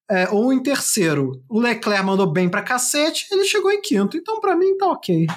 é, 0.09 0.29
ou 0.29 0.51
em 0.53 0.61
terceiro. 0.61 1.43
O 1.49 1.59
Leclerc 1.59 2.05
mandou 2.05 2.31
bem 2.31 2.49
pra 2.49 2.61
cacete, 2.61 3.27
ele 3.31 3.45
chegou 3.45 3.71
em 3.71 3.81
quinto. 3.81 4.17
Então, 4.17 4.39
para 4.39 4.55
mim, 4.55 4.77
tá 4.77 4.87
ok. 4.87 5.27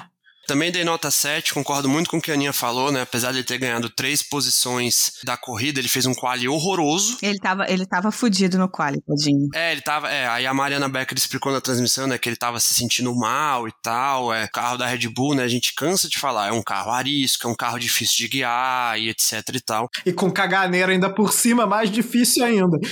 Também 0.47 0.71
dei 0.71 0.85
nota 0.85 1.11
7, 1.11 1.53
concordo 1.53 1.89
muito 1.89 2.09
com 2.09 2.17
o 2.17 2.21
que 2.21 2.31
a 2.31 2.33
Aninha 2.33 2.53
falou, 2.53 2.89
né? 2.89 3.01
Apesar 3.01 3.33
de 3.33 3.39
ele 3.39 3.43
ter 3.43 3.57
ganhado 3.57 3.89
três 3.89 4.23
posições 4.23 5.11
da 5.25 5.35
corrida, 5.35 5.77
ele 5.77 5.89
fez 5.89 6.05
um 6.05 6.13
quali 6.13 6.47
horroroso. 6.47 7.17
Ele 7.21 7.37
tava, 7.37 7.69
ele 7.69 7.85
tava 7.85 8.11
fudido 8.13 8.57
no 8.57 8.69
quali, 8.69 9.01
tadinho. 9.01 9.49
É, 9.53 9.73
ele 9.73 9.81
tava. 9.81 10.09
É, 10.09 10.25
aí 10.29 10.47
a 10.47 10.53
Mariana 10.53 10.87
Becker 10.87 11.17
explicou 11.17 11.51
na 11.51 11.59
transmissão, 11.59 12.07
né, 12.07 12.17
que 12.17 12.29
ele 12.29 12.37
tava 12.37 12.61
se 12.61 12.73
sentindo 12.73 13.13
mal 13.13 13.67
e 13.67 13.73
tal. 13.83 14.33
É, 14.33 14.47
carro 14.47 14.77
da 14.77 14.87
Red 14.87 15.09
Bull, 15.09 15.35
né? 15.35 15.43
A 15.43 15.49
gente 15.49 15.75
cansa 15.75 16.07
de 16.07 16.17
falar, 16.17 16.47
é 16.47 16.51
um 16.53 16.63
carro 16.63 16.91
arisco, 16.91 17.45
é 17.45 17.51
um 17.51 17.55
carro 17.55 17.77
difícil 17.77 18.15
de 18.17 18.29
guiar 18.29 18.97
e 18.97 19.09
etc 19.09 19.43
e 19.53 19.59
tal. 19.59 19.89
E 20.05 20.13
com 20.13 20.31
caganeira 20.31 20.93
ainda 20.93 21.13
por 21.13 21.33
cima, 21.33 21.67
mais 21.67 21.91
difícil 21.91 22.45
ainda. 22.45 22.77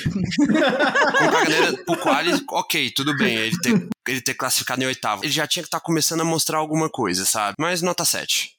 com 1.16 1.32
caganeira 1.32 1.84
pro 1.86 1.98
quali, 1.98 2.44
ok, 2.52 2.92
tudo 2.92 3.16
bem. 3.16 3.36
Ele 3.36 3.58
ter, 3.62 3.88
ele 4.08 4.22
ter 4.22 4.34
classificado 4.34 4.82
em 4.82 4.86
oitavo. 4.86 5.24
Ele 5.24 5.32
já 5.32 5.48
tinha 5.48 5.64
que 5.64 5.68
estar 5.68 5.80
tá 5.80 5.86
começando 5.86 6.22
a 6.22 6.26
mostrar 6.26 6.58
alguma 6.58 6.90
coisa, 6.90 7.26
sabe? 7.26 7.56
Mas 7.60 7.82
nota 7.82 8.06
7. 8.06 8.55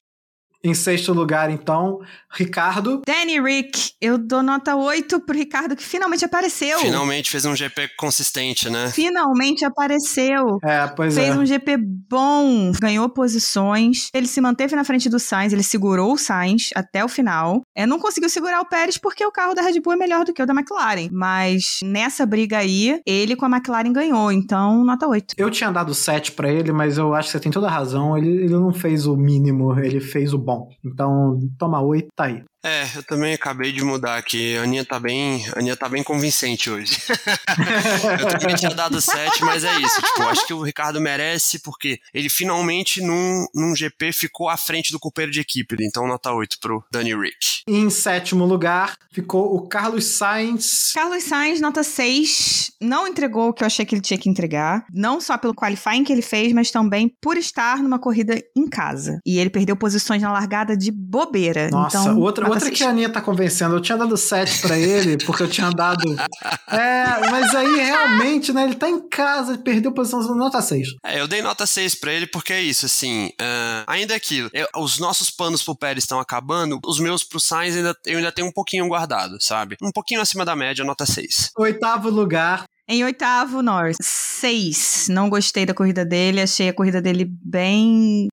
Em 0.66 0.74
sexto 0.74 1.12
lugar, 1.12 1.48
então, 1.48 2.00
Ricardo. 2.28 3.00
Danny 3.06 3.40
Rick, 3.40 3.92
eu 4.00 4.18
dou 4.18 4.42
nota 4.42 4.74
8 4.74 5.20
pro 5.20 5.36
Ricardo 5.36 5.76
que 5.76 5.84
finalmente 5.84 6.24
apareceu. 6.24 6.80
Finalmente 6.80 7.30
fez 7.30 7.44
um 7.44 7.54
GP 7.54 7.90
consistente, 7.96 8.68
né? 8.68 8.90
Finalmente 8.90 9.64
apareceu. 9.64 10.58
É, 10.64 10.88
pois 10.88 11.14
Fez 11.14 11.28
é. 11.28 11.38
um 11.38 11.46
GP 11.46 11.76
bom, 12.10 12.72
ganhou 12.80 13.08
posições. 13.08 14.08
Ele 14.12 14.26
se 14.26 14.40
manteve 14.40 14.74
na 14.74 14.82
frente 14.82 15.08
do 15.08 15.20
Sainz, 15.20 15.52
ele 15.52 15.62
segurou 15.62 16.14
o 16.14 16.18
Sainz 16.18 16.70
até 16.74 17.04
o 17.04 17.08
final. 17.08 17.60
É, 17.76 17.86
não 17.86 18.00
conseguiu 18.00 18.28
segurar 18.28 18.60
o 18.60 18.68
Pérez 18.68 18.98
porque 18.98 19.24
o 19.24 19.30
carro 19.30 19.54
da 19.54 19.62
Red 19.62 19.80
Bull 19.80 19.92
é 19.92 19.96
melhor 19.96 20.24
do 20.24 20.34
que 20.34 20.42
o 20.42 20.46
da 20.46 20.52
McLaren. 20.52 21.08
Mas 21.12 21.78
nessa 21.84 22.26
briga 22.26 22.58
aí, 22.58 23.00
ele 23.06 23.36
com 23.36 23.46
a 23.46 23.48
McLaren 23.48 23.92
ganhou. 23.92 24.32
Então, 24.32 24.84
nota 24.84 25.06
8. 25.06 25.36
Eu 25.38 25.48
tinha 25.48 25.70
dado 25.70 25.94
7 25.94 26.32
pra 26.32 26.50
ele, 26.50 26.72
mas 26.72 26.98
eu 26.98 27.14
acho 27.14 27.28
que 27.28 27.32
você 27.32 27.40
tem 27.40 27.52
toda 27.52 27.68
a 27.68 27.70
razão. 27.70 28.18
Ele, 28.18 28.44
ele 28.44 28.54
não 28.54 28.72
fez 28.72 29.06
o 29.06 29.16
mínimo, 29.16 29.78
ele 29.78 30.00
fez 30.00 30.32
o 30.32 30.38
bom. 30.38 30.55
Então, 30.84 31.38
toma 31.58 31.80
8, 31.80 32.08
tá 32.16 32.24
aí. 32.24 32.44
É, 32.66 32.88
eu 32.96 33.02
também 33.04 33.32
acabei 33.32 33.70
de 33.70 33.84
mudar 33.84 34.16
aqui. 34.16 34.56
A 34.56 34.62
Aninha 34.62 34.84
tá 34.84 34.98
bem, 34.98 35.46
a 35.54 35.60
Aninha 35.60 35.76
tá 35.76 35.88
bem 35.88 36.02
convincente 36.02 36.68
hoje. 36.68 36.98
eu 38.20 38.38
também 38.40 38.56
tinha 38.56 38.74
dado 38.74 39.00
7, 39.00 39.44
mas 39.44 39.62
é 39.62 39.78
isso. 39.78 40.02
Tipo, 40.02 40.22
acho 40.22 40.44
que 40.48 40.52
o 40.52 40.62
Ricardo 40.62 41.00
merece, 41.00 41.60
porque 41.60 42.00
ele 42.12 42.28
finalmente 42.28 43.00
num, 43.00 43.46
num 43.54 43.76
GP 43.76 44.12
ficou 44.12 44.48
à 44.48 44.56
frente 44.56 44.90
do 44.90 44.98
companheiro 44.98 45.32
de 45.32 45.38
equipe. 45.38 45.76
Então, 45.80 46.08
nota 46.08 46.32
8 46.32 46.58
pro 46.58 46.84
Danny 46.90 47.14
Rick. 47.14 47.62
Em 47.68 47.88
sétimo 47.88 48.44
lugar, 48.44 48.96
ficou 49.12 49.54
o 49.54 49.68
Carlos 49.68 50.04
Sainz. 50.04 50.90
Carlos 50.92 51.22
Sainz, 51.22 51.60
nota 51.60 51.84
6, 51.84 52.72
não 52.80 53.06
entregou 53.06 53.50
o 53.50 53.52
que 53.52 53.62
eu 53.62 53.66
achei 53.66 53.86
que 53.86 53.94
ele 53.94 54.02
tinha 54.02 54.18
que 54.18 54.28
entregar. 54.28 54.84
Não 54.92 55.20
só 55.20 55.38
pelo 55.38 55.54
qualifying 55.54 56.02
que 56.02 56.12
ele 56.12 56.22
fez, 56.22 56.52
mas 56.52 56.72
também 56.72 57.14
por 57.20 57.36
estar 57.36 57.78
numa 57.78 57.98
corrida 57.98 58.42
em 58.56 58.68
casa. 58.68 59.20
E 59.24 59.38
ele 59.38 59.50
perdeu 59.50 59.76
posições 59.76 60.20
na 60.20 60.32
largada 60.32 60.76
de 60.76 60.90
bobeira. 60.90 61.70
Nossa, 61.70 61.98
então, 61.98 62.18
outra, 62.18 62.48
nota 62.55 62.55
outra 62.56 62.68
seis. 62.68 62.78
que 62.78 62.84
a 62.84 62.90
Aninha 62.90 63.08
tá 63.08 63.20
convencendo. 63.20 63.74
Eu 63.76 63.80
tinha 63.80 63.96
dado 63.96 64.16
7 64.16 64.60
pra 64.62 64.78
ele, 64.78 65.16
porque 65.24 65.42
eu 65.42 65.48
tinha 65.48 65.70
dado. 65.70 66.02
É, 66.68 67.30
mas 67.30 67.54
aí 67.54 67.76
realmente, 67.76 68.52
né? 68.52 68.64
Ele 68.64 68.74
tá 68.74 68.88
em 68.88 69.08
casa, 69.08 69.52
ele 69.52 69.62
perdeu 69.62 69.92
posição, 69.92 70.20
nota 70.34 70.60
6. 70.60 70.88
É, 71.04 71.20
eu 71.20 71.28
dei 71.28 71.40
nota 71.40 71.64
6 71.66 71.94
pra 71.94 72.12
ele 72.12 72.26
porque 72.26 72.52
é 72.52 72.60
isso, 72.62 72.86
assim, 72.86 73.30
ah, 73.40 73.84
ainda 73.86 74.12
é 74.12 74.16
aquilo, 74.16 74.50
eu- 74.52 74.66
os 74.76 74.98
nossos 74.98 75.30
panos 75.30 75.62
pro 75.62 75.76
Pérez 75.76 76.02
estão 76.04 76.18
acabando, 76.18 76.78
os 76.84 76.98
meus 76.98 77.22
pro 77.22 77.38
Sainz 77.40 77.76
ainda, 77.76 77.94
eu 78.04 78.18
ainda 78.18 78.32
tenho 78.32 78.48
um 78.48 78.52
pouquinho 78.52 78.86
guardado, 78.88 79.36
sabe? 79.40 79.76
Um 79.82 79.92
pouquinho 79.92 80.20
acima 80.20 80.44
da 80.44 80.56
média, 80.56 80.84
nota 80.84 81.06
6. 81.06 81.50
Oitavo 81.56 82.10
lugar, 82.10 82.64
Em 82.88 83.02
oitavo, 83.04 83.62
Norris. 83.62 83.96
6. 84.00 85.06
Não 85.08 85.28
gostei 85.28 85.64
da 85.66 85.74
corrida 85.74 86.04
dele, 86.04 86.40
achei 86.40 86.68
a 86.68 86.74
corrida 86.74 87.00
dele 87.02 87.26
bem. 87.42 88.28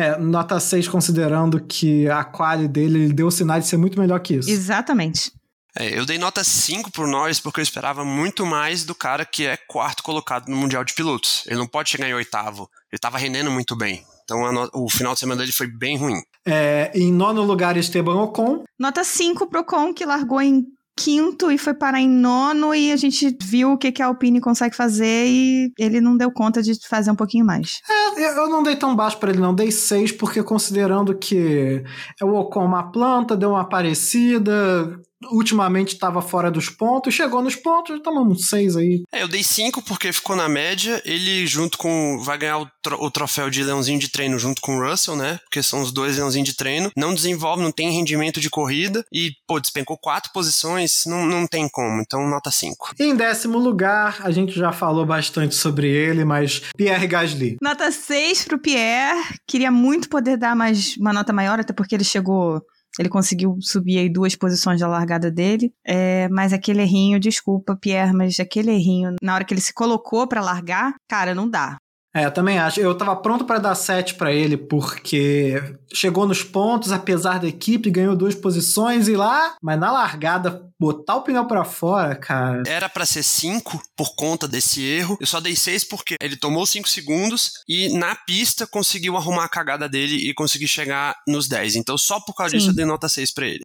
É, 0.00 0.16
nota 0.18 0.60
6, 0.60 0.86
considerando 0.88 1.60
que 1.60 2.08
a 2.08 2.22
quali 2.22 2.68
dele 2.68 3.04
ele 3.04 3.12
deu 3.12 3.30
sinais 3.30 3.64
de 3.64 3.70
ser 3.70 3.76
muito 3.76 3.98
melhor 3.98 4.20
que 4.20 4.34
isso. 4.34 4.48
Exatamente. 4.48 5.32
É, 5.76 5.98
eu 5.98 6.06
dei 6.06 6.18
nota 6.18 6.42
5 6.44 6.90
pro 6.90 7.06
Norris 7.06 7.40
porque 7.40 7.60
eu 7.60 7.62
esperava 7.62 8.04
muito 8.04 8.46
mais 8.46 8.84
do 8.84 8.94
cara 8.94 9.24
que 9.24 9.46
é 9.46 9.56
quarto 9.56 10.02
colocado 10.02 10.48
no 10.48 10.56
Mundial 10.56 10.84
de 10.84 10.94
Pilotos. 10.94 11.44
Ele 11.46 11.56
não 11.58 11.66
pode 11.66 11.90
chegar 11.90 12.08
em 12.08 12.14
oitavo. 12.14 12.68
Ele 12.92 12.98
tava 12.98 13.18
rendendo 13.18 13.50
muito 13.50 13.76
bem. 13.76 14.02
Então 14.24 14.44
a 14.46 14.52
no- 14.52 14.70
o 14.74 14.88
final 14.90 15.14
de 15.14 15.20
semana 15.20 15.40
dele 15.40 15.52
foi 15.52 15.66
bem 15.66 15.96
ruim. 15.96 16.20
É, 16.46 16.90
em 16.94 17.12
nono 17.12 17.42
lugar, 17.42 17.76
Esteban 17.76 18.14
Ocon. 18.22 18.64
Nota 18.78 19.04
5 19.04 19.46
pro 19.48 19.64
Con, 19.64 19.92
que 19.92 20.04
largou 20.06 20.40
em 20.40 20.64
quinto 20.98 21.50
e 21.50 21.56
foi 21.56 21.74
parar 21.74 22.00
em 22.00 22.08
nono, 22.08 22.74
e 22.74 22.90
a 22.90 22.96
gente 22.96 23.36
viu 23.40 23.72
o 23.72 23.78
que, 23.78 23.92
que 23.92 24.02
a 24.02 24.06
Alpine 24.06 24.40
consegue 24.40 24.74
fazer 24.74 25.26
e 25.28 25.72
ele 25.78 26.00
não 26.00 26.16
deu 26.16 26.32
conta 26.32 26.60
de 26.60 26.74
fazer 26.88 27.10
um 27.10 27.16
pouquinho 27.16 27.46
mais. 27.46 27.80
É, 28.16 28.38
eu 28.38 28.48
não 28.48 28.62
dei 28.62 28.74
tão 28.74 28.96
baixo 28.96 29.16
pra 29.18 29.30
ele, 29.30 29.38
não. 29.38 29.54
Dei 29.54 29.70
6, 29.70 30.12
porque 30.12 30.42
considerando 30.42 31.16
que 31.16 31.84
é 32.20 32.24
o 32.24 32.34
Ocon 32.34 32.64
uma 32.64 32.90
planta, 32.90 33.36
deu 33.36 33.50
uma 33.50 33.68
parecida. 33.68 35.00
Ultimamente 35.30 35.94
estava 35.94 36.22
fora 36.22 36.50
dos 36.50 36.68
pontos, 36.70 37.12
chegou 37.12 37.42
nos 37.42 37.56
pontos, 37.56 38.00
tomamos 38.02 38.46
6 38.48 38.76
aí. 38.76 39.02
É, 39.12 39.22
eu 39.22 39.28
dei 39.28 39.42
5 39.42 39.82
porque 39.82 40.12
ficou 40.12 40.36
na 40.36 40.48
média. 40.48 41.02
Ele 41.04 41.46
junto 41.46 41.76
com. 41.76 42.20
vai 42.22 42.38
ganhar 42.38 42.58
o, 42.58 42.70
tro- 42.82 43.02
o 43.02 43.10
troféu 43.10 43.50
de 43.50 43.62
leãozinho 43.64 43.98
de 43.98 44.08
treino 44.08 44.38
junto 44.38 44.60
com 44.60 44.76
o 44.78 44.88
Russell, 44.88 45.16
né? 45.16 45.38
Porque 45.44 45.62
são 45.62 45.80
os 45.82 45.90
dois 45.92 46.16
leãozinhos 46.16 46.48
de 46.48 46.54
treino. 46.56 46.90
Não 46.96 47.14
desenvolve, 47.14 47.62
não 47.62 47.72
tem 47.72 47.90
rendimento 47.90 48.40
de 48.40 48.48
corrida. 48.48 49.04
E, 49.12 49.32
pô, 49.46 49.58
despencou 49.58 49.98
quatro 49.98 50.32
posições, 50.32 51.02
não, 51.06 51.26
não 51.26 51.46
tem 51.46 51.68
como. 51.68 52.00
Então, 52.00 52.28
nota 52.28 52.50
5. 52.50 52.92
Em 53.00 53.16
décimo 53.16 53.58
lugar, 53.58 54.18
a 54.22 54.30
gente 54.30 54.52
já 54.52 54.70
falou 54.72 55.04
bastante 55.04 55.54
sobre 55.54 55.88
ele, 55.88 56.24
mas 56.24 56.62
Pierre 56.76 57.06
Gasly. 57.08 57.56
Nota 57.60 57.90
6 57.90 58.44
pro 58.44 58.58
Pierre. 58.58 59.34
Queria 59.46 59.70
muito 59.70 60.08
poder 60.08 60.36
dar 60.36 60.54
mais 60.54 60.96
uma 60.96 61.12
nota 61.12 61.32
maior, 61.32 61.58
até 61.58 61.72
porque 61.72 61.94
ele 61.94 62.04
chegou. 62.04 62.62
Ele 62.98 63.08
conseguiu 63.08 63.56
subir 63.60 63.98
aí 63.98 64.08
duas 64.08 64.34
posições 64.34 64.80
da 64.80 64.88
largada 64.88 65.30
dele. 65.30 65.72
É, 65.86 66.28
mas 66.28 66.52
aquele 66.52 66.82
errinho, 66.82 67.20
desculpa, 67.20 67.76
Pierre, 67.76 68.12
mas 68.12 68.38
aquele 68.40 68.70
errinho, 68.70 69.14
na 69.22 69.34
hora 69.34 69.44
que 69.44 69.54
ele 69.54 69.60
se 69.60 69.72
colocou 69.72 70.26
pra 70.26 70.40
largar, 70.40 70.94
cara, 71.08 71.34
não 71.34 71.48
dá. 71.48 71.78
É, 72.18 72.30
também 72.30 72.58
acho. 72.58 72.80
Eu 72.80 72.94
tava 72.96 73.14
pronto 73.16 73.44
pra 73.44 73.58
dar 73.58 73.74
7 73.74 74.14
pra 74.14 74.32
ele, 74.32 74.56
porque 74.56 75.62
chegou 75.92 76.26
nos 76.26 76.42
pontos, 76.42 76.92
apesar 76.92 77.38
da 77.38 77.48
equipe, 77.48 77.90
ganhou 77.90 78.16
duas 78.16 78.34
posições 78.34 79.08
e 79.08 79.16
lá, 79.16 79.56
mas 79.62 79.78
na 79.78 79.92
largada, 79.92 80.68
botar 80.78 81.16
o 81.16 81.22
pneu 81.22 81.46
pra 81.46 81.64
fora, 81.64 82.14
cara. 82.14 82.62
Era 82.66 82.88
pra 82.88 83.06
ser 83.06 83.22
5 83.22 83.80
por 83.96 84.14
conta 84.14 84.48
desse 84.48 84.84
erro. 84.84 85.16
Eu 85.20 85.26
só 85.26 85.40
dei 85.40 85.56
6 85.56 85.84
porque 85.84 86.16
ele 86.20 86.36
tomou 86.36 86.66
5 86.66 86.88
segundos 86.88 87.52
e 87.68 87.96
na 87.98 88.14
pista 88.14 88.66
conseguiu 88.66 89.16
arrumar 89.16 89.44
a 89.44 89.48
cagada 89.48 89.88
dele 89.88 90.16
e 90.16 90.34
conseguir 90.34 90.68
chegar 90.68 91.16
nos 91.26 91.48
10. 91.48 91.76
Então, 91.76 91.96
só 91.96 92.20
por 92.20 92.34
causa 92.34 92.52
Sim. 92.52 92.58
disso, 92.58 92.70
eu 92.70 92.74
dei 92.74 92.84
nota 92.84 93.08
6 93.08 93.32
pra 93.32 93.46
ele. 93.46 93.62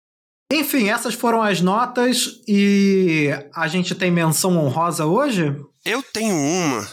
Enfim, 0.52 0.90
essas 0.90 1.16
foram 1.16 1.42
as 1.42 1.62
notas 1.62 2.42
e 2.48 3.30
a 3.56 3.68
gente 3.68 3.96
tem 3.96 4.12
menção 4.12 4.56
honrosa 4.58 5.06
hoje? 5.06 5.56
Eu 5.84 6.04
tenho 6.04 6.36
uma. 6.36 6.88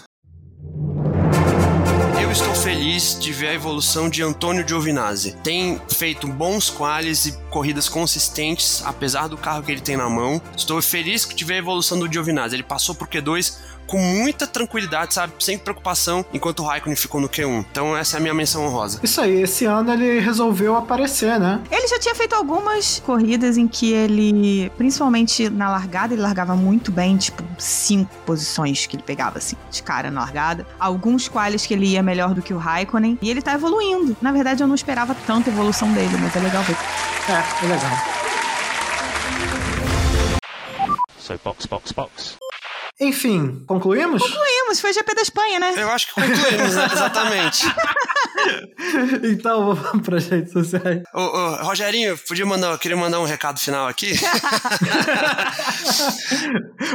Eu 2.31 2.35
estou 2.35 2.55
feliz 2.55 3.19
de 3.19 3.33
ver 3.33 3.49
a 3.49 3.55
evolução 3.55 4.09
de 4.09 4.23
Antônio 4.23 4.67
Giovinazzi. 4.67 5.33
Tem 5.43 5.83
feito 5.89 6.29
bons 6.29 6.71
quales 6.71 7.27
e 7.27 7.33
corridas 7.51 7.89
consistentes, 7.89 8.85
apesar 8.87 9.27
do 9.27 9.37
carro 9.37 9.65
que 9.65 9.73
ele 9.73 9.81
tem 9.81 9.97
na 9.97 10.09
mão. 10.09 10.41
Estou 10.57 10.81
feliz 10.81 11.29
de 11.29 11.45
ver 11.45 11.55
a 11.55 11.59
evolução 11.59 11.99
do 11.99 12.07
Giovinazzi. 12.07 12.55
Ele 12.55 12.63
passou 12.63 12.95
por 12.95 13.09
Q2 13.09 13.59
com 13.91 13.99
muita 13.99 14.47
tranquilidade, 14.47 15.15
sabe? 15.15 15.33
Sem 15.41 15.59
preocupação, 15.59 16.25
enquanto 16.33 16.61
o 16.61 16.63
Raikkonen 16.63 16.95
ficou 16.97 17.21
no 17.21 17.29
Q1. 17.29 17.67
Então 17.71 17.97
essa 17.97 18.17
é 18.17 18.19
a 18.19 18.21
minha 18.21 18.33
menção 18.33 18.65
honrosa. 18.65 19.01
Isso 19.03 19.21
aí, 19.21 19.43
esse 19.43 19.65
ano 19.65 19.93
ele 19.93 20.21
resolveu 20.21 20.77
aparecer, 20.77 21.41
né? 21.41 21.61
Ele 21.71 21.89
já 21.89 21.99
tinha 21.99 22.15
feito 22.15 22.35
algumas 22.35 23.03
corridas 23.05 23.57
em 23.57 23.67
que 23.67 23.93
ele, 23.93 24.71
principalmente 24.79 25.51
na 25.51 25.69
largada, 25.69 26.15
ele 26.15 26.23
largava 26.23 26.55
muito 26.55 26.93
bem, 26.93 27.17
tipo, 27.17 27.43
cinco 27.59 28.15
posições 28.25 28.87
que 28.87 28.95
ele 28.95 29.03
pegava, 29.03 29.39
assim, 29.39 29.57
de 29.71 29.83
cara 29.83 30.11
na 30.11 30.21
largada. 30.21 30.65
Alguns 30.79 31.29
quales 31.29 31.67
que 31.67 31.75
ele 31.75 31.87
ia 31.87 32.03
melhor 32.03 32.33
do 32.33 32.43
que 32.43 32.55
o 32.55 32.59
Raikkonen. 32.59 33.19
E 33.21 33.29
ele 33.29 33.43
tá 33.43 33.55
evoluindo. 33.55 34.17
Na 34.23 34.31
verdade, 34.31 34.63
eu 34.63 34.69
não 34.69 34.75
esperava 34.75 35.17
tanta 35.27 35.51
evolução 35.51 35.93
dele, 35.93 36.17
mas 36.21 36.35
é 36.37 36.39
legal 36.39 36.63
ver. 36.63 36.77
É, 37.29 37.65
é 37.65 37.69
legal. 37.69 38.21
So 41.19 41.39
box, 41.45 41.67
box, 41.67 41.93
box. 41.93 42.40
Enfim, 43.01 43.65
concluímos? 43.67 44.23
Concluímos, 44.23 44.79
foi 44.79 44.93
GP 44.93 45.15
da 45.15 45.23
Espanha, 45.23 45.59
né? 45.59 45.73
Eu 45.75 45.91
acho 45.91 46.09
que 46.09 46.13
concluímos, 46.15 46.75
né? 46.75 46.85
Exatamente. 46.93 47.65
então 49.33 49.75
vamos 49.75 50.05
para 50.05 50.19
as 50.19 50.27
redes 50.27 50.53
sociais. 50.53 51.03
Ô, 51.15 51.21
ô, 51.21 51.57
Rogerinho, 51.63 52.19
podia 52.19 52.45
mandar, 52.45 52.73
eu 52.73 52.79
queria 52.79 52.99
mandar 52.99 53.21
um 53.21 53.25
recado 53.25 53.59
final 53.59 53.89
aqui. 53.89 54.13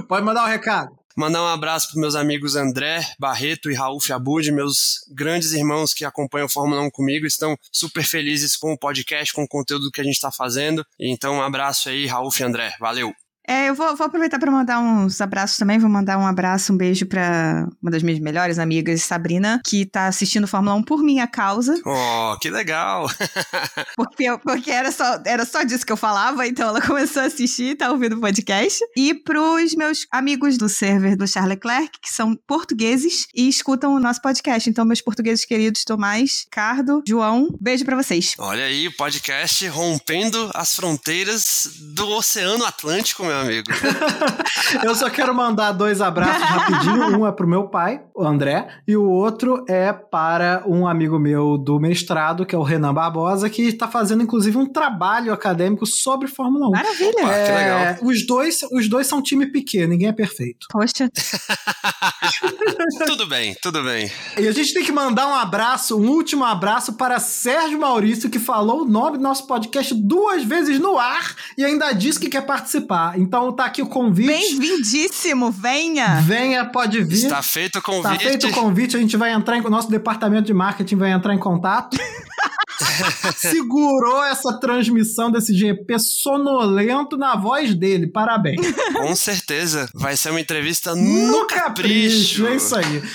Pode 0.08 0.24
mandar 0.24 0.43
o 0.43 0.45
um 0.45 0.49
recado. 0.49 0.91
Mandar 1.18 1.41
um 1.41 1.47
abraço 1.47 1.91
para 1.91 2.01
meus 2.01 2.14
amigos 2.14 2.56
André 2.56 2.99
Barreto 3.18 3.72
e 3.72 3.74
Raul 3.74 4.01
Fiabud, 4.01 4.51
meus 4.51 4.99
grandes 5.12 5.53
irmãos 5.53 5.91
que 5.93 6.06
acompanham 6.06 6.45
a 6.45 6.49
Fórmula 6.49 6.82
1 6.82 6.91
comigo, 6.91 7.26
estão 7.26 7.58
super 7.72 8.03
felizes 8.03 8.56
com 8.56 8.74
o 8.74 8.78
podcast, 8.78 9.34
com 9.34 9.43
o 9.43 9.47
conteúdo 9.47 9.89
que 9.89 10.01
a 10.01 10.03
gente 10.03 10.16
está 10.16 10.32
fazendo. 10.32 10.86
Então, 10.99 11.38
um 11.38 11.41
abraço 11.41 11.89
aí, 11.89 12.06
Raul 12.06 12.30
e 12.38 12.43
André. 12.43 12.76
Valeu! 12.80 13.12
É, 13.48 13.70
eu 13.70 13.76
vou, 13.76 13.96
vou 13.96 14.08
aproveitar 14.08 14.39
para 14.39 14.52
mandar 14.52 14.80
uns 14.80 15.22
abraços 15.22 15.58
também. 15.58 15.78
Vou 15.80 15.89
mandar 15.89 16.18
um 16.18 16.26
abraço, 16.26 16.74
um 16.74 16.78
beijo 16.78 17.06
para 17.06 17.68
uma 17.82 17.91
das 17.91 18.02
minhas 18.04 18.20
melhores 18.20 18.58
amigas, 18.60 19.02
Sabrina, 19.04 19.62
que 19.66 19.86
tá 19.86 20.08
assistindo 20.08 20.48
Fórmula 20.48 20.76
1 20.76 20.84
por 20.84 21.04
minha 21.04 21.28
causa. 21.28 21.80
Oh, 21.86 22.38
que 22.39 22.50
legal! 22.50 23.08
Porque, 23.96 24.24
eu- 24.24 24.39
porque 24.39 24.72
era, 24.72 24.91
só, 24.91 25.20
era 25.26 25.46
só 25.46 25.64
disso 25.64 25.86
que 25.86 25.91
eu 25.91 25.98
falava, 25.98 26.46
então 26.48 26.68
ela 26.70 26.82
começou 26.86 27.22
a 27.22 27.26
assistir, 27.26 27.76
tá 27.78 27.91
ouvindo 27.91 28.16
o 28.18 28.20
podcast. 28.22 28.80
E 28.96 29.14
pros 29.14 29.74
meus 29.76 30.06
amigos 30.12 30.58
do 30.58 30.68
server 30.68 31.16
do 31.16 31.28
Charles 31.28 31.56
Leclerc, 31.56 32.00
que 32.02 32.10
são 32.12 32.36
portugueses 32.48 33.28
e 33.34 33.48
escutam 33.48 33.93
o 33.93 34.00
nosso 34.00 34.22
podcast. 34.22 34.70
Então, 34.70 34.86
meus 34.86 35.02
portugueses 35.02 35.46
queridos, 35.46 35.84
Tomás, 35.84 36.46
Cardo, 36.52 37.04
João, 37.08 37.48
beijo 37.60 37.86
para 37.86 37.96
vocês. 37.96 38.34
Olha 38.38 38.66
aí, 38.66 38.88
o 38.88 38.96
podcast 38.96 39.68
rompendo 39.68 40.50
as 40.54 40.76
fronteiras 40.76 41.70
do 41.96 42.08
Oceano 42.10 42.66
Atlântico, 42.66 43.24
meu 43.24 43.34
meu 43.36 43.41
amigo. 43.41 43.71
Eu 44.83 44.95
só 44.95 45.09
quero 45.09 45.33
mandar 45.33 45.71
dois 45.71 46.01
abraços 46.01 46.43
rapidinho. 46.43 47.19
Um 47.19 47.27
é 47.27 47.31
pro 47.31 47.47
meu 47.47 47.67
pai, 47.67 48.01
o 48.15 48.23
André, 48.23 48.67
e 48.88 48.95
o 48.97 49.07
outro 49.07 49.63
é 49.67 49.93
para 49.93 50.63
um 50.65 50.88
amigo 50.88 51.19
meu 51.19 51.57
do 51.57 51.79
mestrado, 51.79 52.45
que 52.45 52.55
é 52.55 52.57
o 52.57 52.63
Renan 52.63 52.93
Barbosa, 52.93 53.49
que 53.49 53.61
está 53.63 53.88
fazendo 53.88 54.23
inclusive 54.23 54.57
um 54.57 54.65
trabalho 54.65 55.31
acadêmico 55.31 55.86
sobre 55.86 56.27
Fórmula 56.27 56.67
1. 56.67 56.71
Maravilha. 56.71 57.23
Opa. 57.23 57.33
que 57.33 57.51
legal. 57.51 57.79
É, 57.79 57.99
os 58.01 58.25
dois, 58.25 58.59
os 58.71 58.89
dois 58.89 59.07
são 59.07 59.21
time 59.21 59.45
pequeno, 59.45 59.89
ninguém 59.89 60.07
é 60.07 60.13
perfeito. 60.13 60.67
Poxa, 60.71 61.09
tudo 63.05 63.27
bem, 63.27 63.55
tudo 63.61 63.83
bem. 63.83 64.11
E 64.38 64.47
a 64.47 64.51
gente 64.51 64.73
tem 64.73 64.83
que 64.83 64.91
mandar 64.91 65.27
um 65.27 65.36
abraço, 65.36 65.97
um 65.97 66.09
último 66.09 66.43
abraço 66.43 66.93
para 66.93 67.19
Sérgio 67.19 67.79
Maurício, 67.79 68.29
que 68.29 68.39
falou 68.39 68.81
o 68.81 68.86
nome 68.86 69.17
do 69.17 69.23
nosso 69.23 69.45
podcast 69.47 69.93
duas 69.93 70.43
vezes 70.43 70.79
no 70.79 70.97
ar 70.97 71.36
e 71.57 71.63
ainda 71.63 71.91
disse 71.93 72.19
que 72.19 72.29
quer 72.29 72.41
participar. 72.41 73.17
Então 73.26 73.51
tá 73.51 73.65
aqui 73.65 73.82
o 73.82 73.88
convite. 73.88 74.28
bem-vindíssimo, 74.28 75.51
venha. 75.51 76.21
Venha, 76.21 76.63
pode 76.63 77.03
vir. 77.03 77.15
Está 77.15 77.41
feito 77.41 77.80
o 77.80 77.82
convite. 77.82 78.23
feito 78.23 78.47
o 78.47 78.51
convite, 78.51 78.95
a 78.95 78.99
gente 78.99 79.17
vai 79.17 79.34
entrar 79.34 79.57
em. 79.57 79.61
O 79.61 79.69
nosso 79.69 79.89
departamento 79.89 80.45
de 80.45 80.53
marketing 80.53 80.95
vai 80.95 81.11
entrar 81.11 81.34
em 81.34 81.39
contato. 81.39 81.97
Segurou 83.36 84.23
essa 84.23 84.59
transmissão 84.59 85.32
desse 85.32 85.55
GP 85.55 85.97
sonolento 85.97 87.17
na 87.17 87.36
voz 87.36 87.73
dele. 87.73 88.05
Parabéns. 88.05 88.61
Com 88.93 89.15
certeza. 89.15 89.89
Vai 89.93 90.15
ser 90.15 90.30
uma 90.30 90.39
entrevista 90.41 90.93
no, 90.93 91.47
capricho. 91.47 92.45
É 92.45 92.55
isso 92.55 92.76
aí. 92.76 93.01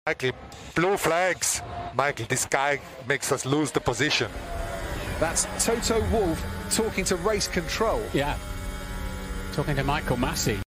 Michael, 0.05 0.33
blue 0.75 0.97
flags. 0.97 1.63
Michael, 1.93 2.27
this 2.27 2.45
guy 2.45 2.81
makes 3.07 3.31
us 3.31 3.45
lose 3.45 3.71
the 3.71 3.79
position. 3.79 4.27
That's 5.17 5.47
Toto 5.65 6.01
Wolff 6.11 6.43
talking 6.71 7.05
to 7.05 7.15
race 7.17 7.47
control. 7.47 8.01
Yeah. 8.13 8.37
Talking 9.53 9.75
to 9.75 9.83
Michael 9.83 10.17
Massey. 10.17 10.64